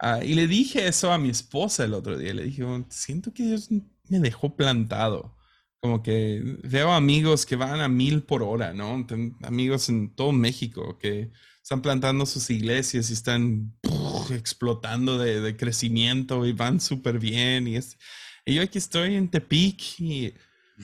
Ah, 0.00 0.24
y 0.24 0.34
le 0.34 0.46
dije 0.48 0.88
eso 0.88 1.12
a 1.12 1.18
mi 1.18 1.30
esposa 1.30 1.84
el 1.84 1.94
otro 1.94 2.18
día, 2.18 2.34
le 2.34 2.44
dije, 2.44 2.64
siento 2.90 3.32
que 3.32 3.44
Dios 3.44 3.68
me 4.08 4.20
dejó 4.20 4.56
plantado. 4.56 5.36
Como 5.80 6.02
que 6.02 6.40
veo 6.64 6.92
amigos 6.92 7.46
que 7.46 7.56
van 7.56 7.80
a 7.80 7.88
mil 7.88 8.22
por 8.24 8.42
hora, 8.42 8.72
¿no? 8.72 9.06
amigos 9.42 9.88
en 9.88 10.14
todo 10.14 10.32
México 10.32 10.98
que 10.98 11.32
están 11.72 11.80
plantando 11.80 12.26
sus 12.26 12.50
iglesias 12.50 13.08
y 13.08 13.14
están 13.14 13.72
explotando 14.30 15.16
de, 15.16 15.56
crecimiento 15.56 16.44
y 16.44 16.52
van 16.52 16.82
súper 16.82 17.18
bien. 17.18 17.66
Y, 17.66 17.76
es, 17.76 17.96
y 18.44 18.56
yo 18.56 18.62
aquí 18.62 18.76
estoy 18.76 19.14
en 19.14 19.30
Tepic 19.30 19.98
y 19.98 20.34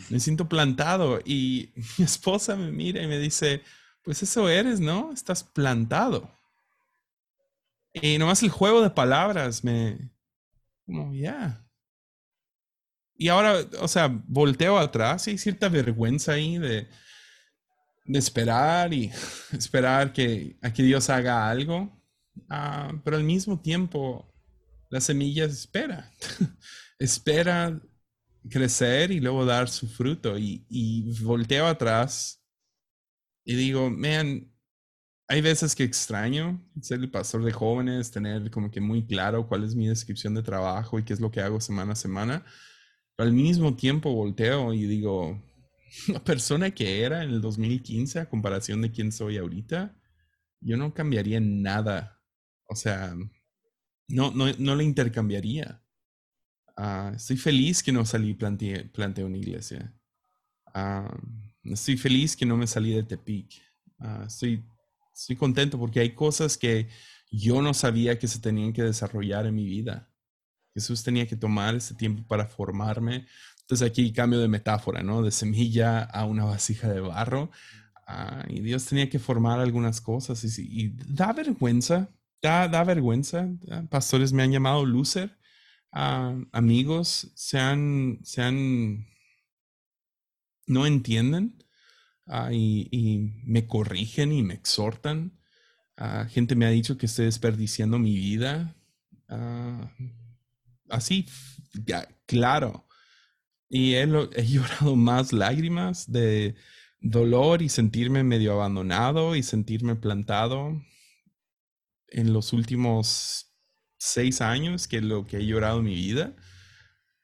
me 0.08 0.18
siento 0.18 0.48
plantado 0.48 1.20
y 1.26 1.74
mi 1.98 2.06
esposa 2.06 2.56
me 2.56 2.72
mira 2.72 3.02
y 3.02 3.06
me 3.06 3.18
dice, 3.18 3.62
pues 4.02 4.22
eso 4.22 4.48
eres, 4.48 4.80
¿no? 4.80 5.12
Estás 5.12 5.44
plantado. 5.44 6.32
Y 7.92 8.16
nomás 8.16 8.42
el 8.42 8.48
juego 8.48 8.80
de 8.80 8.88
palabras 8.88 9.62
me, 9.62 10.10
como, 10.86 11.12
ya. 11.12 11.66
Y 13.14 13.28
ahora, 13.28 13.56
o 13.80 13.88
sea, 13.88 14.08
volteo 14.26 14.78
atrás 14.78 15.28
y 15.28 15.32
hay 15.32 15.38
cierta 15.38 15.68
vergüenza 15.68 16.32
ahí 16.32 16.56
de, 16.56 16.88
de 18.08 18.18
esperar 18.18 18.92
y 18.92 19.12
esperar 19.52 20.12
que, 20.12 20.58
a 20.62 20.70
Dios 20.70 21.08
haga 21.10 21.48
algo, 21.48 22.02
ah, 22.50 22.90
pero 23.04 23.16
al 23.16 23.24
mismo 23.24 23.60
tiempo 23.60 24.34
la 24.90 25.00
semilla 25.00 25.44
espera, 25.44 26.10
espera 26.98 27.80
crecer 28.50 29.12
y 29.12 29.20
luego 29.20 29.44
dar 29.44 29.68
su 29.68 29.86
fruto. 29.86 30.38
Y, 30.38 30.66
y 30.68 31.22
volteo 31.22 31.66
atrás 31.66 32.42
y 33.44 33.54
digo, 33.54 33.90
man, 33.90 34.50
hay 35.28 35.42
veces 35.42 35.74
que 35.74 35.84
extraño 35.84 36.62
ser 36.80 37.00
el 37.00 37.10
pastor 37.10 37.44
de 37.44 37.52
jóvenes, 37.52 38.10
tener 38.10 38.50
como 38.50 38.70
que 38.70 38.80
muy 38.80 39.06
claro 39.06 39.46
cuál 39.46 39.64
es 39.64 39.74
mi 39.74 39.86
descripción 39.86 40.34
de 40.34 40.42
trabajo 40.42 40.98
y 40.98 41.04
qué 41.04 41.12
es 41.12 41.20
lo 41.20 41.30
que 41.30 41.42
hago 41.42 41.60
semana 41.60 41.92
a 41.92 41.96
semana, 41.96 42.44
pero 43.14 43.28
al 43.28 43.34
mismo 43.34 43.76
tiempo 43.76 44.14
volteo 44.14 44.72
y 44.72 44.86
digo, 44.86 45.42
la 46.08 46.22
persona 46.24 46.70
que 46.70 47.02
era 47.02 47.22
en 47.22 47.30
el 47.30 47.40
2015 47.40 48.20
a 48.20 48.28
comparación 48.28 48.82
de 48.82 48.90
quién 48.90 49.12
soy 49.12 49.38
ahorita, 49.38 49.96
yo 50.60 50.76
no 50.76 50.92
cambiaría 50.94 51.40
nada. 51.40 52.20
O 52.66 52.76
sea, 52.76 53.14
no, 54.08 54.30
no, 54.32 54.46
no 54.58 54.76
le 54.76 54.84
intercambiaría. 54.84 55.82
Uh, 56.76 57.14
estoy 57.14 57.36
feliz 57.36 57.82
que 57.82 57.92
no 57.92 58.04
salí 58.04 58.30
y 58.30 58.34
planteé, 58.34 59.24
una 59.24 59.36
iglesia. 59.36 59.94
Uh, 60.74 61.72
estoy 61.72 61.96
feliz 61.96 62.36
que 62.36 62.46
no 62.46 62.56
me 62.56 62.66
salí 62.66 62.94
de 62.94 63.02
Tepic. 63.02 63.62
Uh, 63.98 64.26
estoy 64.26 64.64
estoy 65.18 65.36
contento 65.36 65.78
porque 65.78 66.00
hay 66.00 66.14
cosas 66.14 66.56
que 66.56 66.88
yo 67.30 67.60
no 67.60 67.74
sabía 67.74 68.18
que 68.18 68.28
se 68.28 68.38
tenían 68.38 68.72
que 68.72 68.82
desarrollar 68.82 69.46
en 69.46 69.54
mi 69.54 69.66
vida. 69.66 70.08
Jesús 70.74 71.02
tenía 71.02 71.26
que 71.26 71.36
tomar 71.36 71.74
ese 71.74 71.94
tiempo 71.94 72.26
para 72.26 72.46
formarme. 72.46 73.26
Entonces 73.68 73.86
aquí 73.86 74.14
cambio 74.14 74.38
de 74.40 74.48
metáfora, 74.48 75.02
¿no? 75.02 75.20
De 75.20 75.30
semilla 75.30 76.02
a 76.02 76.24
una 76.24 76.46
vasija 76.46 76.88
de 76.88 77.00
barro. 77.00 77.50
Ah, 78.06 78.46
y 78.48 78.60
Dios 78.60 78.86
tenía 78.86 79.10
que 79.10 79.18
formar 79.18 79.60
algunas 79.60 80.00
cosas 80.00 80.42
y, 80.58 80.88
da 81.06 81.34
vergüenza, 81.34 82.08
da, 82.40 82.66
da 82.66 82.82
vergüenza. 82.82 83.46
Ah, 83.70 83.84
pastores 83.90 84.32
me 84.32 84.42
han 84.42 84.52
llamado 84.52 84.86
loser. 84.86 85.36
Ah, 85.92 86.34
amigos 86.52 87.30
se 87.34 87.58
han, 87.58 88.20
se 88.22 88.40
han, 88.40 89.06
no 90.66 90.86
entienden 90.86 91.62
y, 92.50 92.88
y, 92.90 93.42
me 93.44 93.66
corrigen 93.66 94.32
y 94.32 94.42
me 94.42 94.54
exhortan. 94.54 95.38
gente 96.30 96.54
me 96.54 96.64
ha 96.64 96.70
dicho 96.70 96.96
que 96.96 97.04
estoy 97.04 97.26
desperdiciando 97.26 97.98
mi 97.98 98.14
vida. 98.16 98.74
así, 100.88 101.26
claro. 102.24 102.87
Y 103.68 103.94
he, 103.94 104.06
llorado 104.46 104.96
más 104.96 105.32
lágrimas 105.32 106.10
de 106.10 106.54
dolor 107.00 107.62
y 107.62 107.68
sentirme 107.68 108.24
medio 108.24 108.52
abandonado 108.52 109.36
y 109.36 109.42
sentirme 109.42 109.94
plantado 109.96 110.82
en 112.08 112.32
los 112.32 112.52
últimos 112.52 113.52
seis 113.98 114.40
años 114.40 114.88
que 114.88 115.00
lo 115.00 115.26
que 115.26 115.38
he 115.38 115.46
llorado 115.46 115.78
en 115.78 115.84
mi 115.84 115.94
vida, 115.94 116.34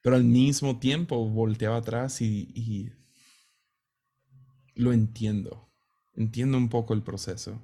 pero 0.02 0.16
al 0.16 0.24
mismo 0.24 0.78
tiempo 0.78 1.28
volteaba 1.28 1.78
atrás 1.78 2.20
y, 2.20 2.92
lo 4.74 4.92
entiendo, 4.92 5.72
entiendo 6.14 6.58
un 6.58 6.68
poco 6.68 6.94
el 6.94 7.02
proceso, 7.02 7.62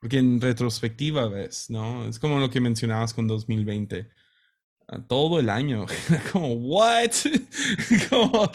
porque 0.00 0.18
en 0.18 0.40
retrospectiva 0.40 1.28
ves, 1.28 1.70
¿no? 1.70 2.06
Es 2.06 2.18
como 2.18 2.40
lo 2.40 2.50
que 2.50 2.60
mencionabas 2.60 3.14
con 3.14 3.26
2020 3.28 4.10
todo 5.00 5.40
el 5.40 5.48
año. 5.48 5.86
como, 6.32 6.54
¿what? 6.54 7.10
como, 8.10 8.50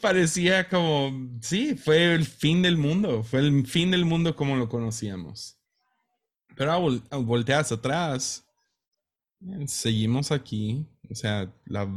parecía 0.00 0.68
como, 0.68 1.30
sí, 1.40 1.74
fue 1.74 2.14
el 2.14 2.24
fin 2.24 2.62
del 2.62 2.76
mundo, 2.76 3.22
fue 3.22 3.40
el 3.40 3.66
fin 3.66 3.90
del 3.90 4.04
mundo 4.04 4.36
como 4.36 4.56
lo 4.56 4.68
conocíamos. 4.68 5.56
Pero 6.56 6.72
a, 7.10 7.16
volteas 7.18 7.72
atrás, 7.72 8.46
seguimos 9.66 10.30
aquí, 10.30 10.86
o 11.08 11.14
sea, 11.14 11.50
la 11.64 11.88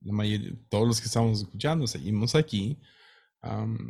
mayoría, 0.00 0.52
todos 0.68 0.88
los 0.88 1.00
que 1.00 1.06
estamos 1.06 1.40
escuchando, 1.40 1.86
seguimos 1.86 2.34
aquí. 2.34 2.78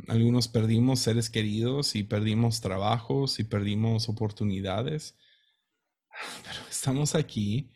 algunos 0.07 0.47
perdimos 0.47 0.99
seres 0.99 1.29
queridos 1.29 1.95
y 1.95 2.03
perdimos 2.03 2.61
trabajos 2.61 3.39
y 3.39 3.43
perdimos 3.43 4.09
oportunidades, 4.09 5.15
pero 6.43 6.59
estamos 6.69 7.15
aquí 7.15 7.72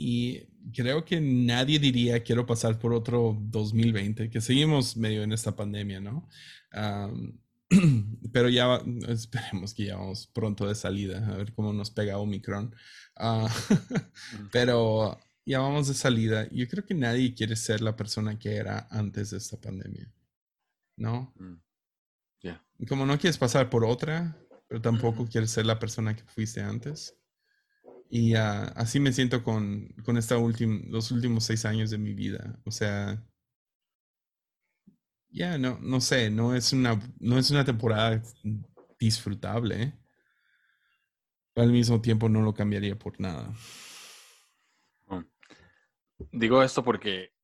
y 0.00 0.46
creo 0.72 1.04
que 1.04 1.20
nadie 1.20 1.80
diría 1.80 2.22
quiero 2.22 2.46
pasar 2.46 2.78
por 2.78 2.92
otro 2.92 3.36
2020, 3.40 4.30
que 4.30 4.40
seguimos 4.40 4.96
medio 4.96 5.24
en 5.24 5.32
esta 5.32 5.56
pandemia, 5.56 6.00
¿no? 6.00 6.28
pero 8.32 8.48
ya 8.48 8.80
esperemos 9.08 9.74
que 9.74 9.86
ya 9.86 9.96
vamos 9.96 10.28
pronto 10.28 10.68
de 10.68 10.76
salida, 10.76 11.26
a 11.26 11.36
ver 11.36 11.52
cómo 11.52 11.72
nos 11.72 11.90
pega 11.90 12.18
Omicron. 12.18 12.74
Uh, 13.20 13.48
pero 14.52 15.18
ya 15.44 15.58
vamos 15.58 15.88
de 15.88 15.94
salida. 15.94 16.48
Yo 16.52 16.68
creo 16.68 16.84
que 16.86 16.94
nadie 16.94 17.34
quiere 17.34 17.56
ser 17.56 17.80
la 17.80 17.96
persona 17.96 18.38
que 18.38 18.54
era 18.54 18.86
antes 18.92 19.30
de 19.30 19.38
esta 19.38 19.60
pandemia, 19.60 20.08
¿no? 20.96 21.34
Mm. 21.34 21.56
Como 22.88 23.04
no 23.04 23.18
quieres 23.18 23.38
pasar 23.38 23.68
por 23.68 23.84
otra, 23.84 24.38
pero 24.68 24.80
tampoco 24.80 25.26
quieres 25.26 25.50
ser 25.50 25.66
la 25.66 25.80
persona 25.80 26.14
que 26.14 26.22
fuiste 26.22 26.60
antes. 26.60 27.18
Y 28.10 28.34
así 28.34 29.00
me 29.00 29.12
siento 29.12 29.44
con, 29.44 29.88
con 30.04 30.16
esta 30.16 30.36
los 30.36 31.10
últimos 31.10 31.44
seis 31.44 31.64
años 31.66 31.90
de 31.90 31.98
mi 31.98 32.14
vida. 32.14 32.58
O 32.64 32.70
sea, 32.70 33.22
ya 35.30 35.58
no, 35.58 35.78
no 35.80 36.00
sé, 36.00 36.30
no 36.30 36.54
es 36.54 36.72
una, 36.72 36.98
no 37.20 37.38
es 37.38 37.50
una 37.50 37.64
temporada 37.64 38.22
disfrutable. 38.98 39.92
Pero 41.52 41.66
al 41.66 41.72
mismo 41.72 42.00
tiempo 42.00 42.28
no 42.30 42.40
lo 42.40 42.54
cambiaría 42.54 42.98
por 42.98 43.20
nada. 43.20 43.52
Mm. 45.08 45.24
Digo 46.32 46.62
esto 46.62 46.82
porque 46.82 47.34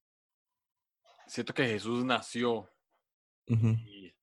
siento 1.27 1.53
que 1.53 1.67
Jesús 1.67 2.05
nació 2.05 2.71
y, 3.47 4.15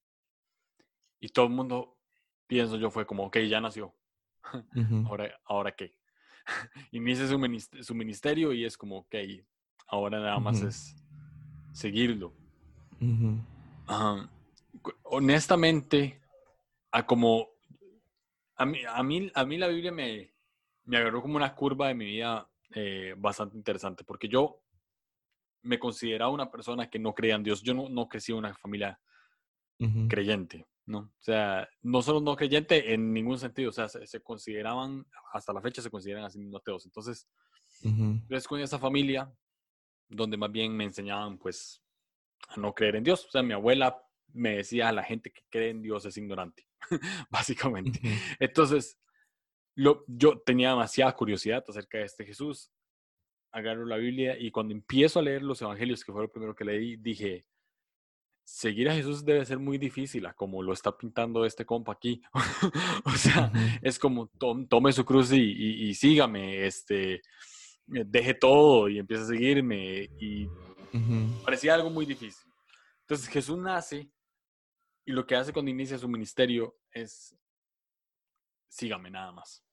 y, 1.19 1.29
todo 1.29 1.45
el 1.45 1.51
mundo, 1.51 1.99
pienso 2.47 2.77
yo, 2.77 2.89
fue 2.89 3.05
como, 3.05 3.25
ok, 3.25 3.37
ya 3.47 3.61
nació. 3.61 3.95
ahora, 5.05 5.39
¿Ahora 5.45 5.75
qué? 5.75 6.00
Inicia 6.91 7.27
su, 7.27 7.83
su 7.83 7.95
ministerio 7.95 8.53
y 8.53 8.65
es 8.65 8.77
como, 8.77 8.99
ok, 8.99 9.15
ahora 9.87 10.19
nada 10.19 10.39
más 10.39 10.61
es 10.61 10.95
seguirlo. 11.73 12.33
honestamente, 15.03 16.21
a 16.91 17.05
como 17.05 17.49
a 18.55 18.65
mí, 18.65 18.79
a 18.87 19.01
mí, 19.03 19.31
a 19.33 19.45
mí 19.45 19.57
la 19.57 19.67
Biblia 19.67 19.91
me, 19.91 20.33
me 20.85 20.97
agarró 20.97 21.21
como 21.21 21.35
una 21.35 21.55
curva 21.55 21.87
de 21.87 21.95
mi 21.95 22.05
vida 22.05 22.47
eh, 22.75 23.15
bastante 23.17 23.57
interesante, 23.57 24.03
porque 24.03 24.27
yo 24.27 24.61
me 25.63 25.79
consideraba 25.79 26.31
una 26.31 26.49
persona 26.49 26.89
que 26.89 26.99
no 26.99 27.13
creía 27.13 27.35
en 27.35 27.43
Dios. 27.43 27.61
Yo 27.61 27.73
no, 27.73 27.89
no 27.89 28.07
crecí 28.07 28.31
en 28.31 28.39
una 28.39 28.53
familia 28.53 28.99
creyente. 30.09 30.67
¿No? 30.91 30.99
O 30.99 31.21
sea, 31.21 31.67
no 31.81 32.01
solo 32.01 32.19
no 32.19 32.35
creyente 32.35 32.93
en 32.93 33.13
ningún 33.13 33.39
sentido, 33.39 33.69
o 33.69 33.73
sea, 33.73 33.87
se, 33.87 34.21
consideraban, 34.21 35.05
hasta 35.33 35.53
la 35.53 35.61
fecha 35.61 35.81
se 35.81 35.89
consideran 35.89 36.25
así 36.25 36.37
mismos 36.37 36.61
ateos. 36.61 36.85
Entonces, 36.85 37.27
uh 37.83 38.19
con 38.47 38.59
esa 38.59 38.77
familia 38.77 39.31
donde 40.09 40.37
más 40.37 40.51
bien 40.51 40.75
me 40.75 40.83
enseñaban, 40.83 41.37
pues, 41.37 41.81
a 42.49 42.57
no 42.57 42.73
creer 42.73 42.97
en 42.97 43.03
Dios. 43.03 43.25
O 43.25 43.31
sea, 43.31 43.41
mi 43.41 43.53
abuela 43.53 43.97
me 44.33 44.57
decía, 44.57 44.89
a 44.89 44.91
la 44.91 45.03
gente 45.03 45.31
que 45.31 45.41
cree 45.49 45.69
en 45.69 45.81
Dios 45.81 46.05
es 46.05 46.17
ignorante, 46.17 46.67
básicamente. 47.31 47.99
Entonces, 48.39 48.99
lo, 49.75 50.03
yo 50.07 50.39
tenía 50.39 50.69
demasiada 50.71 51.15
curiosidad 51.15 51.63
acerca 51.67 51.99
de 51.99 52.05
este 52.05 52.25
Jesús. 52.25 52.71
Agarro 53.53 53.85
la 53.85 53.97
Biblia 53.97 54.37
y 54.37 54.51
cuando 54.51 54.73
empiezo 54.73 55.19
a 55.19 55.23
leer 55.23 55.41
los 55.41 55.61
evangelios, 55.61 56.03
que 56.03 56.11
fue 56.11 56.21
lo 56.21 56.31
primero 56.31 56.55
que 56.55 56.65
leí, 56.65 56.95
dije, 56.97 57.45
seguir 58.43 58.89
a 58.89 58.93
Jesús 58.93 59.23
debe 59.23 59.45
ser 59.45 59.59
muy 59.59 59.77
difícil, 59.77 60.27
como 60.35 60.61
lo 60.61 60.73
está 60.73 60.97
pintando 60.97 61.45
este 61.45 61.65
compa 61.65 61.93
aquí. 61.93 62.21
o 63.05 63.11
sea, 63.11 63.51
es 63.81 63.99
como 63.99 64.27
tome 64.69 64.91
su 64.91 65.05
cruz 65.05 65.31
y, 65.31 65.93
sígame, 65.93 66.65
este, 66.65 67.15
eh, 67.15 67.21
deje 67.87 68.33
todo 68.33 68.89
y 68.89 68.99
empiece 68.99 69.23
a 69.23 69.27
seguirme. 69.27 70.09
Y 70.19 70.47
parecía 71.43 71.75
algo 71.75 71.89
muy 71.89 72.05
difícil. 72.05 72.51
Entonces 73.01 73.27
Jesús 73.27 73.57
nace 73.57 74.09
y 75.05 75.11
lo 75.11 75.25
que 75.25 75.35
hace 75.35 75.53
cuando 75.53 75.71
inicia 75.71 75.97
su 75.97 76.07
ministerio 76.07 76.77
es, 76.91 77.35
sígame 78.67 79.09
nada 79.09 79.31
más. 79.31 79.63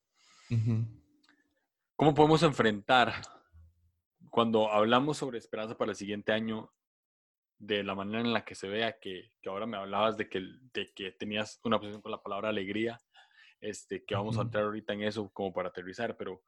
¿Cómo 1.95 2.15
podemos 2.15 2.43
enfrentar 2.43 3.13
cuando 4.31 4.71
hablamos 4.71 5.19
sobre 5.19 5.39
esperanza 5.39 5.77
para 5.77 5.91
el 5.91 5.97
siguiente 5.97 6.33
año 6.33 6.73
de 7.59 7.83
la 7.83 7.95
manera 7.95 8.21
en 8.21 8.33
la 8.33 8.45
que 8.45 8.55
se 8.55 8.69
vea 8.69 8.99
que, 8.99 9.33
que 9.43 9.49
ahora 9.49 9.67
me 9.67 9.77
hablabas 9.77 10.17
de 10.17 10.29
que, 10.29 10.41
de 10.73 10.93
que 10.95 11.13
tenías 11.13 11.61
una 11.65 11.79
posición 11.79 12.03
con 12.03 12.13
la 12.13 12.23
palabra 12.23 12.49
alegría, 12.49 12.99
este, 13.61 14.05
que 14.05 14.15
vamos 14.15 14.39
a 14.39 14.43
entrar 14.43 14.65
ahorita 14.65 14.93
en 14.93 15.03
eso 15.03 15.29
como 15.33 15.53
para 15.53 15.69
aterrizar, 15.69 16.17
pero 16.17 16.43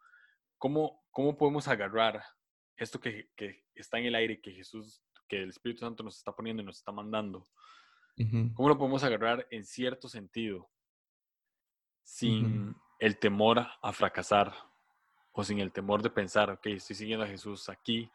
¿cómo, 0.56 1.02
cómo 1.11 1.36
podemos 1.36 1.66
agarrar 1.66 2.22
esto 2.76 3.00
que, 3.00 3.30
que 3.34 3.64
está 3.74 3.98
en 3.98 4.06
el 4.06 4.14
aire, 4.14 4.40
que 4.40 4.52
Jesús, 4.52 5.02
que 5.28 5.42
el 5.42 5.50
Espíritu 5.50 5.80
Santo 5.80 6.02
nos 6.02 6.16
está 6.16 6.32
poniendo 6.32 6.62
y 6.62 6.66
nos 6.66 6.78
está 6.78 6.92
mandando? 6.92 7.46
¿Cómo 8.54 8.68
lo 8.68 8.76
podemos 8.76 9.02
agarrar 9.02 9.46
en 9.50 9.64
cierto 9.64 10.06
sentido 10.06 10.68
sin 12.02 12.76
el 12.98 13.18
temor 13.18 13.66
a 13.80 13.92
fracasar 13.94 14.52
o 15.32 15.42
sin 15.42 15.58
el 15.58 15.72
temor 15.72 16.02
de 16.02 16.11
pensar, 16.11 16.50
ok, 16.50 16.66
estoy 16.66 16.96
siguiendo 16.96 17.24
a 17.24 17.28
Jesús 17.28 17.70
aquí 17.70 18.11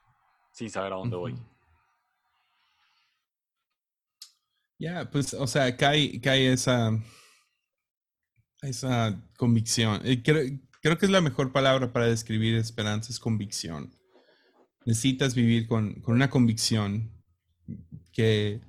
sin 0.51 0.69
saber 0.69 0.93
a 0.93 0.97
dónde 0.97 1.15
voy? 1.15 1.35
Ya, 4.78 5.09
pues, 5.09 5.34
o 5.34 5.47
sea, 5.47 5.76
cae, 5.78 6.19
cae 6.19 6.51
esa, 6.51 6.91
esa 8.61 9.21
convicción. 9.38 10.01
Eh, 10.03 10.21
creo, 10.21 10.97
que 10.97 11.05
es 11.05 11.11
la 11.11 11.21
mejor 11.21 11.51
palabra 11.51 11.93
para 11.93 12.07
describir 12.07 12.55
esperanza, 12.55 13.11
es 13.11 13.19
convicción. 13.19 13.95
Necesitas 14.86 15.34
vivir 15.34 15.67
con, 15.67 16.03
una 16.07 16.30
convicción 16.30 17.11
que, 18.11 18.61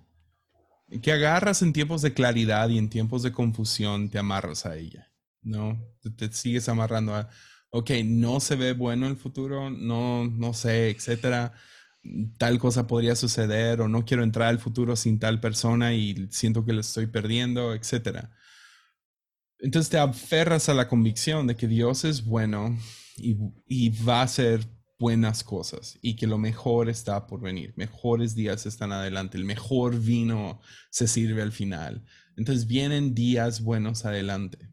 que 1.03 1.13
agarras 1.13 1.63
en 1.63 1.73
tiempos 1.73 2.03
de 2.03 2.15
claridad 2.15 2.69
y 2.69 2.79
en 2.79 2.89
tiempos 2.89 3.23
de 3.23 3.33
confusión, 3.33 4.09
te 4.09 4.19
amarras 4.19 4.65
a 4.65 4.77
ella, 4.77 5.13
¿no? 5.43 5.79
Te, 6.17 6.33
sigues 6.33 6.69
amarrando 6.69 7.15
a, 7.15 7.29
ok, 7.71 7.91
no 8.05 8.39
se 8.41 8.55
ve 8.55 8.73
bueno 8.73 9.09
el 9.09 9.17
futuro, 9.17 9.71
no, 9.71 10.27
no 10.27 10.55
sé, 10.55 10.91
etcétera 10.91 11.53
tal 12.39 12.59
cosa 12.59 12.87
podría 12.87 13.17
suceder 13.17 13.81
o 13.81 13.89
no 13.89 14.05
quiero 14.05 14.23
entrar 14.23 14.49
al 14.49 14.59
futuro 14.59 14.97
sin 14.97 15.19
tal 15.19 15.41
persona 15.41 15.95
y 15.95 16.29
siento 16.31 16.65
que 16.65 16.73
lo 16.73 16.81
estoy 16.81 17.07
perdiendo, 17.07 17.75
etc. 17.75 18.29
Entonces 19.59 19.91
te 19.91 19.99
aferras 19.99 20.69
a 20.69 20.75
la 20.75 20.89
convicción 20.89 21.47
de 21.47 21.57
que 21.57 21.69
Dios 21.69 22.05
es 22.05 22.25
bueno 22.25 22.77
y, 23.17 23.89
va 24.05 24.21
a 24.21 24.25
hacer 24.25 24.67
buenas 24.99 25.45
cosas 25.45 25.99
y 26.03 26.17
que 26.17 26.27
lo 26.27 26.39
mejor 26.39 26.89
está 26.89 27.27
por 27.27 27.41
venir, 27.41 27.75
mejores 27.77 28.35
días 28.35 28.67
están 28.67 28.93
adelante, 28.93 29.37
el 29.37 29.45
mejor 29.45 29.99
vino 29.99 30.61
se 30.91 31.07
sirve 31.09 31.43
al 31.43 31.53
final. 31.53 32.05
Entonces 32.37 32.67
vienen 32.67 33.15
días 33.15 33.63
buenos 33.63 34.05
adelante. 34.05 34.71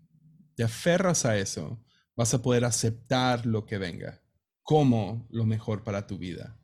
Te 0.55 0.63
aferras 0.63 1.25
a 1.25 1.38
eso, 1.38 1.84
vas 2.15 2.34
a 2.34 2.41
poder 2.41 2.65
aceptar 2.65 3.45
lo 3.45 3.65
que 3.65 3.77
venga 3.77 4.21
como 4.63 5.27
lo 5.29 5.45
mejor 5.45 5.84
para 5.84 6.07
tu 6.07 6.17
vida. 6.17 6.57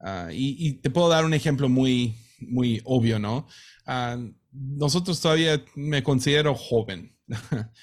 Ah, 0.00 0.28
y, 0.32 0.72
te 0.74 0.90
puedo 0.90 1.08
dar 1.08 1.24
un 1.24 1.34
ejemplo 1.34 1.68
muy, 1.68 2.14
muy 2.40 2.80
obvio, 2.84 3.18
¿no? 3.18 3.46
Ah, 3.86 4.18
nosotros 4.52 5.20
todavía 5.20 5.62
me 5.74 6.02
considero 6.02 6.54
joven. 6.54 7.16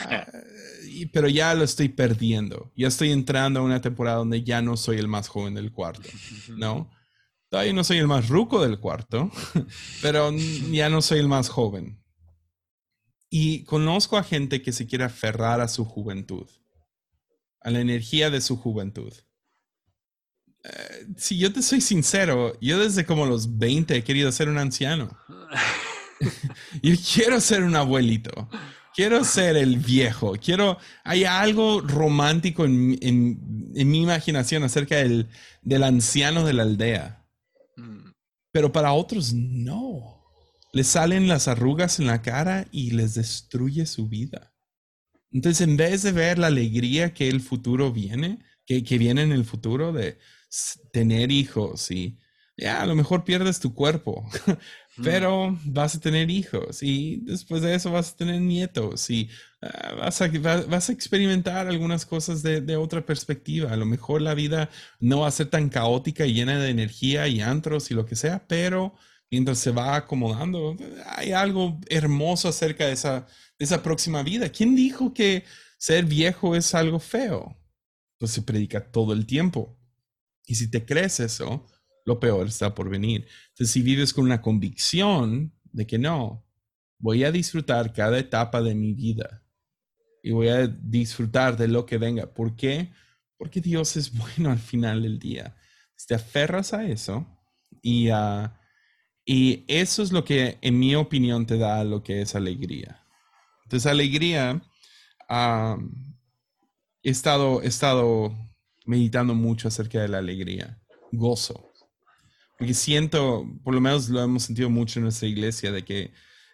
Ah, 0.00 0.26
pero 1.12 1.28
ya 1.28 1.54
lo 1.54 1.62
estoy 1.62 1.88
perdiendo. 1.88 2.72
Ya 2.74 2.88
estoy 2.88 3.12
entrando 3.12 3.60
a 3.60 3.62
una 3.62 3.80
temporada 3.80 4.16
donde 4.16 4.42
ya 4.42 4.60
no 4.60 4.76
soy 4.76 4.98
el 4.98 5.06
más 5.06 5.28
joven 5.28 5.54
del 5.54 5.70
cuarto, 5.70 6.08
¿no? 6.48 6.90
Todavía 7.48 7.72
no 7.72 7.84
soy 7.84 7.98
el 7.98 8.08
más 8.08 8.28
ruco 8.28 8.60
del 8.60 8.80
cuarto, 8.80 9.30
pero 10.02 10.32
ya 10.72 10.88
no 10.88 11.00
soy 11.00 11.20
el 11.20 11.28
más 11.28 11.48
joven. 11.48 12.02
Y 13.30 13.62
conozco 13.64 14.16
a 14.16 14.24
gente 14.24 14.62
que 14.62 14.72
se 14.72 14.88
quiere 14.88 15.04
aferrar 15.04 15.60
a 15.60 15.68
su 15.68 15.84
juventud, 15.84 16.48
a 17.60 17.70
la 17.70 17.80
energía 17.80 18.30
de 18.30 18.40
su 18.40 18.56
juventud. 18.56 19.12
Si 21.16 21.38
yo 21.38 21.52
te 21.52 21.62
soy 21.62 21.80
sincero, 21.80 22.56
yo 22.60 22.78
desde 22.78 23.04
como 23.04 23.26
los 23.26 23.58
20 23.58 23.96
he 23.96 24.04
querido 24.04 24.30
ser 24.32 24.48
un 24.48 24.58
anciano. 24.58 25.16
y 26.82 26.96
quiero 26.96 27.40
ser 27.40 27.62
un 27.62 27.76
abuelito 27.76 28.48
quiero 28.94 29.24
ser 29.24 29.56
el 29.56 29.78
viejo, 29.78 30.34
quiero, 30.40 30.78
hay 31.02 31.24
algo 31.24 31.80
romántico 31.80 32.64
en, 32.64 32.98
mi 33.72 34.02
imaginación 34.02 34.62
acerca 34.62 34.96
del, 34.96 35.28
del, 35.62 35.82
anciano 35.82 36.46
de 36.46 36.52
la 36.54 36.62
aldea. 36.62 37.26
Mm. 37.76 38.12
Pero 38.52 38.72
para 38.72 38.92
otros 38.92 39.32
no. 39.34 40.22
Les 40.72 40.88
salen 40.88 41.28
las 41.28 41.46
arrugas 41.46 42.00
en 42.00 42.06
la 42.06 42.22
cara 42.22 42.66
y 42.72 42.92
les 42.92 43.14
destruye 43.14 43.86
su 43.86 44.08
vida. 44.08 44.52
Entonces, 45.30 45.60
en 45.60 45.76
vez 45.76 46.02
de 46.02 46.12
ver 46.12 46.38
la 46.38 46.48
alegría 46.48 47.14
que 47.14 47.28
el 47.28 47.40
futuro 47.40 47.92
viene, 47.92 48.40
que, 48.66 48.82
que 48.82 48.98
viene 48.98 49.22
en 49.22 49.32
el 49.32 49.44
futuro 49.44 49.92
de 49.92 50.18
tener 50.92 51.30
hijos 51.32 51.90
y 51.90 52.18
ya, 52.56 52.82
a 52.82 52.86
lo 52.86 52.94
mejor 52.94 53.24
pierdes 53.24 53.58
tu 53.58 53.74
cuerpo, 53.74 54.24
pero 55.02 55.58
vas 55.64 55.96
a 55.96 56.00
tener 56.00 56.30
hijos 56.30 56.84
y 56.84 57.16
después 57.22 57.62
de 57.62 57.74
eso 57.74 57.90
vas 57.90 58.12
a 58.12 58.16
tener 58.16 58.40
nietos 58.40 59.10
y 59.10 59.28
ah, 59.60 59.94
vas, 59.98 60.22
a, 60.22 60.28
vas, 60.68 60.88
a, 60.88 60.92
experimentar 60.92 61.66
algunas 61.66 62.06
cosas 62.06 62.42
de, 62.42 62.60
de, 62.60 62.76
otra 62.76 63.04
perspectiva. 63.04 63.72
A 63.72 63.76
lo 63.76 63.86
mejor 63.86 64.22
la 64.22 64.34
vida 64.34 64.70
no 65.00 65.20
va 65.20 65.28
a 65.28 65.32
ser 65.32 65.48
tan 65.48 65.68
caótica 65.68 66.26
y 66.26 66.34
llena 66.34 66.60
de 66.60 66.70
energía 66.70 67.26
y 67.26 67.40
antros 67.40 67.90
y 67.90 67.94
lo 67.94 68.06
que 68.06 68.14
sea, 68.14 68.46
pero 68.46 68.94
mientras 69.30 69.58
se 69.58 69.72
va 69.72 69.96
acomodando, 69.96 70.76
hay 71.16 71.32
algo 71.32 71.80
hermoso 71.88 72.48
acerca 72.48 72.86
de 72.86 72.92
esa, 72.92 73.26
de 73.58 73.64
esa 73.64 73.82
próxima 73.82 74.22
vida. 74.22 74.48
¿Quién 74.50 74.76
dijo 74.76 75.12
que 75.12 75.44
ser 75.76 76.04
viejo 76.04 76.54
es 76.54 76.72
algo 76.74 77.00
feo? 77.00 77.56
Pues 78.18 78.30
se 78.30 78.42
predica 78.42 78.92
todo 78.92 79.12
el 79.12 79.26
tiempo. 79.26 79.76
Y 80.46 80.56
si 80.56 80.70
te 80.70 80.84
crees 80.84 81.20
eso, 81.20 81.66
lo 82.04 82.20
peor 82.20 82.46
está 82.46 82.74
por 82.74 82.88
venir. 82.88 83.26
Entonces, 83.48 83.72
si 83.72 83.82
vives 83.82 84.12
con 84.12 84.24
una 84.24 84.42
convicción 84.42 85.54
de 85.72 85.86
que 85.86 85.98
no, 85.98 86.44
voy 86.98 87.24
a 87.24 87.32
disfrutar 87.32 87.92
cada 87.92 88.18
etapa 88.18 88.62
de 88.62 88.74
mi 88.74 88.92
vida 88.92 89.42
y 90.22 90.30
voy 90.30 90.48
a 90.48 90.66
disfrutar 90.66 91.56
de 91.56 91.68
lo 91.68 91.84
que 91.84 91.98
venga. 91.98 92.32
¿Por 92.32 92.56
qué? 92.56 92.92
Porque 93.36 93.60
Dios 93.60 93.96
es 93.96 94.12
bueno 94.16 94.50
al 94.50 94.58
final 94.58 95.02
del 95.02 95.18
día. 95.18 95.56
Te 96.06 96.14
aferras 96.14 96.74
a 96.74 96.84
eso 96.84 97.26
y, 97.82 98.08
ah, 98.10 98.58
y 99.24 99.64
eso 99.68 100.02
es 100.02 100.12
lo 100.12 100.24
que, 100.24 100.58
en 100.60 100.78
mi 100.78 100.94
opinión, 100.94 101.46
te 101.46 101.56
da 101.56 101.82
lo 101.84 102.02
que 102.02 102.20
es 102.20 102.34
alegría. 102.34 103.04
Entonces, 103.64 103.90
alegría, 103.90 104.62
he, 105.28 107.10
estado, 107.10 107.62
estado 107.62 108.34
meditando 108.84 109.34
mucho 109.34 109.68
acerca 109.68 110.00
de 110.00 110.08
la 110.08 110.18
alegría, 110.18 110.80
gozo. 111.12 111.72
Porque 112.58 112.74
siento, 112.74 113.46
por 113.62 113.74
lo 113.74 113.80
menos 113.80 114.08
lo 114.08 114.22
hemos 114.22 114.44
sentido 114.44 114.70
mucho 114.70 114.98
en 114.98 115.04
nuestra 115.04 115.28
iglesia, 115.28 115.72
de 115.72 115.84
que 115.84 116.12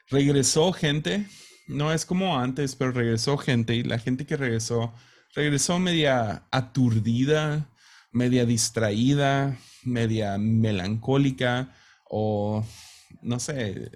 regresó 0.09 0.72
gente, 0.72 1.26
no 1.68 1.93
es 1.93 2.05
como 2.05 2.39
antes, 2.39 2.74
pero 2.74 2.93
regresó 2.93 3.37
gente 3.37 3.74
y 3.74 3.83
la 3.83 3.99
gente 3.99 4.26
que 4.26 4.37
regresó, 4.37 4.93
regresó 5.35 5.78
media 5.78 6.47
aturdida, 6.51 7.68
media 8.12 8.45
distraída, 8.47 9.57
media 9.85 10.39
melancólica 10.39 11.74
o 12.09 12.64
no 13.22 13.39
sé, 13.39 13.91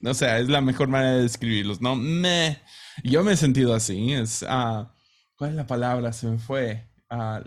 no 0.00 0.14
sé, 0.14 0.40
es 0.40 0.48
la 0.48 0.60
mejor 0.60 0.88
manera 0.88 1.14
de 1.14 1.22
describirlos, 1.22 1.80
¿no? 1.80 1.96
Me. 1.96 2.60
Yo 3.02 3.24
me 3.24 3.32
he 3.32 3.36
sentido 3.36 3.74
así, 3.74 4.12
es, 4.12 4.42
uh, 4.42 4.86
¿cuál 5.36 5.50
es 5.50 5.56
la 5.56 5.66
palabra? 5.66 6.12
Se 6.12 6.26
me 6.26 6.38
fue. 6.38 6.88
Uh, 7.10 7.42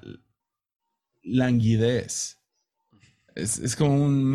languidez. 1.23 2.37
Es, 3.35 3.75
como 3.75 4.03
un... 4.03 4.33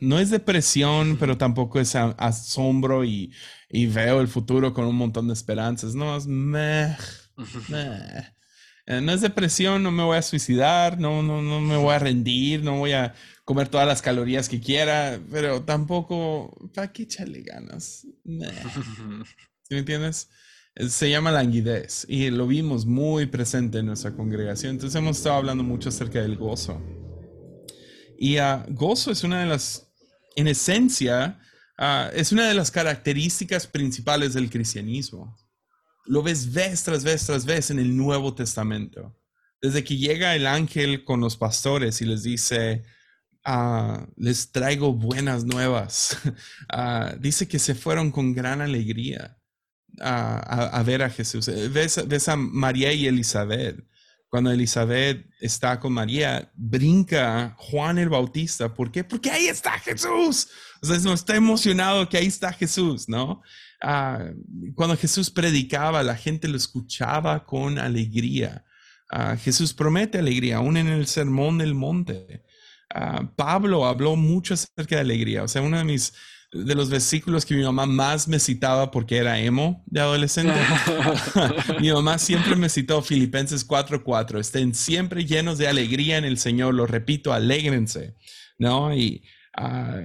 no 0.00 0.18
es 0.18 0.30
depresión, 0.30 1.16
pero 1.18 1.36
tampoco 1.36 1.80
es 1.80 1.96
asombro 1.96 3.04
y, 3.04 3.32
veo 3.70 4.20
el 4.20 4.28
futuro 4.28 4.72
con 4.72 4.84
un 4.84 4.94
montón 4.94 5.26
de 5.26 5.34
esperanzas. 5.34 5.94
No, 5.94 6.16
es... 6.16 6.26
Eh, 8.88 9.00
no 9.00 9.10
es 9.10 9.20
depresión, 9.20 9.82
no 9.82 9.90
me 9.90 10.04
voy 10.04 10.16
a 10.16 10.22
suicidar, 10.22 11.00
no, 11.00 11.20
no, 11.20 11.42
no 11.42 11.60
me 11.60 11.76
voy 11.76 11.92
a 11.92 11.98
rendir, 11.98 12.62
no 12.62 12.78
voy 12.78 12.92
a 12.92 13.14
comer 13.44 13.68
todas 13.68 13.84
las 13.84 14.00
calorías 14.00 14.48
que 14.48 14.60
quiera, 14.60 15.20
pero 15.28 15.62
tampoco, 15.64 16.70
¿para 16.72 16.92
qué 16.92 17.02
echarle 17.02 17.42
ganas? 17.42 18.06
¿Sí 18.24 19.70
me 19.70 19.78
entiendes? 19.78 20.30
Se 20.76 21.08
llama 21.10 21.32
languidez 21.32 22.04
y 22.08 22.30
lo 22.30 22.46
vimos 22.46 22.84
muy 22.84 23.26
presente 23.26 23.78
en 23.78 23.86
nuestra 23.86 24.12
congregación. 24.14 24.72
Entonces 24.72 24.96
hemos 24.96 25.16
estado 25.16 25.36
hablando 25.36 25.64
mucho 25.64 25.88
acerca 25.88 26.20
del 26.20 26.36
gozo. 26.36 26.80
Y 28.18 28.38
uh, 28.38 28.62
gozo 28.68 29.10
es 29.10 29.24
una 29.24 29.40
de 29.40 29.46
las, 29.46 29.90
en 30.36 30.48
esencia, 30.48 31.40
uh, 31.78 32.14
es 32.14 32.32
una 32.32 32.46
de 32.46 32.54
las 32.54 32.70
características 32.70 33.66
principales 33.66 34.34
del 34.34 34.50
cristianismo. 34.50 35.36
Lo 36.04 36.22
ves 36.22 36.52
vez 36.52 36.82
tras 36.82 37.02
vez 37.02 37.26
tras 37.26 37.44
vez 37.44 37.70
en 37.70 37.78
el 37.78 37.96
Nuevo 37.96 38.34
Testamento. 38.34 39.16
Desde 39.60 39.82
que 39.82 39.96
llega 39.96 40.36
el 40.36 40.46
ángel 40.46 41.04
con 41.04 41.20
los 41.20 41.36
pastores 41.36 42.00
y 42.02 42.04
les 42.04 42.22
dice, 42.22 42.84
uh, 43.46 44.06
les 44.16 44.52
traigo 44.52 44.92
buenas 44.92 45.44
nuevas. 45.44 46.18
dice 47.20 47.48
que 47.48 47.58
se 47.58 47.74
fueron 47.74 48.10
con 48.10 48.34
gran 48.34 48.60
alegría 48.60 49.38
a, 50.00 50.82
ver 50.84 51.02
a 51.02 51.10
Jesús. 51.10 51.48
Eh, 51.48 51.68
ves, 51.68 52.28
a 52.28 52.36
María 52.36 52.92
y 52.92 53.06
Elizabeth. 53.06 53.84
Cuando 54.28 54.50
Elizabeth 54.50 55.24
está 55.40 55.78
con 55.78 55.92
María, 55.92 56.50
brinca 56.54 57.54
Juan 57.58 57.98
el 57.98 58.08
Bautista. 58.08 58.74
¿Por 58.74 58.90
qué? 58.90 59.04
Porque 59.04 59.30
ahí 59.30 59.46
está 59.46 59.78
Jesús. 59.78 60.48
O 60.82 60.86
sea, 60.86 60.98
no 60.98 61.14
está 61.14 61.36
emocionado 61.36 62.08
que 62.08 62.18
ahí 62.18 62.26
está 62.26 62.52
Jesús, 62.52 63.08
¿no? 63.08 63.42
Ah, 63.80 64.30
cuando 64.74 64.96
Jesús 64.96 65.30
predicaba, 65.30 66.02
la 66.02 66.16
gente 66.16 66.48
lo 66.48 66.56
escuchaba 66.56 67.44
con 67.44 67.78
alegría. 67.78 68.64
Ah, 69.10 69.36
Jesús 69.36 69.72
promete 69.72 70.18
alegría, 70.18 70.56
aún 70.56 70.76
en 70.76 70.88
el 70.88 71.06
sermón 71.06 71.58
del 71.58 71.74
monte. 71.74 72.44
Ah, 72.92 73.30
Pablo 73.36 73.86
habló 73.86 74.16
mucho 74.16 74.54
acerca 74.54 74.96
de 74.96 75.02
alegría. 75.02 75.44
O 75.44 75.48
sea, 75.48 75.62
uno 75.62 75.78
de 75.78 75.84
mis 75.84 76.12
de 76.52 76.74
los 76.74 76.90
versículos 76.90 77.44
que 77.44 77.54
mi 77.54 77.64
mamá 77.64 77.86
más 77.86 78.28
me 78.28 78.38
citaba 78.38 78.90
porque 78.90 79.16
era 79.16 79.38
emo 79.40 79.84
de 79.86 80.00
adolescente. 80.00 80.54
mi 81.80 81.92
mamá 81.92 82.18
siempre 82.18 82.56
me 82.56 82.68
citó 82.68 83.02
Filipenses 83.02 83.66
4:4. 83.66 84.38
Estén 84.38 84.74
siempre 84.74 85.24
llenos 85.24 85.58
de 85.58 85.68
alegría 85.68 86.18
en 86.18 86.24
el 86.24 86.38
Señor. 86.38 86.74
Lo 86.74 86.86
repito, 86.86 87.32
alégrense. 87.32 88.14
¿No? 88.58 88.94
Y, 88.94 89.22
ah, 89.56 90.02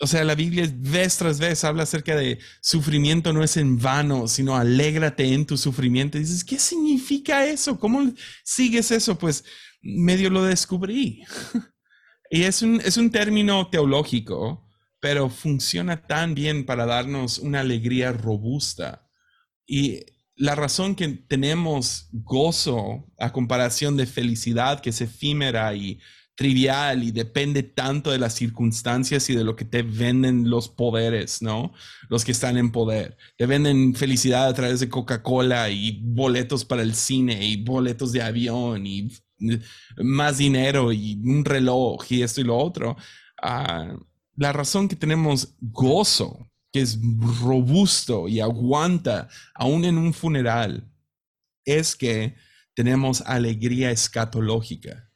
o 0.00 0.06
sea, 0.06 0.24
la 0.24 0.34
Biblia 0.34 0.70
vez 0.72 1.16
tras 1.16 1.38
vez 1.38 1.64
habla 1.64 1.82
acerca 1.82 2.14
de 2.14 2.38
sufrimiento 2.60 3.32
no 3.32 3.42
es 3.42 3.56
en 3.56 3.78
vano, 3.78 4.28
sino 4.28 4.56
alégrate 4.56 5.32
en 5.32 5.46
tu 5.46 5.56
sufrimiento. 5.56 6.18
Y 6.18 6.22
dices, 6.22 6.44
¿qué 6.44 6.58
significa 6.58 7.44
eso? 7.44 7.78
¿Cómo 7.78 8.12
sigues 8.44 8.90
eso? 8.90 9.18
Pues 9.18 9.44
medio 9.82 10.30
lo 10.30 10.44
descubrí. 10.44 11.24
y 12.30 12.42
es 12.42 12.62
un, 12.62 12.80
es 12.84 12.96
un 12.96 13.10
término 13.10 13.68
teológico 13.68 14.69
pero 15.00 15.30
funciona 15.30 16.06
tan 16.06 16.34
bien 16.34 16.64
para 16.66 16.86
darnos 16.86 17.38
una 17.38 17.60
alegría 17.60 18.12
robusta. 18.12 19.08
Y 19.66 20.00
la 20.36 20.54
razón 20.54 20.94
que 20.94 21.08
tenemos 21.08 22.08
gozo 22.12 23.06
a 23.18 23.32
comparación 23.32 23.96
de 23.96 24.06
felicidad 24.06 24.80
que 24.80 24.90
es 24.90 25.00
efímera 25.00 25.74
y 25.74 26.00
trivial 26.34 27.04
y 27.04 27.10
depende 27.10 27.62
tanto 27.62 28.10
de 28.10 28.18
las 28.18 28.34
circunstancias 28.34 29.28
y 29.28 29.34
de 29.34 29.44
lo 29.44 29.56
que 29.56 29.66
te 29.66 29.82
venden 29.82 30.48
los 30.48 30.70
poderes, 30.70 31.42
¿no? 31.42 31.74
Los 32.08 32.24
que 32.24 32.32
están 32.32 32.56
en 32.56 32.72
poder. 32.72 33.18
Te 33.36 33.44
venden 33.44 33.94
felicidad 33.94 34.48
a 34.48 34.54
través 34.54 34.80
de 34.80 34.88
Coca-Cola 34.88 35.68
y 35.68 36.00
boletos 36.02 36.64
para 36.64 36.80
el 36.80 36.94
cine 36.94 37.44
y 37.44 37.62
boletos 37.62 38.12
de 38.12 38.22
avión 38.22 38.86
y 38.86 39.10
más 39.98 40.38
dinero 40.38 40.92
y 40.92 41.20
un 41.22 41.44
reloj 41.44 42.04
y 42.10 42.22
esto 42.22 42.40
y 42.40 42.44
lo 42.44 42.56
otro. 42.56 42.96
Ah, 43.42 43.94
la 44.40 44.52
razón 44.52 44.88
que 44.88 44.96
tenemos 44.96 45.54
gozo, 45.60 46.50
que 46.72 46.80
es 46.80 46.98
robusto 47.40 48.26
y 48.26 48.40
aguanta 48.40 49.28
aún 49.54 49.84
en 49.84 49.98
un 49.98 50.12
funeral, 50.12 50.90
es 51.64 51.94
que 51.94 52.34
tenemos 52.74 53.20
alegría 53.22 53.90
escatológica 53.90 55.10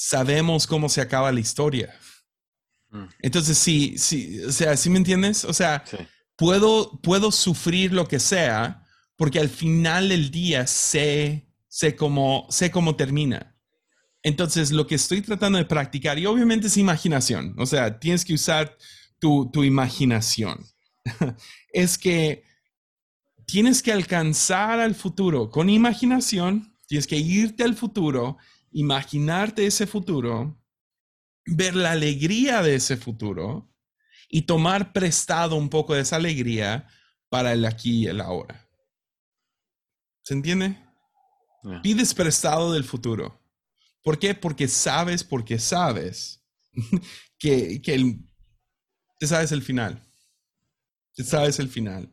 sabemos 0.00 0.66
cómo 0.66 0.88
se 0.88 1.02
acaba 1.02 1.30
la 1.30 1.40
historia. 1.40 1.94
Mm. 2.88 3.04
Entonces, 3.20 3.58
sí, 3.58 3.98
sí, 3.98 4.42
o 4.44 4.50
sea, 4.50 4.74
¿sí 4.76 4.88
me 4.88 4.96
entiendes? 4.96 5.44
O 5.44 5.52
sea, 5.52 5.84
puedo, 6.36 6.98
puedo 7.02 7.30
sufrir 7.30 7.92
lo 7.92 8.08
que 8.08 8.18
sea 8.18 8.82
porque 9.16 9.38
al 9.38 9.50
final 9.50 10.08
del 10.08 10.30
día 10.30 10.66
sé, 10.66 11.46
sé, 11.68 11.96
cómo, 11.96 12.46
sé 12.48 12.70
cómo 12.70 12.96
termina. 12.96 13.54
Entonces, 14.22 14.70
lo 14.70 14.86
que 14.86 14.96
estoy 14.96 15.22
tratando 15.22 15.58
de 15.58 15.64
practicar, 15.64 16.18
y 16.18 16.26
obviamente 16.26 16.66
es 16.66 16.76
imaginación, 16.76 17.54
o 17.58 17.66
sea, 17.66 17.98
tienes 17.98 18.24
que 18.24 18.34
usar 18.34 18.76
tu, 19.18 19.50
tu 19.50 19.64
imaginación, 19.64 20.66
es 21.72 21.96
que 21.96 22.44
tienes 23.46 23.82
que 23.82 23.92
alcanzar 23.92 24.78
al 24.78 24.94
futuro 24.94 25.50
con 25.50 25.70
imaginación, 25.70 26.76
tienes 26.86 27.06
que 27.06 27.16
irte 27.16 27.64
al 27.64 27.74
futuro 27.74 28.36
imaginarte 28.72 29.66
ese 29.66 29.86
futuro, 29.86 30.60
ver 31.46 31.74
la 31.74 31.92
alegría 31.92 32.62
de 32.62 32.76
ese 32.76 32.96
futuro 32.96 33.68
y 34.28 34.42
tomar 34.42 34.92
prestado 34.92 35.56
un 35.56 35.68
poco 35.68 35.94
de 35.94 36.02
esa 36.02 36.16
alegría 36.16 36.88
para 37.28 37.52
el 37.52 37.64
aquí 37.64 38.04
y 38.04 38.06
el 38.06 38.20
ahora. 38.20 38.68
¿Se 40.22 40.34
entiende? 40.34 40.76
Pides 41.82 42.14
prestado 42.14 42.72
del 42.72 42.84
futuro. 42.84 43.39
¿Por 44.02 44.18
qué? 44.18 44.34
Porque 44.34 44.68
sabes, 44.68 45.24
porque 45.24 45.58
sabes 45.58 46.42
que, 47.38 47.80
que 47.82 48.18
te 49.18 49.26
sabes 49.26 49.52
el 49.52 49.62
final. 49.62 50.02
Te 51.14 51.24
sabes 51.24 51.58
el 51.58 51.68
final. 51.68 52.10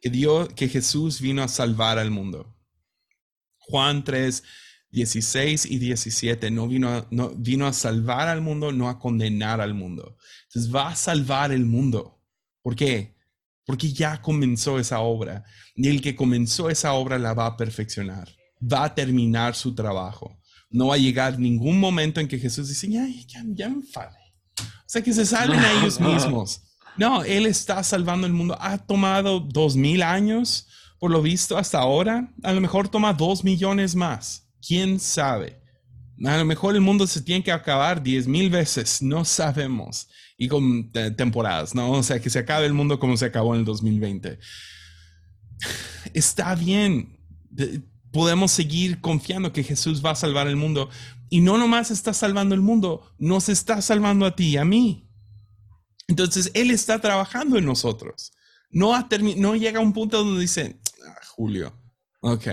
Que 0.00 0.10
Dios, 0.10 0.52
que 0.54 0.68
Jesús 0.68 1.20
vino 1.20 1.42
a 1.42 1.48
salvar 1.48 1.98
al 1.98 2.10
mundo. 2.10 2.54
Juan 3.58 4.04
3, 4.04 4.42
16 4.90 5.64
y 5.66 5.78
17 5.78 6.50
no 6.50 6.68
vino, 6.68 6.88
a, 6.90 7.06
no 7.10 7.30
vino 7.30 7.66
a 7.66 7.72
salvar 7.72 8.28
al 8.28 8.42
mundo, 8.42 8.72
no 8.72 8.90
a 8.90 8.98
condenar 8.98 9.60
al 9.60 9.72
mundo. 9.72 10.18
Entonces 10.48 10.74
va 10.74 10.88
a 10.88 10.96
salvar 10.96 11.50
el 11.52 11.64
mundo. 11.64 12.22
¿Por 12.60 12.76
qué? 12.76 13.16
Porque 13.64 13.90
ya 13.90 14.20
comenzó 14.20 14.78
esa 14.78 15.00
obra. 15.00 15.44
Y 15.74 15.88
el 15.88 16.02
que 16.02 16.14
comenzó 16.14 16.68
esa 16.68 16.92
obra 16.92 17.18
la 17.18 17.32
va 17.32 17.46
a 17.46 17.56
perfeccionar. 17.56 18.28
Va 18.60 18.84
a 18.84 18.94
terminar 18.94 19.54
su 19.54 19.74
trabajo. 19.74 20.38
No 20.72 20.88
va 20.88 20.94
a 20.94 20.98
llegar 20.98 21.38
ningún 21.38 21.78
momento 21.78 22.20
en 22.20 22.26
que 22.26 22.38
Jesús 22.38 22.68
dice, 22.68 22.88
ya, 22.88 23.06
ya, 23.06 23.42
ya 23.46 23.68
me 23.68 23.76
enfade. 23.76 24.16
O 24.58 24.64
sea, 24.86 25.02
que 25.02 25.12
se 25.12 25.24
salven 25.24 25.60
a 25.60 25.72
ellos 25.72 26.00
mismos. 26.00 26.62
No, 26.96 27.22
Él 27.22 27.46
está 27.46 27.82
salvando 27.82 28.26
el 28.26 28.32
mundo. 28.32 28.56
Ha 28.60 28.78
tomado 28.78 29.40
dos 29.40 29.76
mil 29.76 30.02
años, 30.02 30.66
por 30.98 31.10
lo 31.10 31.22
visto, 31.22 31.56
hasta 31.56 31.78
ahora. 31.78 32.32
A 32.42 32.52
lo 32.52 32.60
mejor 32.60 32.88
toma 32.88 33.12
dos 33.12 33.44
millones 33.44 33.94
más 33.94 34.42
¿Quién 34.66 35.00
sabe? 35.00 35.60
A 36.24 36.38
lo 36.38 36.44
mejor 36.44 36.74
el 36.74 36.80
mundo 36.80 37.06
se 37.06 37.20
tiene 37.20 37.42
que 37.42 37.50
acabar 37.50 38.02
diez 38.02 38.28
mil 38.28 38.48
veces, 38.48 39.02
no 39.02 39.24
sabemos. 39.24 40.08
Y 40.38 40.48
con 40.48 40.90
temporadas, 41.16 41.74
¿no? 41.74 41.90
O 41.90 42.02
sea, 42.02 42.20
que 42.20 42.30
se 42.30 42.38
acabe 42.38 42.66
el 42.66 42.72
mundo 42.72 42.98
como 42.98 43.16
se 43.16 43.26
acabó 43.26 43.54
en 43.54 43.60
el 43.60 43.66
2020. 43.66 44.38
Está 46.14 46.54
bien. 46.54 47.18
Podemos 48.12 48.52
seguir 48.52 49.00
confiando 49.00 49.52
que 49.52 49.64
Jesús 49.64 50.04
va 50.04 50.10
a 50.10 50.16
salvar 50.16 50.46
el 50.46 50.56
mundo. 50.56 50.90
Y 51.30 51.40
no 51.40 51.56
nomás 51.56 51.90
está 51.90 52.12
salvando 52.12 52.54
el 52.54 52.60
mundo, 52.60 53.10
nos 53.18 53.48
está 53.48 53.80
salvando 53.80 54.26
a 54.26 54.36
ti 54.36 54.50
y 54.50 54.56
a 54.58 54.64
mí. 54.64 55.08
Entonces, 56.08 56.50
Él 56.54 56.70
está 56.70 57.00
trabajando 57.00 57.56
en 57.58 57.64
nosotros. 57.64 58.32
No, 58.70 58.92
no 59.36 59.56
llega 59.56 59.80
a 59.80 59.82
un 59.82 59.92
punto 59.92 60.22
donde 60.22 60.40
dice, 60.42 60.80
ah, 61.06 61.20
Julio, 61.34 61.72
Ok, 62.24 62.46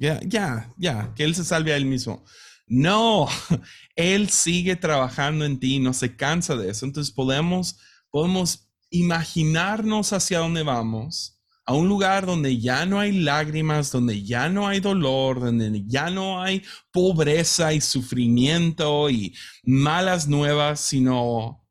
ya, 0.00 0.18
ya, 0.26 0.74
ya, 0.76 1.14
que 1.14 1.22
Él 1.22 1.36
se 1.36 1.44
salve 1.44 1.72
a 1.72 1.76
Él 1.76 1.86
mismo. 1.86 2.24
No, 2.66 3.28
Él 3.94 4.30
sigue 4.30 4.74
trabajando 4.74 5.44
en 5.44 5.60
ti, 5.60 5.78
no 5.78 5.94
se 5.94 6.16
cansa 6.16 6.56
de 6.56 6.70
eso. 6.70 6.86
Entonces 6.86 7.14
podemos, 7.14 7.78
podemos 8.10 8.68
imaginarnos 8.90 10.12
hacia 10.12 10.40
dónde 10.40 10.64
vamos, 10.64 11.39
a 11.70 11.72
un 11.72 11.88
lugar 11.88 12.26
donde 12.26 12.58
ya 12.58 12.84
no 12.84 12.98
hay 12.98 13.12
lágrimas, 13.12 13.92
donde 13.92 14.24
ya 14.24 14.48
no 14.48 14.66
hay 14.66 14.80
dolor, 14.80 15.38
donde 15.38 15.84
ya 15.86 16.10
no 16.10 16.42
hay 16.42 16.64
pobreza 16.90 17.72
y 17.72 17.80
sufrimiento 17.80 19.08
y 19.08 19.36
malas 19.62 20.26
nuevas, 20.26 20.80
sino 20.80 21.64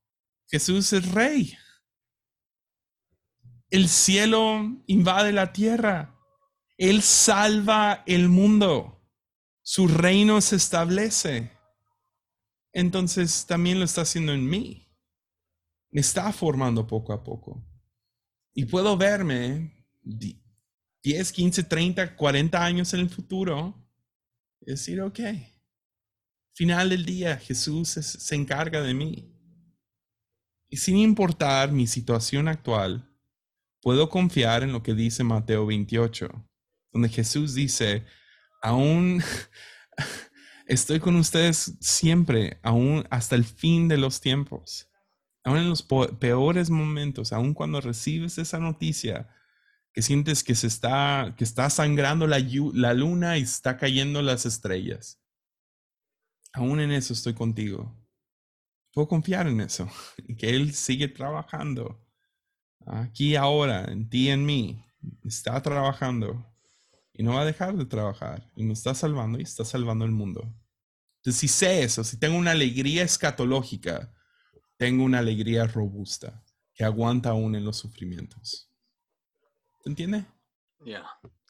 Jesús 0.47 0.93
es 0.93 1.11
rey. 1.11 1.53
El 3.69 3.89
cielo 3.89 4.81
invade 4.87 5.33
la 5.33 5.51
tierra. 5.51 6.17
Él 6.77 7.01
salva 7.01 8.01
el 8.05 8.29
mundo. 8.29 9.05
Su 9.61 9.89
reino 9.89 10.39
se 10.39 10.55
establece. 10.55 11.51
Entonces 12.71 13.45
también 13.45 13.79
lo 13.79 13.83
está 13.83 14.03
haciendo 14.03 14.31
en 14.31 14.49
mí. 14.49 14.87
Me 15.91 15.99
está 15.99 16.31
formando 16.31 16.87
poco 16.87 17.11
a 17.11 17.21
poco. 17.21 17.67
Y 18.53 18.63
puedo 18.63 18.95
verme 18.95 19.78
10, 20.01 21.31
15, 21.31 21.63
30, 21.63 22.15
40 22.15 22.63
años 22.63 22.93
en 22.93 23.01
el 23.01 23.09
futuro 23.09 23.75
decir, 24.61 25.01
ok, 25.01 25.19
final 26.53 26.89
del 26.89 27.05
día 27.05 27.37
Jesús 27.37 27.89
se 27.89 28.35
encarga 28.35 28.81
de 28.81 28.93
mí. 28.93 29.33
Y 30.69 30.77
sin 30.77 30.97
importar 30.97 31.71
mi 31.71 31.87
situación 31.87 32.47
actual, 32.47 33.09
puedo 33.81 34.09
confiar 34.09 34.63
en 34.63 34.71
lo 34.71 34.83
que 34.83 34.93
dice 34.93 35.23
Mateo 35.23 35.65
28 35.65 36.49
donde 36.91 37.09
Jesús 37.09 37.53
dice, 37.53 38.05
aún 38.61 39.21
estoy 40.67 40.99
con 40.99 41.15
ustedes 41.15 41.77
siempre, 41.79 42.59
aún 42.63 43.05
hasta 43.09 43.35
el 43.35 43.45
fin 43.45 43.87
de 43.87 43.97
los 43.97 44.21
tiempos. 44.21 44.87
Aún 45.43 45.57
en 45.57 45.69
los 45.69 45.83
peores 46.19 46.69
momentos, 46.69 47.31
aún 47.31 47.53
cuando 47.53 47.81
recibes 47.81 48.37
esa 48.37 48.59
noticia, 48.59 49.29
que 49.93 50.01
sientes 50.01 50.43
que 50.43 50.55
se 50.55 50.67
está, 50.67 51.33
que 51.37 51.43
está 51.43 51.69
sangrando 51.69 52.27
la, 52.27 52.39
la 52.73 52.93
luna 52.93 53.37
y 53.37 53.41
está 53.41 53.77
cayendo 53.77 54.21
las 54.21 54.45
estrellas. 54.45 55.19
Aún 56.53 56.79
en 56.79 56.91
eso 56.91 57.13
estoy 57.13 57.33
contigo. 57.33 57.95
Puedo 58.93 59.07
confiar 59.07 59.47
en 59.47 59.61
eso, 59.61 59.89
que 60.37 60.49
Él 60.49 60.73
sigue 60.73 61.07
trabajando. 61.07 62.05
Aquí 62.85 63.35
ahora, 63.35 63.85
en 63.85 64.09
ti 64.09 64.29
en 64.29 64.45
mí. 64.45 64.83
Está 65.23 65.61
trabajando 65.61 66.45
y 67.13 67.23
no 67.23 67.33
va 67.33 67.41
a 67.41 67.45
dejar 67.45 67.75
de 67.75 67.85
trabajar 67.85 68.49
y 68.55 68.63
me 68.63 68.73
está 68.73 68.93
salvando 68.93 69.39
y 69.39 69.43
está 69.43 69.63
salvando 69.63 70.05
el 70.05 70.11
mundo. 70.11 70.53
Entonces, 71.17 71.39
si 71.39 71.47
sé 71.47 71.83
eso, 71.83 72.03
si 72.03 72.17
tengo 72.17 72.37
una 72.37 72.51
alegría 72.51 73.03
escatológica, 73.03 74.13
tengo 74.77 75.03
una 75.03 75.19
alegría 75.19 75.67
robusta 75.67 76.43
que 76.73 76.85
aguanta 76.85 77.31
aún 77.31 77.55
en 77.55 77.65
los 77.65 77.77
sufrimientos. 77.77 78.68
¿Te 79.89 80.03
entiende? 80.03 80.23
Ya. 80.85 81.03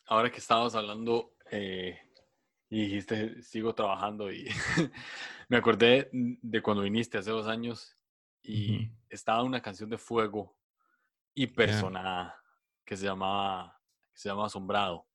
Ahora 0.07 0.31
que 0.31 0.37
estabas 0.37 0.73
hablando 0.73 1.35
eh, 1.51 1.99
y 2.69 2.83
dijiste, 2.83 3.43
sigo 3.43 3.75
trabajando 3.75 4.31
y 4.31 4.47
me 5.49 5.57
acordé 5.57 6.09
de 6.13 6.61
cuando 6.61 6.83
viniste 6.83 7.17
hace 7.17 7.31
dos 7.31 7.47
años 7.47 7.97
y 8.41 8.89
estaba 9.09 9.43
una 9.43 9.61
canción 9.61 9.89
de 9.89 9.97
fuego 9.97 10.55
y 11.33 11.47
personada 11.47 12.41
que 12.85 12.95
se 12.95 13.07
llamaba, 13.07 13.77
que 14.13 14.21
se 14.21 14.29
llama 14.29 14.45
Asombrado 14.45 15.05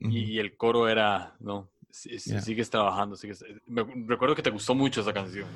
y, 0.00 0.38
el 0.38 0.56
coro 0.56 0.88
era, 0.88 1.36
no, 1.40 1.70
sigues 1.90 2.70
trabajando, 2.70 3.14
sigues... 3.14 3.44
Me, 3.66 3.84
recuerdo 4.06 4.34
que 4.34 4.42
te 4.42 4.48
gustó 4.48 4.74
mucho 4.74 5.02
esa 5.02 5.12
canción. 5.12 5.48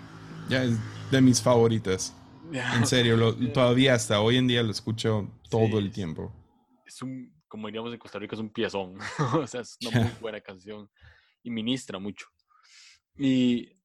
Ya, 0.50 0.62
es 0.62 0.76
de 1.10 1.22
mis 1.22 1.40
favoritas. 1.40 2.14
En 2.52 2.86
serio, 2.86 3.34
todavía 3.54 3.94
hasta 3.94 4.20
hoy 4.20 4.36
en 4.36 4.46
día 4.46 4.62
lo 4.62 4.72
escucho 4.72 5.26
todo 5.48 5.78
el 5.78 5.90
tiempo. 5.90 6.34
Es 6.88 7.02
un, 7.02 7.42
como 7.46 7.68
diríamos 7.68 7.92
en 7.92 7.98
Costa 7.98 8.18
Rica, 8.18 8.34
es 8.34 8.40
un 8.40 8.50
piezón. 8.50 8.98
o 9.34 9.46
sea, 9.46 9.60
es 9.60 9.76
una 9.86 10.00
muy 10.00 10.10
buena 10.20 10.40
canción 10.40 10.90
y 11.42 11.50
ministra 11.50 11.98
mucho. 11.98 12.26
Y 13.14 13.78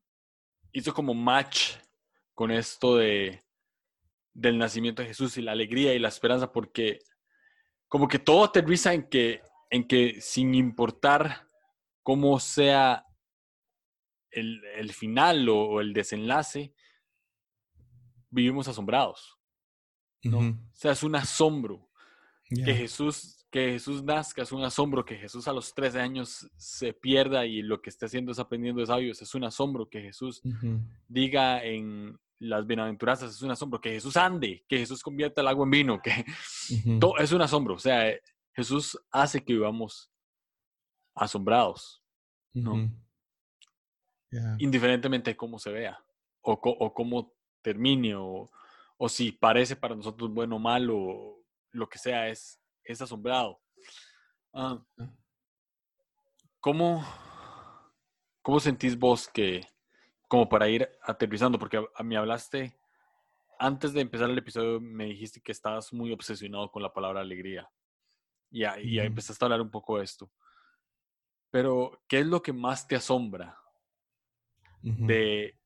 hizo 0.72 0.94
como 0.94 1.14
match 1.14 1.76
con 2.34 2.50
esto 2.52 2.98
de 2.98 3.44
del 4.36 4.58
nacimiento 4.58 5.04
de 5.04 5.10
Jesús 5.10 5.38
y 5.38 5.44
la 5.44 5.52
alegría 5.52 5.94
y 5.94 6.00
la 6.00 6.08
esperanza 6.08 6.52
porque 6.52 6.98
como 7.88 8.08
que 8.08 8.18
todo 8.18 8.46
aterriza 8.46 8.92
en 8.92 9.08
que 9.08 9.44
en 9.70 9.88
que 9.88 10.20
sin 10.22 10.56
importar 10.56 11.48
cómo 12.02 12.40
sea 12.40 13.06
el, 14.30 14.94
final 14.94 15.48
o, 15.50 15.80
el 15.80 15.94
desenlace, 15.94 16.74
vivimos 18.30 18.68
asombrados. 18.68 19.40
¿no? 20.24 20.40
O 20.40 20.76
sea, 20.76 20.92
es 20.92 21.04
un 21.04 21.16
asombro. 21.16 21.90
Que 22.50 22.76
Jesús, 22.76 23.46
que 23.50 23.72
Jesús 23.72 24.04
nazca 24.04 24.44
es 24.44 24.52
un 24.52 24.64
asombro, 24.64 25.06
que 25.06 25.16
Jesús 25.16 25.48
a 25.48 25.54
los 25.54 25.74
13 25.74 26.00
años 26.00 26.50
se 26.56 26.94
pierda 26.94 27.46
y 27.46 27.62
lo 27.62 27.82
que 27.82 27.90
está 27.90 28.06
haciendo 28.06 28.32
es 28.32 28.40
aprendiendo 28.40 28.82
de 28.82 28.88
sabios, 28.88 29.22
es 29.22 29.34
un 29.34 29.44
asombro, 29.44 29.90
que 29.90 30.02
Jesús 30.02 30.42
diga 31.08 31.64
en 31.64 32.20
las 32.40 32.68
bienaventuranzas, 32.68 33.32
es 33.32 33.42
un 33.42 33.52
asombro, 33.52 33.80
que 33.80 33.92
Jesús 33.92 34.18
ande, 34.18 34.66
que 34.68 34.78
Jesús 34.78 35.02
convierta 35.02 35.42
el 35.42 35.48
agua 35.48 35.64
en 35.66 35.72
vino, 35.72 36.02
que 36.02 36.26
todo 37.00 37.18
es 37.18 37.32
un 37.32 37.42
asombro, 37.42 37.76
o 37.76 37.80
sea, 37.80 38.14
Jesús 38.54 39.00
hace 39.12 39.44
que 39.44 39.54
vivamos 39.54 40.12
asombrados, 41.16 42.04
¿no? 42.54 42.92
Indiferentemente 44.60 45.32
de 45.32 45.38
cómo 45.38 45.58
se 45.58 45.72
vea, 45.72 46.04
o, 46.42 46.54
o 46.54 46.94
cómo 46.94 47.34
termine, 47.62 48.16
o, 48.16 48.50
o 48.98 49.10
si 49.10 49.32
parece 49.32 49.76
para 49.76 49.96
nosotros 49.96 50.32
bueno 50.32 50.58
o 50.58 50.60
malo, 50.60 51.43
lo 51.74 51.90
que 51.90 51.98
sea, 51.98 52.30
es, 52.30 52.62
es 52.84 53.02
asombrado. 53.02 53.60
Ah, 54.54 54.82
ah. 54.98 55.10
¿cómo, 56.60 57.06
¿Cómo 58.42 58.60
sentís 58.60 58.98
vos 58.98 59.28
que, 59.28 59.68
como 60.28 60.48
para 60.48 60.70
ir 60.70 60.90
aterrizando, 61.02 61.60
porque 61.60 61.84
a, 61.94 62.04
mí 62.04 62.16
hablaste, 62.16 62.78
antes 63.60 63.94
de 63.94 64.02
empezar 64.02 64.30
el 64.30 64.38
episodio 64.38 64.80
me 64.80 65.06
dijiste 65.06 65.42
que 65.42 65.52
estabas 65.52 65.92
muy 65.92 66.12
obsesionado 66.12 66.72
con 66.72 66.82
la 66.82 66.94
palabra 66.94 67.22
alegría. 67.22 67.70
Y, 68.50 68.64
y 68.82 69.00
empezaste 69.00 69.44
a 69.44 69.48
hablar 69.48 69.62
un 69.62 69.72
poco 69.72 69.98
de 69.98 70.04
esto. 70.04 70.32
Pero, 71.50 72.02
¿qué 72.08 72.20
es 72.20 72.26
lo 72.26 72.42
que 72.42 72.54
más 72.54 72.88
te 72.88 72.96
asombra 72.96 73.58
de 74.82 75.60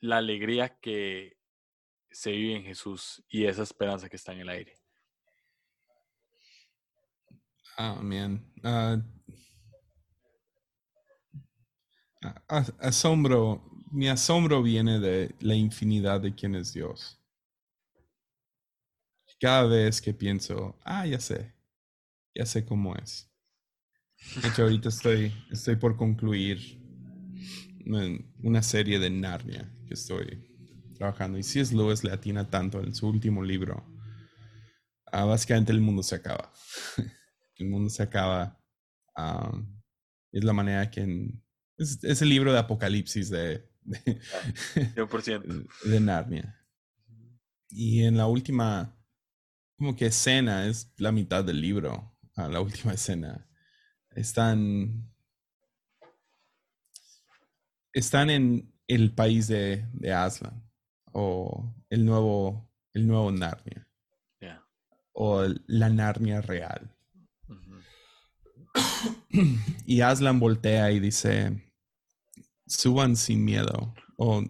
la 0.00 0.18
alegría 0.18 0.78
que 0.78 1.36
se 2.10 2.30
vive 2.32 2.56
en 2.56 2.64
Jesús 2.64 3.24
y 3.28 3.46
esa 3.46 3.62
esperanza 3.62 4.08
que 4.08 4.16
está 4.16 4.32
en 4.32 4.40
el 4.40 4.48
aire? 4.48 4.83
Ah, 7.76 8.00
man. 8.02 8.40
Ah, 8.62 9.02
asombro, 12.78 13.62
mi 13.92 14.08
asombro 14.08 14.62
viene 14.62 14.98
de 14.98 15.34
la 15.40 15.54
infinidad 15.54 16.20
de 16.20 16.34
quién 16.34 16.54
es 16.54 16.72
Dios. 16.72 17.20
Cada 19.40 19.64
vez 19.64 20.00
que 20.00 20.14
pienso, 20.14 20.78
ah, 20.84 21.06
ya 21.06 21.20
sé, 21.20 21.52
ya 22.34 22.46
sé 22.46 22.64
cómo 22.64 22.94
es. 22.96 23.30
De 24.40 24.48
hecho, 24.48 24.62
ahorita 24.62 24.88
estoy, 24.88 25.32
estoy 25.50 25.76
por 25.76 25.96
concluir 25.96 26.80
una 28.42 28.62
serie 28.62 28.98
de 28.98 29.10
Narnia 29.10 29.70
que 29.86 29.94
estoy 29.94 30.48
trabajando. 30.94 31.36
Y 31.38 31.42
si 31.42 31.60
es 31.60 31.72
Lewis 31.72 32.04
le 32.04 32.12
atina 32.12 32.48
tanto 32.48 32.80
en 32.82 32.94
su 32.94 33.08
último 33.08 33.42
libro. 33.42 33.84
Ah, 35.12 35.24
básicamente 35.24 35.72
el 35.72 35.80
mundo 35.80 36.02
se 36.02 36.14
acaba. 36.14 36.52
el 37.56 37.70
mundo 37.70 37.90
se 37.90 38.02
acaba. 38.02 38.60
es 40.32 40.44
la 40.44 40.52
manera 40.52 40.90
que 40.90 41.30
es, 41.76 42.22
el 42.22 42.28
libro 42.28 42.52
de 42.52 42.58
Apocalipsis 42.58 43.30
de, 43.30 43.68
de, 43.84 45.58
de 45.84 46.00
Narnia. 46.00 46.60
Y 47.68 48.04
en 48.04 48.16
la 48.16 48.26
última, 48.26 48.96
como 49.76 49.96
que 49.96 50.06
escena, 50.06 50.66
es 50.66 50.92
la 50.96 51.12
mitad 51.12 51.44
del 51.44 51.60
libro, 51.60 52.16
la 52.36 52.60
última 52.60 52.94
escena, 52.94 53.48
están, 54.10 55.12
están 57.92 58.30
en 58.30 58.72
el 58.86 59.12
país 59.14 59.48
de, 59.48 59.88
de 59.92 60.12
Aslan, 60.12 60.62
o 61.12 61.74
el 61.90 62.04
nuevo, 62.04 62.70
el 62.92 63.06
nuevo 63.06 63.30
Narnia, 63.32 63.88
o 65.12 65.46
la 65.66 65.88
Narnia 65.90 66.40
real. 66.40 66.90
y 69.86 70.00
Aslan 70.00 70.40
voltea 70.40 70.90
y 70.92 71.00
dice, 71.00 71.72
suban 72.66 73.16
sin 73.16 73.44
miedo 73.44 73.94
o 74.16 74.42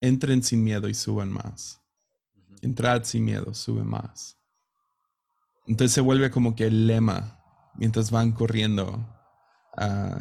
entren 0.00 0.42
sin 0.42 0.64
miedo 0.64 0.88
y 0.88 0.94
suban 0.94 1.32
más. 1.32 1.80
Entrad 2.62 3.04
sin 3.04 3.24
miedo, 3.24 3.54
suben 3.54 3.86
más. 3.86 4.36
Entonces 5.66 5.92
se 5.92 6.00
vuelve 6.00 6.30
como 6.30 6.56
que 6.56 6.66
el 6.66 6.86
lema 6.86 7.40
mientras 7.74 8.10
van 8.10 8.32
corriendo. 8.32 9.06
Ah, 9.76 10.18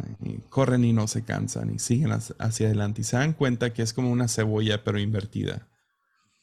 corren 0.49 0.86
y 0.86 0.93
no 0.93 1.08
se 1.08 1.24
cansan 1.24 1.74
y 1.74 1.80
siguen 1.80 2.12
hacia 2.12 2.68
adelante 2.68 3.01
y 3.01 3.03
se 3.03 3.18
dan 3.18 3.34
cuenta 3.34 3.74
que 3.74 3.82
es 3.82 3.91
como 3.91 4.12
una 4.12 4.28
cebolla 4.28 4.84
pero 4.84 4.99
invertida. 4.99 5.68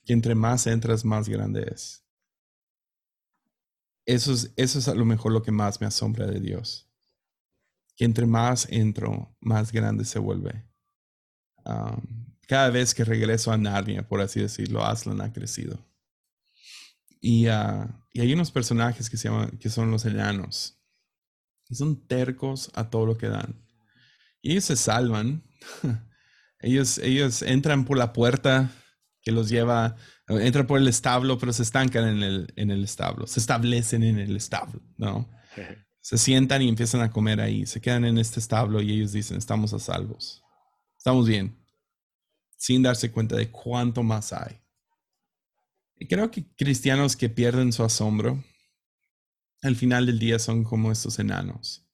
Que 0.04 0.12
entre 0.12 0.34
más 0.34 0.66
entras, 0.66 1.04
más 1.04 1.28
grande 1.28 1.70
es. 1.72 2.03
Eso 4.06 4.32
es, 4.32 4.52
eso 4.56 4.78
es 4.78 4.88
a 4.88 4.94
lo 4.94 5.04
mejor 5.04 5.32
lo 5.32 5.42
que 5.42 5.52
más 5.52 5.80
me 5.80 5.86
asombra 5.86 6.26
de 6.26 6.40
Dios. 6.40 6.90
Que 7.96 8.04
entre 8.04 8.26
más 8.26 8.66
entro, 8.70 9.36
más 9.40 9.72
grande 9.72 10.04
se 10.04 10.18
vuelve. 10.18 10.64
cada 12.46 12.70
vez 12.70 12.94
que 12.94 13.04
regreso 13.04 13.50
a 13.50 13.56
Narnia, 13.56 14.06
por 14.06 14.20
así 14.20 14.40
decirlo, 14.40 14.84
Aslan 14.84 15.20
ha 15.20 15.32
crecido. 15.32 15.84
Y, 17.20 17.46
ah, 17.46 18.06
y 18.12 18.20
hay 18.20 18.32
unos 18.34 18.50
personajes 18.50 19.08
que, 19.08 19.16
se 19.16 19.30
que 19.58 19.70
son 19.70 19.90
los 19.90 20.04
enanos. 20.04 20.78
Son 21.70 22.06
tercos 22.06 22.70
a 22.74 22.90
todo 22.90 23.06
lo 23.06 23.16
que 23.16 23.28
dan. 23.28 23.64
Y 24.42 24.52
ellos 24.52 24.64
se 24.64 24.76
salvan. 24.76 25.42
ellos, 26.60 26.98
ellos 26.98 27.40
entran 27.40 27.86
por 27.86 27.96
la 27.96 28.12
puerta 28.12 28.70
que 29.24 29.32
los 29.32 29.48
lleva 29.48 29.96
entran 30.28 30.66
por 30.66 30.78
el 30.78 30.86
establo, 30.86 31.38
pero 31.38 31.52
se 31.52 31.62
estancan 31.62 32.06
en 32.06 32.22
el, 32.22 32.52
en 32.56 32.70
el 32.70 32.84
establo, 32.84 33.26
se 33.26 33.40
establecen 33.40 34.02
en 34.02 34.18
el 34.18 34.36
establo, 34.36 34.80
¿no? 34.96 35.28
Se 36.00 36.18
sientan 36.18 36.60
y 36.60 36.68
empiezan 36.68 37.00
a 37.00 37.10
comer 37.10 37.40
ahí, 37.40 37.64
se 37.64 37.80
quedan 37.80 38.04
en 38.04 38.18
este 38.18 38.38
establo 38.38 38.82
y 38.82 38.92
ellos 38.92 39.12
dicen, 39.12 39.38
estamos 39.38 39.72
a 39.72 39.78
salvos, 39.78 40.42
estamos 40.98 41.26
bien, 41.26 41.56
sin 42.58 42.82
darse 42.82 43.10
cuenta 43.10 43.36
de 43.36 43.50
cuánto 43.50 44.02
más 44.02 44.34
hay. 44.34 44.60
Y 45.96 46.06
creo 46.06 46.30
que 46.30 46.44
cristianos 46.56 47.16
que 47.16 47.30
pierden 47.30 47.72
su 47.72 47.82
asombro, 47.84 48.44
al 49.62 49.76
final 49.76 50.04
del 50.04 50.18
día 50.18 50.38
son 50.38 50.62
como 50.62 50.92
estos 50.92 51.18
enanos, 51.18 51.88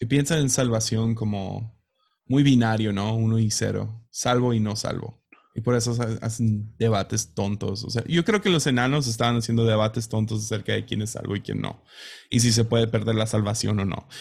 que 0.00 0.06
piensan 0.08 0.40
en 0.40 0.50
salvación 0.50 1.14
como 1.14 1.80
muy 2.26 2.42
binario, 2.42 2.92
¿no? 2.92 3.14
Uno 3.14 3.38
y 3.38 3.52
cero, 3.52 4.04
salvo 4.10 4.52
y 4.52 4.58
no 4.58 4.74
salvo. 4.74 5.23
Y 5.56 5.60
por 5.60 5.76
eso 5.76 5.96
hacen 6.20 6.74
debates 6.78 7.32
tontos. 7.32 7.84
O 7.84 7.90
sea, 7.90 8.02
yo 8.08 8.24
creo 8.24 8.42
que 8.42 8.50
los 8.50 8.66
enanos 8.66 9.06
estaban 9.06 9.36
haciendo 9.36 9.64
debates 9.64 10.08
tontos 10.08 10.44
acerca 10.44 10.72
de 10.72 10.84
quién 10.84 11.00
es 11.00 11.10
salvo 11.10 11.36
y 11.36 11.42
quién 11.42 11.60
no. 11.60 11.84
Y 12.28 12.40
si 12.40 12.50
se 12.50 12.64
puede 12.64 12.88
perder 12.88 13.14
la 13.14 13.26
salvación 13.26 13.78
o 13.80 13.84
no. 13.84 14.08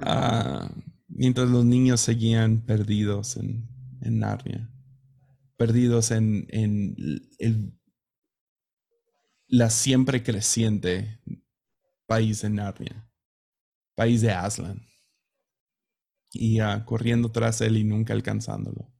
Ah, 0.00 0.70
mientras 1.08 1.50
los 1.50 1.64
niños 1.64 2.00
seguían 2.00 2.60
perdidos 2.60 3.36
en, 3.36 3.68
en 4.00 4.20
Narnia. 4.20 4.70
Perdidos 5.56 6.12
en, 6.12 6.46
en 6.50 6.94
el, 7.40 7.76
la 9.48 9.70
siempre 9.70 10.22
creciente 10.22 11.20
país 12.06 12.42
de 12.42 12.50
Narnia. 12.50 13.10
País 13.96 14.20
de 14.20 14.30
Aslan 14.30 14.88
y 16.32 16.58
corriendo 16.84 17.30
tras 17.30 17.60
él 17.60 17.76
y 17.76 17.84
nunca 17.84 18.12
alcanzándolo. 18.12 18.92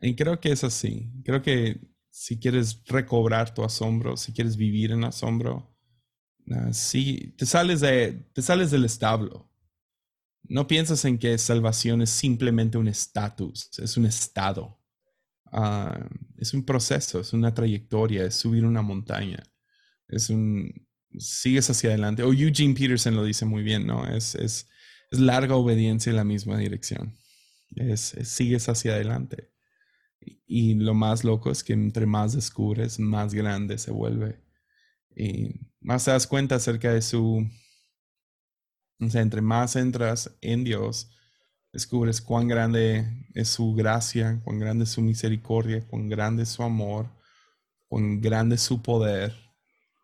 Y 0.00 0.14
creo 0.14 0.40
que 0.40 0.52
es 0.52 0.64
así. 0.64 1.12
Creo 1.24 1.42
que 1.42 1.80
si 2.10 2.38
quieres 2.38 2.82
recobrar 2.86 3.54
tu 3.54 3.62
asombro, 3.62 4.16
si 4.16 4.32
quieres 4.32 4.56
vivir 4.56 4.92
en 4.92 5.04
asombro, 5.04 5.76
uh, 6.46 6.70
te 7.36 7.46
sales, 7.46 7.80
de, 7.80 8.12
te 8.32 8.42
sales 8.42 8.70
del 8.70 8.84
establo. 8.84 9.50
No 10.42 10.66
piensas 10.66 11.04
en 11.04 11.18
que 11.18 11.38
salvación 11.38 12.02
es 12.02 12.10
simplemente 12.10 12.78
un 12.78 12.88
estatus, 12.88 13.70
es 13.78 13.96
un 13.96 14.06
estado. 14.06 14.80
Ah, 15.52 16.08
es 16.38 16.54
un 16.54 16.64
proceso, 16.64 17.20
es 17.20 17.32
una 17.32 17.52
trayectoria, 17.52 18.24
es 18.24 18.36
subir 18.36 18.64
una 18.64 18.82
montaña. 18.82 19.42
Es 20.08 20.30
un... 20.30 20.72
Sigues 21.18 21.68
hacia 21.68 21.90
adelante. 21.90 22.22
O 22.22 22.32
Eugene 22.32 22.74
Peterson 22.74 23.16
lo 23.16 23.24
dice 23.24 23.44
muy 23.44 23.62
bien, 23.62 23.86
¿no? 23.86 24.06
Es, 24.06 24.36
es 24.36 24.69
es 25.10 25.18
larga 25.18 25.56
obediencia 25.56 26.10
en 26.10 26.16
la 26.16 26.24
misma 26.24 26.56
dirección. 26.56 27.16
Es, 27.74 28.16
sigues 28.24 28.68
hacia 28.68 28.92
adelante. 28.92 29.50
Y, 30.46 30.74
lo 30.74 30.94
más 30.94 31.24
loco 31.24 31.50
es 31.50 31.64
que 31.64 31.72
entre 31.72 32.06
más 32.06 32.34
descubres, 32.34 32.98
más 32.98 33.34
grande 33.34 33.78
se 33.78 33.90
vuelve. 33.90 34.40
Y 35.14 35.60
más 35.80 36.04
te 36.04 36.12
das 36.12 36.26
cuenta 36.26 36.56
acerca 36.56 36.92
de 36.92 37.02
su... 37.02 37.46
O 39.00 39.08
sea, 39.08 39.22
entre 39.22 39.40
más 39.40 39.76
entras 39.76 40.36
en 40.42 40.62
Dios, 40.62 41.10
descubres 41.72 42.20
cuán 42.20 42.48
grande 42.48 43.06
es 43.34 43.48
su 43.48 43.74
gracia, 43.74 44.40
cuán 44.44 44.58
grande 44.58 44.84
es 44.84 44.90
su 44.90 45.00
misericordia, 45.00 45.86
cuán 45.86 46.08
grande 46.08 46.42
es 46.42 46.50
su 46.50 46.62
amor, 46.62 47.08
cuán 47.88 48.20
grande 48.20 48.56
es 48.56 48.60
su 48.60 48.82
poder, 48.82 49.34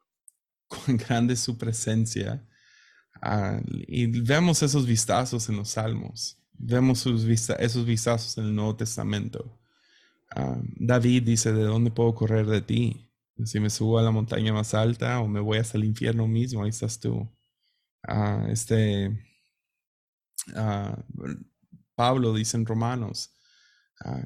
cuán 0.69 0.97
grande 0.97 1.35
es 1.35 1.41
su 1.41 1.59
presencia 1.59 2.43
Ah, 3.23 3.61
y 3.67 4.07
vemos 4.23 4.63
esos 4.63 4.87
vistazos 4.87 5.49
en 5.49 5.57
los 5.57 5.71
salmos. 5.71 6.39
vemos 6.59 7.01
sus 7.01 7.25
esos 7.25 7.85
vistazos 7.87 8.39
en 8.39 8.45
el 8.47 8.55
Nuevo 8.55 8.77
Testamento. 8.77 9.59
Ah, 10.35 10.59
David 10.77 11.25
dice, 11.25 11.53
¿de 11.53 11.63
dónde 11.65 11.91
puedo 11.91 12.15
correr 12.15 12.47
de 12.47 12.63
ti? 12.63 13.11
Si 13.45 13.61
me 13.61 13.71
subo 13.71 13.99
a 13.99 14.03
la 14.03 14.11
montaña 14.11 14.53
más 14.53 14.75
alta 14.75 15.21
o 15.21 15.29
me 15.29 15.41
voy 15.41 15.59
hasta 15.59 15.79
el 15.79 15.85
infierno 15.85 16.27
mismo, 16.29 16.63
ahí 16.65 16.71
estás 16.71 16.99
tú. 17.01 17.29
Ah, 18.03 18.47
este 18.51 19.11
ah, 20.55 20.97
Pablo 21.95 22.35
dice 22.35 22.57
en 22.57 22.67
Romanos, 22.67 23.31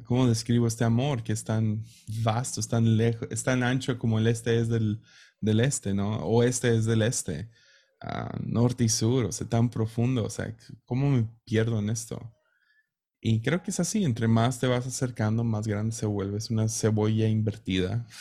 ¿cómo 0.04 0.26
describo 0.26 0.66
este 0.66 0.84
amor 0.84 1.22
que 1.22 1.32
es 1.32 1.44
tan 1.44 1.84
vasto, 2.22 2.60
es 2.60 2.68
tan 2.68 2.96
lejos, 2.96 3.28
es 3.30 3.42
tan 3.44 3.62
ancho 3.62 3.98
como 3.98 4.18
el 4.18 4.26
este 4.26 4.58
es 4.60 4.68
del, 4.68 5.00
del 5.40 5.60
este, 5.60 5.94
¿no? 5.94 6.18
Oeste 6.26 6.76
es 6.76 6.84
del 6.84 7.02
este, 7.02 7.50
norte 8.44 8.84
y 8.84 8.88
sur, 8.88 9.26
o 9.26 9.32
sea, 9.32 9.48
tan 9.48 9.70
profundo, 9.70 10.24
o 10.24 10.30
sea, 10.30 10.56
¿cómo 10.86 11.10
me 11.10 11.28
pierdo 11.44 11.78
en 11.78 11.90
esto? 11.90 12.34
Y 13.20 13.42
creo 13.42 13.62
que 13.62 13.70
es 13.70 13.80
así, 13.80 14.04
entre 14.04 14.28
más 14.28 14.58
te 14.58 14.66
vas 14.66 14.86
acercando, 14.86 15.44
más 15.44 15.66
grande 15.66 15.92
se 15.92 16.06
vuelve, 16.06 16.38
es 16.38 16.50
una 16.50 16.68
cebolla 16.68 17.28
invertida. 17.28 18.06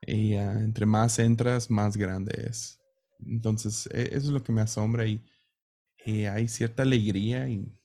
Y 0.00 0.34
ah, 0.34 0.52
entre 0.60 0.86
más 0.86 1.18
entras, 1.18 1.70
más 1.72 1.96
grande 1.96 2.46
es. 2.48 2.78
Entonces, 3.26 3.88
e, 3.92 4.02
eso 4.14 4.28
es 4.28 4.28
lo 4.28 4.44
que 4.44 4.52
me 4.52 4.60
asombra 4.60 5.04
y, 5.06 5.24
hay 6.06 6.46
cierta 6.46 6.84
alegría 6.84 7.48
y 7.48 7.76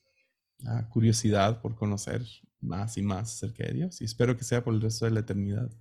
ah, 0.67 0.87
curiosidad 0.89 1.59
por 1.59 1.75
conocer 1.75 2.23
más 2.61 2.97
y 2.97 3.01
más 3.01 3.33
acerca 3.33 3.65
de 3.65 3.73
Dios. 3.73 3.99
Y 3.99 4.05
espero 4.05 4.37
que 4.37 4.43
sea 4.43 4.63
por 4.63 4.75
el 4.75 4.81
resto 4.81 5.05
de 5.05 5.11
la 5.11 5.21
eternidad. 5.21 5.71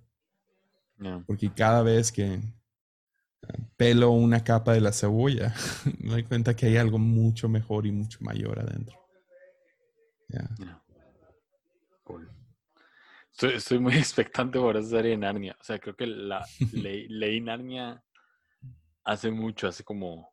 Porque 1.27 1.53
cada 1.53 1.83
vez 1.83 2.11
que 2.11 2.41
pelo 3.77 4.11
una 4.11 4.43
capa 4.43 4.73
de 4.73 4.81
la 4.81 4.91
cebolla, 4.91 5.53
me 5.99 6.11
doy 6.11 6.23
cuenta 6.23 6.55
que 6.55 6.67
hay 6.67 6.77
algo 6.77 6.99
mucho 6.99 7.49
mejor 7.49 7.85
y 7.85 7.91
mucho 7.91 8.19
mayor 8.21 8.59
adentro. 8.59 9.03
Estoy, 13.41 13.79
muy 13.79 13.93
expectante 13.97 14.59
por 14.59 14.77
esa 14.77 14.89
serie 14.89 15.11
de 15.11 15.17
Narnia. 15.17 15.57
O 15.59 15.63
sea, 15.63 15.79
creo 15.79 15.95
que 15.95 16.07
la 16.07 16.45
leí 16.71 17.41
Narnia 17.41 18.03
hace 19.03 19.31
mucho, 19.31 19.67
hace 19.67 19.83
como, 19.83 20.31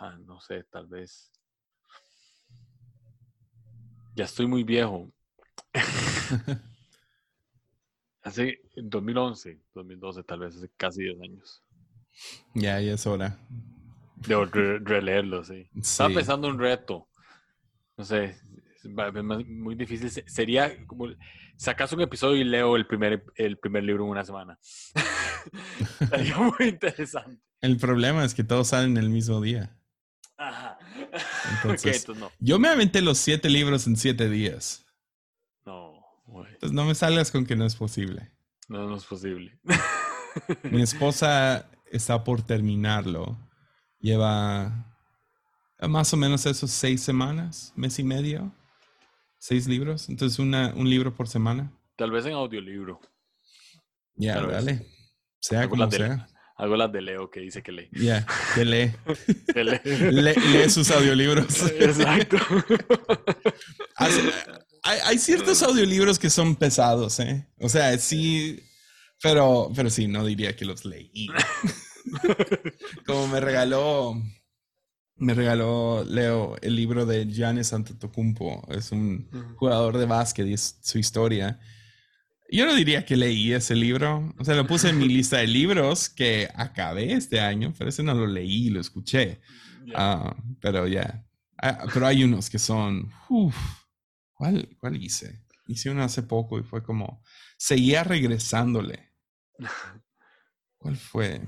ah, 0.00 0.16
no 0.24 0.40
sé, 0.40 0.64
tal 0.64 0.86
vez. 0.86 1.32
Ya 4.14 4.24
estoy 4.24 4.46
muy 4.46 4.64
viejo. 4.64 5.12
Hace 8.26 8.60
2011, 8.76 9.60
2012, 9.74 10.22
tal 10.24 10.40
vez, 10.40 10.56
hace 10.56 10.70
casi 10.76 11.02
10 11.02 11.20
años. 11.22 11.62
Ya, 12.54 12.80
ya 12.80 12.94
es 12.94 13.06
hora. 13.06 13.38
De 14.16 14.44
releerlo, 14.80 15.44
sí. 15.44 15.68
Estaba 15.74 16.14
pensando 16.14 16.48
un 16.48 16.58
reto 16.58 17.08
no 17.96 18.04
sé, 18.04 18.24
es 18.24 18.84
muy 19.46 19.74
difícil. 19.74 20.10
Sería 20.26 20.86
como, 20.86 21.08
sacas 21.56 21.92
un 21.92 22.02
episodio 22.02 22.36
y 22.36 22.44
leo 22.44 22.76
el 22.76 22.86
primer, 22.86 23.24
el 23.36 23.58
primer 23.58 23.84
libro 23.84 24.04
en 24.04 24.10
una 24.10 24.24
semana. 24.24 24.58
Sería 26.10 26.36
muy 26.58 26.68
interesante. 26.68 27.40
El 27.60 27.78
problema 27.78 28.24
es 28.24 28.34
que 28.34 28.44
todos 28.44 28.68
salen 28.68 28.96
el 28.98 29.08
mismo 29.08 29.40
día. 29.40 29.76
Ajá. 30.36 30.78
Entonces, 31.62 32.06
no. 32.08 32.30
Yo 32.38 32.58
me 32.58 32.68
aventé 32.68 33.00
los 33.00 33.18
siete 33.18 33.48
libros 33.48 33.86
en 33.86 33.96
siete 33.96 34.28
días. 34.28 34.85
Entonces 36.44 36.72
no 36.72 36.84
me 36.84 36.94
salgas 36.94 37.30
con 37.30 37.46
que 37.46 37.56
no 37.56 37.64
es 37.64 37.76
posible. 37.76 38.30
No, 38.68 38.88
no 38.88 38.96
es 38.96 39.04
posible. 39.04 39.58
Mi 40.64 40.82
esposa 40.82 41.70
está 41.90 42.24
por 42.24 42.42
terminarlo. 42.42 43.38
Lleva 44.00 44.86
más 45.80 46.12
o 46.12 46.16
menos 46.16 46.46
esos 46.46 46.70
seis 46.70 47.02
semanas, 47.02 47.72
mes 47.76 47.98
y 47.98 48.04
medio, 48.04 48.52
seis 49.38 49.66
libros. 49.66 50.08
Entonces, 50.08 50.38
una, 50.38 50.72
un 50.74 50.88
libro 50.88 51.14
por 51.14 51.28
semana. 51.28 51.72
Tal 51.96 52.10
vez 52.10 52.26
en 52.26 52.32
audiolibro. 52.32 53.00
Ya, 54.14 54.40
dale. 54.40 54.86
Sea 55.40 55.68
como 55.68 55.90
sea. 55.90 56.28
Hago 56.58 56.74
las 56.74 56.90
de 56.90 57.02
Leo 57.02 57.30
que 57.30 57.40
dice 57.40 57.62
que 57.62 57.70
lee. 57.70 57.90
Ya, 57.92 58.26
que 58.54 58.64
lee. 58.64 58.90
lee. 60.10 60.70
sus 60.70 60.90
audiolibros. 60.90 61.70
Exacto. 61.70 62.38
Hay, 64.86 64.98
hay, 65.04 65.18
ciertos 65.18 65.62
audiolibros 65.62 66.18
que 66.18 66.30
son 66.30 66.56
pesados, 66.56 67.20
¿eh? 67.20 67.46
O 67.60 67.68
sea, 67.68 67.96
sí, 67.98 68.62
pero, 69.22 69.70
pero 69.74 69.90
sí, 69.90 70.06
no 70.06 70.24
diría 70.24 70.56
que 70.56 70.64
los 70.64 70.84
leí. 70.84 71.28
Como 73.06 73.28
me 73.28 73.40
regaló 73.40 74.20
me 75.18 75.34
regaló 75.34 76.04
Leo 76.04 76.56
el 76.60 76.76
libro 76.76 77.06
de 77.06 77.26
Giannis 77.26 77.72
Antetokounmpo. 77.72 78.66
Es 78.70 78.92
un 78.92 79.28
jugador 79.56 79.96
de 79.96 80.06
básquet 80.06 80.46
y 80.46 80.52
es 80.52 80.78
su 80.82 80.98
historia. 80.98 81.58
Yo 82.50 82.66
no 82.66 82.74
diría 82.74 83.04
que 83.04 83.16
leí 83.16 83.52
ese 83.52 83.74
libro. 83.74 84.34
O 84.38 84.44
sea, 84.44 84.54
lo 84.54 84.66
puse 84.66 84.90
en 84.90 84.98
mi 84.98 85.08
lista 85.08 85.38
de 85.38 85.46
libros 85.46 86.08
que 86.08 86.48
acabé 86.54 87.12
este 87.12 87.40
año, 87.40 87.72
pero 87.76 87.90
ese 87.90 88.02
no 88.02 88.14
lo 88.14 88.26
leí, 88.26 88.68
lo 88.70 88.80
escuché. 88.80 89.40
Ah, 89.94 90.36
pero 90.60 90.86
ya. 90.86 91.24
Ah, 91.58 91.86
pero 91.92 92.06
hay 92.06 92.22
unos 92.22 92.50
que 92.50 92.58
son. 92.58 93.10
¿Cuál, 94.36 94.76
¿Cuál 94.78 95.02
hice? 95.02 95.44
Hice 95.66 95.90
uno 95.90 96.04
hace 96.04 96.22
poco 96.22 96.58
y 96.58 96.62
fue 96.62 96.82
como. 96.82 97.22
Seguía 97.58 98.04
regresándole. 98.04 99.12
¿Cuál 100.78 100.96
fue? 100.96 101.40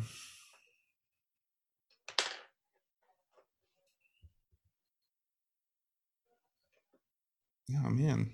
Oh, 7.71 7.91
man. 7.91 8.33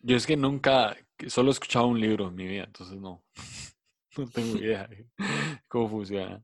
Yo 0.00 0.16
es 0.16 0.26
que 0.26 0.36
nunca, 0.36 0.96
solo 1.28 1.50
he 1.50 1.52
escuchado 1.52 1.86
un 1.86 2.00
libro 2.00 2.28
en 2.28 2.34
mi 2.34 2.46
vida, 2.46 2.64
entonces 2.64 2.98
no, 2.98 3.24
no 4.16 4.28
tengo 4.28 4.56
idea 4.58 4.86
de 4.86 5.08
cómo 5.68 5.88
funciona. 5.88 6.42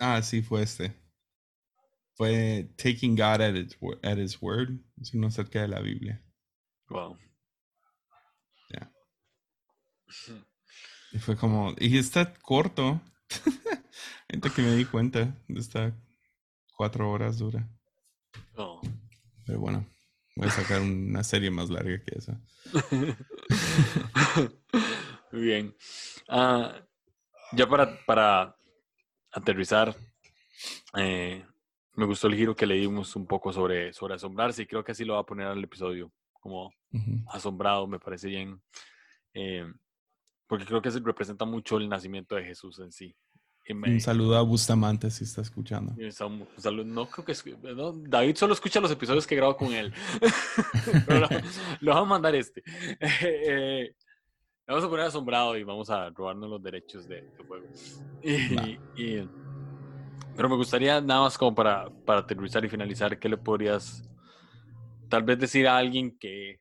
Ah, 0.00 0.22
sí, 0.22 0.42
fue 0.42 0.62
este. 0.62 0.94
Fue 2.14 2.68
Taking 2.76 3.16
God 3.16 3.40
at, 3.40 3.54
at 4.02 4.18
His 4.18 4.40
Word. 4.40 4.80
Es 5.00 5.14
uno 5.14 5.28
acerca 5.28 5.62
de 5.62 5.68
la 5.68 5.80
Biblia. 5.80 6.22
Wow. 6.88 7.18
Ya. 8.70 8.92
Y 11.12 11.18
fue 11.18 11.36
como, 11.36 11.74
y 11.78 11.98
está 11.98 12.32
corto. 12.34 13.00
Gente 14.30 14.50
que 14.50 14.62
me 14.62 14.76
di 14.76 14.84
cuenta, 14.84 15.36
está 15.48 15.92
cuatro 16.76 17.10
horas 17.10 17.38
dura. 17.38 17.68
Oh. 18.56 18.80
Pero 19.46 19.60
bueno, 19.60 19.86
voy 20.36 20.48
a 20.48 20.50
sacar 20.50 20.80
una 20.80 21.22
serie 21.22 21.50
más 21.50 21.70
larga 21.70 22.02
que 22.04 22.18
esa. 22.18 22.40
Muy 25.32 25.42
bien. 25.42 25.76
Ah, 26.28 26.74
ya 27.52 27.68
para, 27.68 28.04
para 28.06 28.56
aterrizar, 29.34 29.96
eh, 30.96 31.44
me 31.94 32.06
gustó 32.06 32.28
el 32.28 32.36
giro 32.36 32.56
que 32.56 32.66
leímos 32.66 33.14
un 33.16 33.26
poco 33.26 33.52
sobre, 33.52 33.92
sobre 33.92 34.14
asombrarse 34.14 34.62
y 34.62 34.66
creo 34.66 34.84
que 34.84 34.92
así 34.92 35.04
lo 35.04 35.14
va 35.14 35.20
a 35.20 35.26
poner 35.26 35.46
al 35.46 35.62
episodio, 35.62 36.12
como 36.32 36.72
asombrado, 37.28 37.86
me 37.86 37.98
parece 37.98 38.28
bien. 38.28 38.60
Eh, 39.32 39.66
porque 40.46 40.64
creo 40.64 40.82
que 40.82 40.90
se 40.90 41.00
representa 41.00 41.44
mucho 41.44 41.78
el 41.78 41.88
nacimiento 41.88 42.36
de 42.36 42.44
Jesús 42.44 42.78
en 42.78 42.92
sí. 42.92 43.14
un 43.68 44.00
saludo 44.00 44.36
a 44.36 44.42
Bustamante 44.42 45.10
si 45.10 45.24
está 45.24 45.40
escuchando. 45.40 45.94
Un 45.94 46.94
no 46.94 47.06
creo 47.06 47.24
que 47.24 47.34
David 48.08 48.36
solo 48.36 48.54
escucha 48.54 48.80
los 48.80 48.90
episodios 48.90 49.26
que 49.26 49.36
grabo 49.36 49.56
con 49.56 49.72
él. 49.72 49.92
lo, 51.80 51.92
vamos 51.92 52.06
a 52.06 52.08
mandar 52.08 52.34
este. 52.34 52.62
Eh, 53.22 53.94
vamos 54.66 54.84
a 54.84 54.88
poner 54.88 55.06
asombrado 55.06 55.56
y 55.56 55.64
vamos 55.64 55.90
a 55.90 56.10
robarnos 56.10 56.50
los 56.50 56.62
derechos 56.62 57.06
de, 57.06 57.30
juego. 57.46 57.66
pero 60.36 60.48
me 60.48 60.56
gustaría 60.56 61.00
nada 61.00 61.22
más 61.22 61.36
como 61.36 61.54
para, 61.54 61.90
para 62.04 62.20
aterrizar 62.20 62.64
y 62.64 62.68
finalizar, 62.68 63.18
¿qué 63.18 63.28
le 63.28 63.36
podrías 63.36 64.08
tal 65.08 65.22
vez 65.22 65.38
decir 65.38 65.68
a 65.68 65.76
alguien 65.76 66.18
que, 66.18 66.60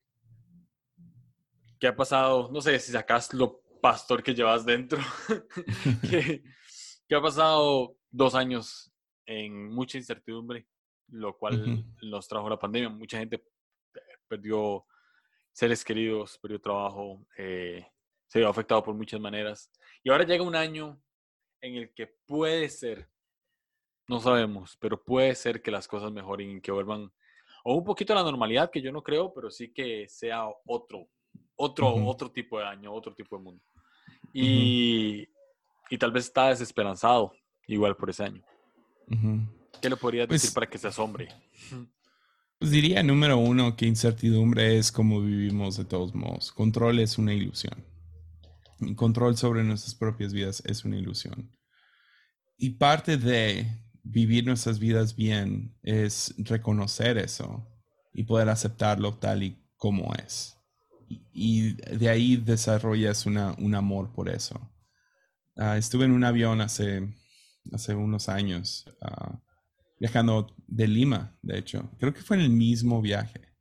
que 1.80 1.88
ha 1.88 1.96
pasado, 1.96 2.50
no 2.52 2.62
sé, 2.62 2.78
si 2.80 2.92
sacas 2.92 3.34
lo 3.34 3.62
pastor 3.82 4.24
que 4.24 4.34
llevas 4.34 4.66
dentro, 4.66 5.00
que, 6.10 6.42
ha 7.16 7.22
pasado 7.22 7.96
dos 8.10 8.34
años 8.34 8.92
en 9.26 9.70
mucha 9.70 9.98
incertidumbre, 9.98 10.68
lo 11.10 11.38
cual 11.38 11.86
nos 12.02 12.28
trajo 12.28 12.50
la 12.50 12.58
pandemia. 12.58 12.90
Mucha 12.90 13.20
gente 13.20 13.44
perdió 14.28 14.86
seres 15.52 15.84
queridos, 15.84 16.40
perdió 16.40 16.60
trabajo, 16.60 17.26
eh, 17.38 17.86
se 18.34 18.40
vio 18.40 18.50
afectado 18.50 18.84
por 18.84 18.96
muchas 18.96 19.20
maneras. 19.20 19.70
Y 20.04 20.10
ahora 20.10 20.26
llega 20.26 20.44
un 20.44 20.56
año 20.56 21.00
en 21.62 21.76
el 21.76 21.94
que 21.94 22.08
puede 22.26 22.68
ser, 22.68 23.08
no 24.08 24.20
sabemos, 24.20 24.76
pero 24.82 25.04
puede 25.04 25.36
ser 25.36 25.62
que 25.62 25.70
las 25.70 25.88
cosas 25.88 26.12
mejoren 26.12 26.58
y 26.58 26.60
que 26.62 26.72
vuelvan 26.72 27.12
o 27.64 27.76
un 27.76 27.84
poquito 27.84 28.12
a 28.12 28.16
la 28.16 28.24
normalidad, 28.24 28.72
que 28.72 28.82
yo 28.82 28.92
no 28.92 29.04
creo, 29.04 29.32
pero 29.32 29.52
sí 29.52 29.72
que 29.72 30.08
sea 30.10 30.48
otro, 30.66 31.08
otro, 31.56 31.94
otro 32.08 32.32
tipo 32.32 32.58
de 32.58 32.66
año, 32.66 32.92
otro 32.92 33.14
tipo 33.14 33.38
de 33.38 33.44
mundo. 33.44 33.64
Y, 34.34 35.28
y 35.92 35.98
tal 36.00 36.12
vez 36.12 36.26
está 36.26 36.50
desesperanzado 36.50 37.34
igual 37.68 37.96
por 37.96 38.10
ese 38.10 38.24
año. 38.24 38.44
¿Qué 39.80 39.90
le 39.92 39.96
podrías 39.96 40.28
Pues- 40.28 40.42
decir 40.42 40.56
para 40.56 40.68
que 40.68 40.80
se 40.80 40.88
asombre? 40.88 41.28
Pues 42.58 42.72
diría 42.72 43.04
número 43.04 43.38
uno 43.38 43.76
que 43.76 43.86
incertidumbre 43.86 44.80
es 44.80 44.92
como 44.92 45.22
vivimos 45.22 45.78
de 45.78 45.86
todos 45.86 46.16
modos. 46.16 46.52
Control 46.52 46.98
es 47.00 47.20
una 47.20 47.34
ilusión. 47.36 47.86
Control 48.96 49.38
sobre 49.38 49.64
nuestras 49.64 49.96
propias 49.96 50.34
vidas 50.34 50.62
es 50.66 50.86
una 50.86 50.98
ilusión. 50.98 51.52
Y 52.58 52.72
parte 52.72 53.18
de 53.18 53.68
vivir 54.04 54.46
nuestras 54.46 54.80
vidas 54.80 55.16
bien 55.16 55.78
es 55.82 56.34
reconocer 56.38 57.18
eso 57.18 57.68
y 58.14 58.24
poder 58.24 58.50
aceptarlo 58.50 59.18
tal 59.18 59.44
y 59.44 59.58
como 59.78 60.14
es. 60.16 60.58
Y, 61.10 61.26
y 61.34 61.74
de 61.74 62.10
ahí 62.10 62.38
desarrollas 62.38 63.26
una, 63.26 63.54
un 63.54 63.76
amor 63.76 64.12
por 64.14 64.30
eso. 64.30 64.70
Ah, 65.56 65.78
estuve 65.78 66.06
en 66.06 66.12
un 66.12 66.24
avión 66.24 66.62
hace, 66.62 67.14
hace 67.72 67.96
unos 67.96 68.30
años. 68.30 68.86
ah, 69.02 69.40
viajando 70.00 70.54
de 70.68 70.88
Lima, 70.88 71.38
de 71.42 71.60
hecho. 71.60 71.90
Creo 72.00 72.14
que 72.14 72.22
fue 72.22 72.38
en 72.38 72.44
el 72.44 72.50
mismo 72.50 73.02
viaje. 73.02 73.53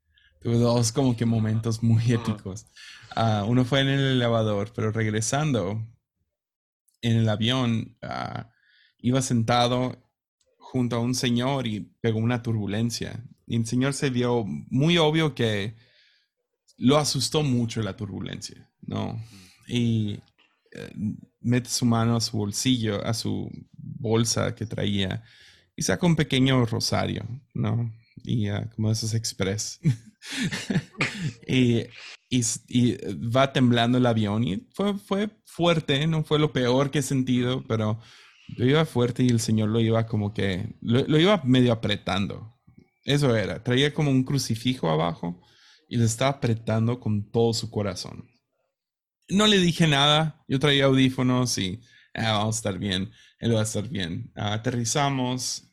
Tuve 0.43 0.59
dos 0.59 0.93
como 0.93 1.17
que 1.17 1.25
momentos 1.25 1.83
muy 1.83 2.13
épicos. 2.13 2.67
Ah, 3.15 3.45
uno 3.47 3.65
fue 3.65 3.81
en 3.81 3.89
el 3.89 4.01
elevador, 4.01 4.73
pero 4.75 4.91
regresando 4.91 5.87
en 7.01 7.17
el 7.17 7.29
avión, 7.29 7.97
ah, 8.03 8.51
iba 8.99 9.23
sentado 9.23 9.97
junto 10.59 10.97
a 10.97 11.01
un 11.01 11.15
señor 11.15 11.67
y 11.67 11.81
pegó 12.01 12.19
una 12.19 12.43
turbulencia. 12.43 13.25
Y 13.47 13.57
el 13.57 13.67
señor 13.67 13.93
se 13.95 14.11
vio 14.11 14.45
muy 14.47 14.99
obvio 14.99 15.35
que 15.35 15.77
lo 16.79 16.97
asustó 16.97 17.43
mucho 17.43 17.83
la 17.83 17.97
turbulencia, 17.97 18.71
¿no? 18.81 19.23
Y 19.69 20.19
eh, 20.73 20.93
mete 21.41 21.69
su 21.69 21.85
mano 21.85 22.17
a 22.17 22.21
su 22.21 22.39
bolsillo, 22.39 23.05
a 23.05 23.15
su 23.15 23.51
bolsa 23.73 24.55
que 24.55 24.67
traía 24.67 25.23
y 25.77 25.83
saca 25.83 26.07
un 26.07 26.17
pequeño 26.17 26.65
rosario, 26.67 27.25
¿no? 27.55 27.93
Y 28.25 28.49
ah, 28.49 28.69
como 28.75 28.91
esos 28.91 29.15
express. 29.15 29.81
y, 31.49 31.85
y 32.31 32.97
va 33.17 33.53
temblando 33.53 33.99
el 33.99 34.07
avión 34.07 34.45
y 34.45 34.67
fue, 34.73 34.95
fue 34.99 35.31
fuerte, 35.45 36.07
no 36.07 36.25
fue 36.25 36.39
lo 36.39 36.53
peor 36.53 36.91
que 36.91 37.01
he 37.01 37.03
sentido, 37.03 37.65
pero 37.67 38.01
lo 38.57 38.67
iba 38.67 38.85
fuerte 38.85 39.23
y 39.23 39.29
el 39.29 39.41
señor 39.41 39.69
lo 39.71 39.81
iba 39.81 40.07
como 40.07 40.33
que, 40.33 40.77
lo, 40.81 41.01
lo 41.07 41.19
iba 41.19 41.43
medio 41.45 41.73
apretando. 41.73 42.59
Eso 43.05 43.35
era, 43.37 43.63
traía 43.63 43.93
como 43.93 44.11
un 44.11 44.25
crucifijo 44.25 44.89
abajo 44.91 45.43
y 45.89 45.97
lo 45.97 46.05
estaba 46.05 46.31
apretando 46.33 47.01
con 47.01 47.31
todo 47.31 47.53
su 47.53 47.71
corazón. 47.71 48.29
No 49.29 49.47
le 49.47 49.59
dije 49.59 49.87
nada, 49.87 50.45
yo 50.49 50.59
traía 50.59 50.85
audífonos 50.87 51.57
y 51.59 51.81
"Ah, 52.15 52.33
vamos 52.33 52.57
a 52.57 52.59
estar 52.59 52.79
bien, 52.79 53.11
él 53.39 53.55
va 53.55 53.61
a 53.61 53.63
estar 53.65 53.89
bien. 53.89 54.31
Ah, 54.37 54.53
aterrizamos, 54.55 55.72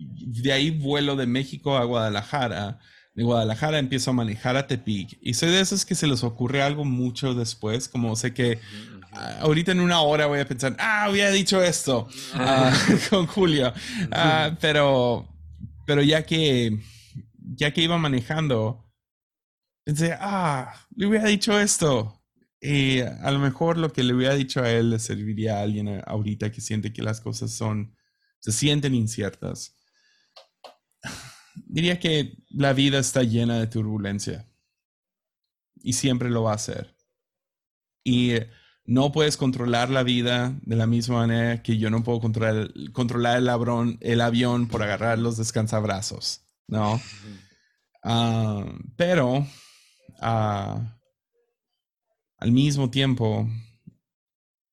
de 0.00 0.52
ahí 0.52 0.70
vuelo 0.70 1.16
de 1.16 1.26
México 1.26 1.76
a 1.76 1.84
Guadalajara. 1.84 2.78
De 3.14 3.22
Guadalajara 3.24 3.78
empiezo 3.78 4.10
a 4.10 4.14
manejar 4.14 4.56
a 4.56 4.66
Tepic. 4.66 5.18
Y 5.20 5.34
soy 5.34 5.50
de 5.50 5.60
esos 5.60 5.84
que 5.84 5.94
se 5.94 6.06
les 6.06 6.22
ocurre 6.24 6.62
algo 6.62 6.84
mucho 6.84 7.34
después, 7.34 7.88
como 7.88 8.14
sé 8.16 8.32
que 8.32 8.60
ah, 9.12 9.38
ahorita 9.40 9.72
en 9.72 9.80
una 9.80 10.00
hora 10.00 10.26
voy 10.26 10.40
a 10.40 10.46
pensar, 10.48 10.76
ah, 10.78 11.04
había 11.04 11.30
dicho 11.30 11.62
esto 11.62 12.08
ah, 12.34 12.72
con 13.10 13.26
Julio. 13.26 13.72
Ah, 14.12 14.56
pero, 14.60 15.28
pero 15.86 16.02
ya 16.02 16.24
que, 16.24 16.78
ya 17.56 17.72
que 17.72 17.82
iba 17.82 17.98
manejando, 17.98 18.88
pensé, 19.84 20.14
ah, 20.18 20.72
le 20.96 21.06
hubiera 21.06 21.26
dicho 21.26 21.58
esto. 21.58 22.16
Y 22.62 23.00
a 23.00 23.30
lo 23.30 23.38
mejor 23.38 23.76
lo 23.78 23.92
que 23.92 24.02
le 24.04 24.14
hubiera 24.14 24.34
dicho 24.34 24.62
a 24.62 24.70
él 24.70 24.90
le 24.90 24.98
serviría 24.98 25.58
a 25.58 25.62
alguien 25.62 25.88
a- 25.88 26.00
ahorita 26.00 26.52
que 26.52 26.60
siente 26.60 26.92
que 26.92 27.02
las 27.02 27.20
cosas 27.20 27.50
son, 27.52 27.96
se 28.38 28.52
sienten 28.52 28.94
inciertas. 28.94 29.76
Diría 31.54 31.98
que 31.98 32.36
la 32.50 32.72
vida 32.72 32.98
está 32.98 33.22
llena 33.22 33.58
de 33.58 33.66
turbulencia 33.66 34.48
y 35.82 35.94
siempre 35.94 36.30
lo 36.30 36.42
va 36.44 36.52
a 36.52 36.56
hacer. 36.56 36.96
Y 38.04 38.34
no 38.84 39.12
puedes 39.12 39.36
controlar 39.36 39.90
la 39.90 40.02
vida 40.02 40.58
de 40.62 40.76
la 40.76 40.86
misma 40.86 41.18
manera 41.18 41.62
que 41.62 41.78
yo 41.78 41.90
no 41.90 42.02
puedo 42.02 42.20
controlar, 42.20 42.72
controlar 42.92 43.38
el, 43.38 43.48
abrón- 43.48 43.98
el 44.00 44.20
avión 44.20 44.68
por 44.68 44.82
agarrar 44.82 45.18
los 45.18 45.36
descansabrazos, 45.36 46.42
¿no? 46.66 47.00
Ah, 48.02 48.64
pero 48.96 49.46
ah, 50.20 50.98
al 52.38 52.52
mismo 52.52 52.90
tiempo, 52.90 53.48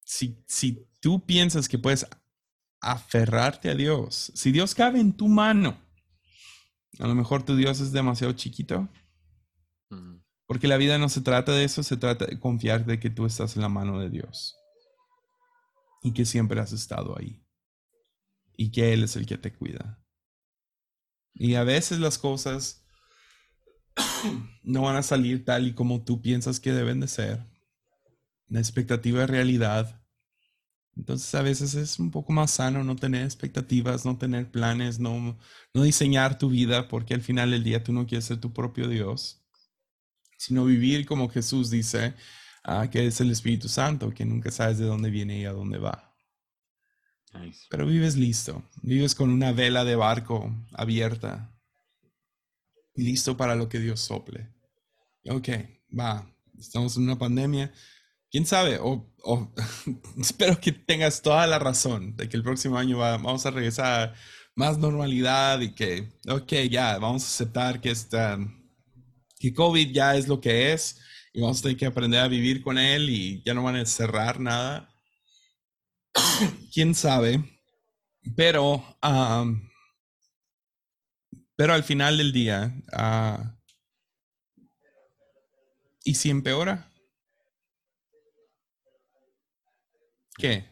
si, 0.03 0.41
si 0.47 0.87
tú 1.01 1.25
piensas 1.25 1.67
que 1.67 1.77
puedes 1.77 2.07
aferrarte 2.79 3.69
a 3.69 3.75
Dios, 3.75 4.31
si 4.33 4.51
Dios 4.51 4.73
cabe 4.73 4.99
en 4.99 5.13
tu 5.13 5.27
mano, 5.27 5.77
a 6.99 7.07
lo 7.07 7.15
mejor 7.15 7.43
tu 7.43 7.55
Dios 7.55 7.79
es 7.79 7.91
demasiado 7.91 8.33
chiquito, 8.33 8.87
porque 10.45 10.67
la 10.67 10.77
vida 10.77 10.97
no 10.97 11.09
se 11.09 11.21
trata 11.21 11.51
de 11.51 11.63
eso, 11.63 11.83
se 11.83 11.97
trata 11.97 12.25
de 12.25 12.39
confiar 12.39 12.85
de 12.85 12.99
que 12.99 13.09
tú 13.09 13.25
estás 13.25 13.55
en 13.55 13.61
la 13.61 13.69
mano 13.69 13.99
de 13.99 14.09
Dios 14.09 14.55
y 16.01 16.13
que 16.13 16.25
siempre 16.25 16.59
has 16.59 16.71
estado 16.71 17.17
ahí 17.17 17.43
y 18.55 18.71
que 18.71 18.93
Él 18.93 19.03
es 19.03 19.15
el 19.15 19.25
que 19.25 19.37
te 19.37 19.53
cuida. 19.53 20.03
Y 21.33 21.55
a 21.55 21.63
veces 21.63 21.99
las 21.99 22.17
cosas 22.17 22.83
no 24.63 24.81
van 24.83 24.95
a 24.95 25.03
salir 25.03 25.45
tal 25.45 25.67
y 25.67 25.73
como 25.73 26.03
tú 26.03 26.21
piensas 26.21 26.59
que 26.59 26.73
deben 26.73 26.99
de 26.99 27.07
ser. 27.07 27.45
La 28.47 28.59
expectativa 28.59 29.23
es 29.23 29.29
realidad. 29.29 30.01
Entonces 30.97 31.33
a 31.35 31.43
veces 31.43 31.75
es 31.75 31.99
un 31.99 32.09
poco 32.09 32.33
más 32.33 32.51
sano 32.51 32.83
no 32.83 32.95
tener 32.95 33.23
expectativas, 33.23 34.05
no 34.05 34.17
tener 34.17 34.49
planes, 34.49 34.99
no, 34.99 35.37
no 35.73 35.83
diseñar 35.83 36.37
tu 36.37 36.49
vida, 36.49 36.87
porque 36.87 37.13
al 37.13 37.21
final 37.21 37.51
del 37.51 37.63
día 37.63 37.83
tú 37.83 37.93
no 37.93 38.07
quieres 38.07 38.25
ser 38.25 38.39
tu 38.39 38.51
propio 38.51 38.87
Dios, 38.87 39.43
sino 40.37 40.65
vivir 40.65 41.05
como 41.05 41.29
Jesús 41.29 41.69
dice, 41.69 42.15
ah, 42.63 42.89
que 42.89 43.05
es 43.05 43.21
el 43.21 43.29
Espíritu 43.29 43.69
Santo, 43.69 44.11
que 44.11 44.25
nunca 44.25 44.49
sabes 44.49 44.79
de 44.79 44.85
dónde 44.85 45.11
viene 45.11 45.39
y 45.39 45.45
a 45.45 45.51
dónde 45.51 45.77
va. 45.77 46.15
Nice. 47.33 47.67
Pero 47.69 47.85
vives 47.85 48.15
listo, 48.15 48.63
vives 48.81 49.13
con 49.13 49.29
una 49.29 49.51
vela 49.51 49.85
de 49.85 49.95
barco 49.95 50.51
abierta, 50.73 51.53
listo 52.95 53.37
para 53.37 53.53
lo 53.53 53.69
que 53.69 53.79
Dios 53.79 53.99
sople. 53.99 54.49
Ok, 55.29 55.49
va, 55.97 56.27
estamos 56.57 56.97
en 56.97 57.03
una 57.03 57.19
pandemia. 57.19 57.71
¿Quién 58.37 58.45
sabe? 58.45 58.77
O, 58.79 59.03
o- 59.23 59.51
espero 60.21 60.59
que 60.61 60.71
tengas 60.71 61.23
toda 61.23 61.47
la 61.47 61.57
razón 61.57 62.15
de 62.15 62.29
que 62.29 62.37
el 62.37 62.43
próximo 62.43 62.77
año 62.77 62.99
va- 62.99 63.17
vamos 63.17 63.47
a 63.47 63.49
regresar 63.49 64.09
a 64.09 64.13
más 64.55 64.77
normalidad 64.77 65.59
y 65.61 65.73
que, 65.73 66.07
ok, 66.29 66.53
ya, 66.69 66.99
vamos 66.99 67.23
a 67.23 67.25
aceptar 67.25 67.81
que 67.81 67.89
esta, 67.89 68.37
que 69.39 69.53
COVID 69.53 69.91
ya 69.91 70.15
es 70.15 70.27
lo 70.27 70.39
que 70.39 70.71
es 70.73 70.99
y 71.33 71.41
vamos 71.41 71.59
a 71.59 71.63
tener 71.63 71.77
que 71.77 71.87
aprender 71.87 72.19
a 72.19 72.27
vivir 72.27 72.61
con 72.61 72.77
él 72.77 73.09
y 73.09 73.41
ya 73.43 73.55
no 73.55 73.63
van 73.63 73.77
a 73.77 73.85
cerrar 73.87 74.39
nada. 74.39 74.87
¿Quién 76.73 76.93
sabe? 76.95 77.43
Pero, 78.35 78.83
am, 79.01 79.69
pero 81.55 81.73
al 81.73 81.83
final 81.83 82.17
del 82.17 82.31
día, 82.31 82.73
ah, 82.93 83.55
¿y 86.03 86.15
si 86.15 86.29
empeora? 86.31 86.89
¿Qué? 90.37 90.65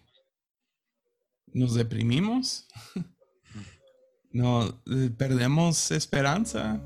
¿Nos 1.52 1.74
deprimimos? 1.74 2.68
¿No 4.32 4.68
eh, 4.68 5.10
perdemos 5.18 5.90
esperanza? 5.90 6.80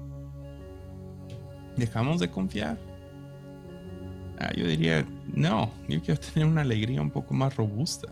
¿Dejamos 1.75 2.21
de 2.21 2.31
confiar? 2.31 2.79
Ah, 4.39 4.53
yo 4.55 4.65
diría, 4.65 5.05
no, 5.33 5.69
yo 5.89 6.01
quiero 6.01 6.21
tener 6.21 6.47
una 6.47 6.61
alegría 6.61 7.01
un 7.01 7.11
poco 7.11 7.33
más 7.33 7.57
robusta, 7.57 8.07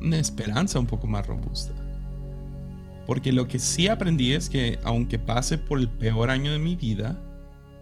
una 0.00 0.18
esperanza 0.18 0.78
un 0.78 0.86
poco 0.86 1.08
más 1.08 1.26
robusta. 1.26 1.74
Porque 3.06 3.32
lo 3.32 3.48
que 3.48 3.58
sí 3.58 3.88
aprendí 3.88 4.34
es 4.34 4.48
que 4.48 4.78
aunque 4.84 5.18
pase 5.18 5.58
por 5.58 5.80
el 5.80 5.88
peor 5.88 6.30
año 6.30 6.52
de 6.52 6.60
mi 6.60 6.76
vida, 6.76 7.20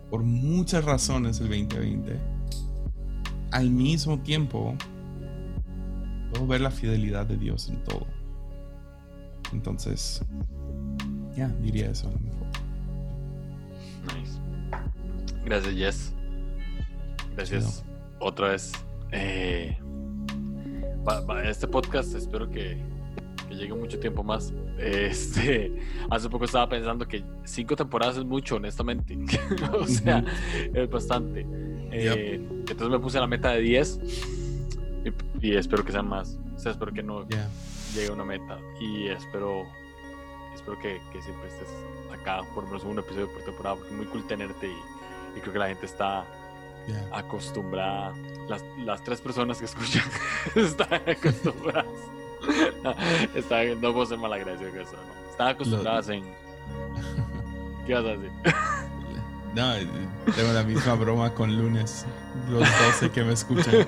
por 0.08 0.22
muchas 0.22 0.84
razones 0.84 1.38
el 1.40 1.48
2020, 1.48 2.18
al 3.50 3.70
mismo 3.70 4.18
tiempo 4.20 4.74
puedo 6.32 6.46
ver 6.46 6.60
la 6.60 6.70
fidelidad 6.70 7.26
de 7.26 7.36
Dios 7.36 7.68
en 7.68 7.82
todo. 7.84 8.06
Entonces, 9.52 10.22
ya, 11.36 11.48
diría 11.60 11.90
eso 11.90 12.08
a 12.08 12.12
lo 12.12 12.18
mejor. 12.18 12.46
Nice. 14.16 14.38
Gracias, 15.44 15.74
Jess. 15.74 16.12
Gracias 17.36 17.84
otra 18.18 18.48
vez. 18.48 18.72
Eh, 19.12 19.76
va- 21.06 21.20
va, 21.20 21.44
este 21.48 21.68
podcast 21.68 22.14
espero 22.14 22.48
que, 22.50 22.78
que 23.48 23.54
llegue 23.54 23.74
mucho 23.74 23.98
tiempo 24.00 24.24
más. 24.24 24.52
Este, 24.78 25.72
hace 26.10 26.28
poco 26.28 26.44
estaba 26.46 26.68
pensando 26.68 27.06
que 27.06 27.22
cinco 27.44 27.76
temporadas 27.76 28.16
es 28.16 28.24
mucho, 28.24 28.56
honestamente. 28.56 29.16
o 29.72 29.86
sea, 29.86 30.24
es 30.74 30.90
bastante. 30.90 31.46
Eh, 31.92 32.34
Entonces 32.68 32.88
me 32.88 32.98
puse 32.98 33.20
la 33.20 33.26
meta 33.28 33.50
de 33.52 33.60
10 33.60 34.00
Y, 35.40 35.46
y 35.46 35.56
espero 35.56 35.84
que 35.84 35.92
sean 35.92 36.08
más. 36.08 36.36
O 36.54 36.58
sea, 36.58 36.72
espero 36.72 36.92
que 36.92 37.02
no 37.02 37.26
Yeah. 37.28 37.48
llegue 37.94 38.08
a 38.08 38.12
una 38.12 38.24
meta. 38.24 38.58
Y 38.80 39.06
espero, 39.08 39.66
espero 40.54 40.78
que, 40.78 41.00
que 41.12 41.22
siempre 41.22 41.48
estés 41.48 41.68
acá, 42.12 42.40
por 42.54 42.64
lo 42.64 42.70
menos 42.70 42.84
un 42.84 42.98
episodio 42.98 43.30
por 43.32 43.42
temporada, 43.42 43.76
porque 43.76 43.90
es 43.92 43.96
muy 43.96 44.06
cool 44.06 44.26
tenerte 44.26 44.66
y, 44.68 45.38
y 45.38 45.40
creo 45.40 45.52
que 45.52 45.58
la 45.58 45.68
gente 45.68 45.86
está 45.86 46.24
Yeah. 46.88 47.08
acostumbrada. 47.12 48.12
Las, 48.48 48.62
las 48.78 49.02
tres 49.02 49.20
personas 49.20 49.58
que 49.58 49.64
escuchan 49.64 50.04
están 50.54 50.94
acostumbradas. 51.08 51.86
están, 53.34 53.80
no 53.80 53.92
puedo 53.92 54.06
ser 54.06 54.18
malagradecido 54.18 54.70
con 54.70 54.80
eso, 54.80 54.92
no. 54.92 55.30
Están 55.30 55.48
acostumbradas 55.48 56.08
en. 56.10 56.22
¿Qué 57.86 57.94
vas 57.94 58.04
a 58.04 58.08
decir? 58.08 58.30
No, 59.56 59.72
tengo 60.34 60.52
la 60.52 60.62
misma 60.64 60.94
broma 60.96 61.32
con 61.32 61.56
lunes. 61.56 62.04
Los 62.50 62.60
12 62.60 63.10
que 63.10 63.24
me 63.24 63.32
escuchan. 63.32 63.74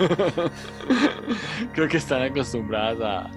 Creo 1.73 1.89
que 1.89 1.97
están 1.97 2.23
acostumbradas 2.23 3.01
a, 3.01 3.31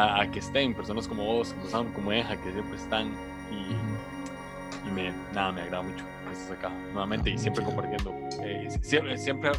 a, 0.00 0.22
a 0.22 0.30
que 0.30 0.40
estén 0.40 0.74
personas 0.74 1.06
como 1.06 1.24
vos, 1.24 1.52
como 1.52 1.66
Sam, 1.66 1.92
como 1.92 2.12
Eja, 2.12 2.36
que 2.36 2.52
siempre 2.52 2.76
están. 2.76 3.12
Y, 3.50 4.90
me, 4.92 5.12
nada, 5.32 5.52
me 5.52 5.62
agrada 5.62 5.82
mucho 5.82 6.04
que 6.04 6.32
estés 6.32 6.50
acá 6.50 6.70
nuevamente 6.92 7.30
y 7.30 7.38
siempre 7.38 7.64
chido. 7.64 7.74
compartiendo. 7.74 8.12
Eh, 8.42 8.68
siempre, 8.82 9.16
siempre, 9.16 9.52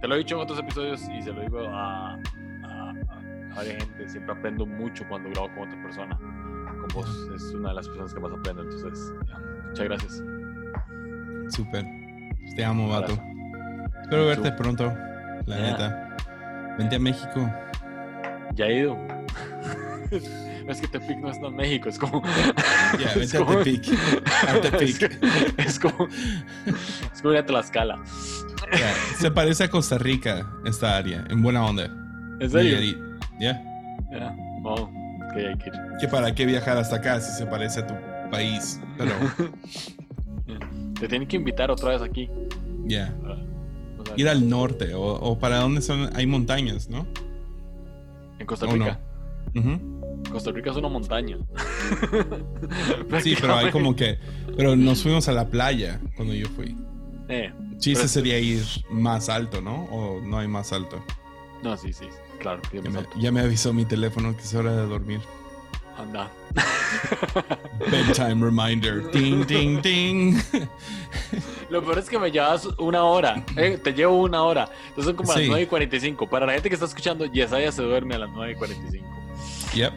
te 0.00 0.06
lo 0.08 0.14
he 0.14 0.18
dicho 0.18 0.36
en 0.36 0.42
otros 0.42 0.58
episodios 0.58 1.02
y 1.08 1.22
se 1.22 1.32
lo 1.32 1.40
digo 1.40 1.60
a, 1.68 2.14
a, 2.14 3.62
gente, 3.62 4.08
siempre 4.08 4.34
aprendo 4.34 4.66
mucho 4.66 5.04
cuando 5.08 5.30
grabo 5.30 5.48
con 5.54 5.68
otra 5.68 5.82
persona. 5.82 6.16
Con 6.16 6.88
vos 6.94 7.30
es 7.34 7.42
una 7.54 7.70
de 7.70 7.74
las 7.76 7.88
personas 7.88 8.12
que 8.12 8.20
más 8.20 8.32
aprendo, 8.32 8.62
entonces, 8.62 9.12
ya, 9.26 9.38
muchas 9.68 9.84
gracias. 9.84 10.22
Súper. 11.48 11.86
Te 12.56 12.64
amo, 12.64 12.88
vato. 12.88 13.18
Espero 14.14 14.26
verte 14.26 14.52
pronto. 14.52 14.92
La 15.46 15.56
Yeah. 15.56 15.70
neta. 15.70 16.16
Vente 16.78 16.96
a 16.96 16.98
México. 16.98 17.50
Ya 18.54 18.66
he 18.66 18.78
ido. 18.80 18.96
es 20.68 20.80
que 20.80 20.86
Tepic 20.88 21.18
no 21.18 21.30
está 21.30 21.46
en 21.48 21.56
México, 21.56 21.88
es 21.88 21.98
como. 21.98 22.22
Ya, 23.00 23.08
es 23.08 23.16
vente 23.18 23.36
a 23.36 23.40
como- 23.44 23.58
Tepic. 23.58 23.88
A 24.48 24.60
Tepic. 24.60 25.02
Es, 25.58 25.66
es 25.66 25.78
como. 25.80 26.08
Es 27.12 27.20
como 27.22 27.32
ir 27.34 27.40
a 27.40 27.46
Tlaxcala. 27.46 28.02
Ya, 28.72 28.94
Se 29.18 29.30
parece 29.30 29.64
a 29.64 29.68
Costa 29.70 29.98
Rica, 29.98 30.46
esta 30.64 30.96
área, 30.96 31.24
en 31.28 31.42
buena 31.42 31.64
onda. 31.64 31.84
¿En 32.40 32.50
serio? 32.50 32.96
Ya. 33.40 33.62
Ya, 34.12 34.34
wow. 34.62 34.74
Ok, 34.82 35.36
hay 35.36 35.58
que 35.58 35.68
ir. 35.70 35.74
Que 36.00 36.08
para 36.08 36.34
qué 36.34 36.46
viajar 36.46 36.76
hasta 36.78 36.96
acá 36.96 37.20
si 37.20 37.32
se 37.36 37.46
parece 37.46 37.80
a 37.80 37.86
tu 37.86 37.94
país. 38.30 38.80
Pero, 38.96 39.10
Te 40.98 41.08
tienen 41.08 41.26
que 41.28 41.36
invitar 41.36 41.70
otra 41.70 41.90
vez 41.90 42.02
aquí. 42.02 42.30
ya. 42.86 43.06
Sea, 43.06 43.43
Ir 44.16 44.28
al 44.28 44.48
norte 44.48 44.94
o, 44.94 45.02
o 45.02 45.38
para 45.38 45.58
dónde 45.58 45.80
son. 45.82 46.10
Hay 46.16 46.26
montañas, 46.26 46.88
¿no? 46.88 47.06
En 48.38 48.46
Costa. 48.46 48.66
Rica. 48.66 49.00
Costa 50.30 50.50
Rica 50.52 50.70
es 50.70 50.76
una 50.76 50.88
montaña. 50.88 51.38
Sí, 53.22 53.36
pero 53.40 53.54
hay 53.56 53.70
como 53.70 53.94
que. 53.94 54.18
Pero 54.56 54.76
nos 54.76 55.02
fuimos 55.02 55.28
a 55.28 55.32
la 55.32 55.48
playa 55.48 56.00
cuando 56.16 56.34
yo 56.34 56.48
fui. 56.48 56.76
Eh, 57.28 57.52
Chiste 57.78 58.08
sería 58.08 58.38
ir 58.38 58.62
más 58.90 59.28
alto, 59.28 59.60
¿no? 59.60 59.84
O 59.84 60.20
no 60.20 60.38
hay 60.38 60.48
más 60.48 60.72
alto. 60.72 61.02
no, 61.62 61.76
sí, 61.76 61.92
sí. 61.92 62.06
Claro, 62.40 62.60
Ya 62.72 62.90
me, 62.90 63.00
ya 63.18 63.32
me 63.32 63.40
avisó 63.40 63.72
mi 63.72 63.84
teléfono 63.86 64.36
que 64.36 64.42
es 64.42 64.54
hora 64.54 64.74
de 64.76 64.86
dormir. 64.86 65.20
Anda. 65.98 66.28
Bedtime 67.90 68.42
reminder. 68.44 69.02
Ding, 69.12 69.44
ding, 69.46 69.80
ding. 69.82 70.36
Lo 71.70 71.82
peor 71.82 71.98
es 71.98 72.08
que 72.08 72.18
me 72.18 72.30
llevas 72.30 72.66
una 72.78 73.04
hora. 73.04 73.44
eh, 73.56 73.78
te 73.82 73.92
llevo 73.92 74.22
una 74.22 74.42
hora. 74.42 74.68
Entonces 74.88 75.04
son 75.06 75.16
como 75.16 75.32
a 75.32 75.34
las 75.36 75.42
Sí. 75.44 75.48
9 75.48 75.62
y 75.62 75.66
45. 75.66 76.28
Para 76.28 76.46
la 76.46 76.52
gente 76.54 76.68
que 76.68 76.74
está 76.74 76.86
escuchando, 76.86 77.26
Yesaya 77.26 77.70
se 77.72 77.82
duerme 77.82 78.14
a 78.14 78.18
las 78.18 78.30
9 78.30 78.52
y 78.52 78.54
45. 78.56 79.06
Yep. 79.74 79.92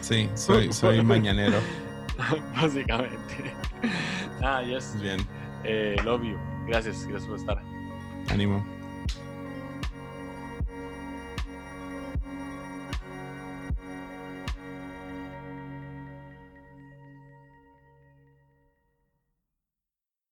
Sí, 0.00 0.28
soy, 0.34 0.72
soy 0.72 1.02
mañanero. 1.02 1.58
Básicamente. 2.54 3.16
Ah, 4.42 4.62
yes. 4.62 4.94
Bien. 5.00 5.18
Eh, 5.64 5.96
love 6.04 6.22
you. 6.22 6.36
Gracias, 6.66 7.06
gracias 7.06 7.28
por 7.28 7.38
estar. 7.38 7.62
Ánimo. 8.30 8.64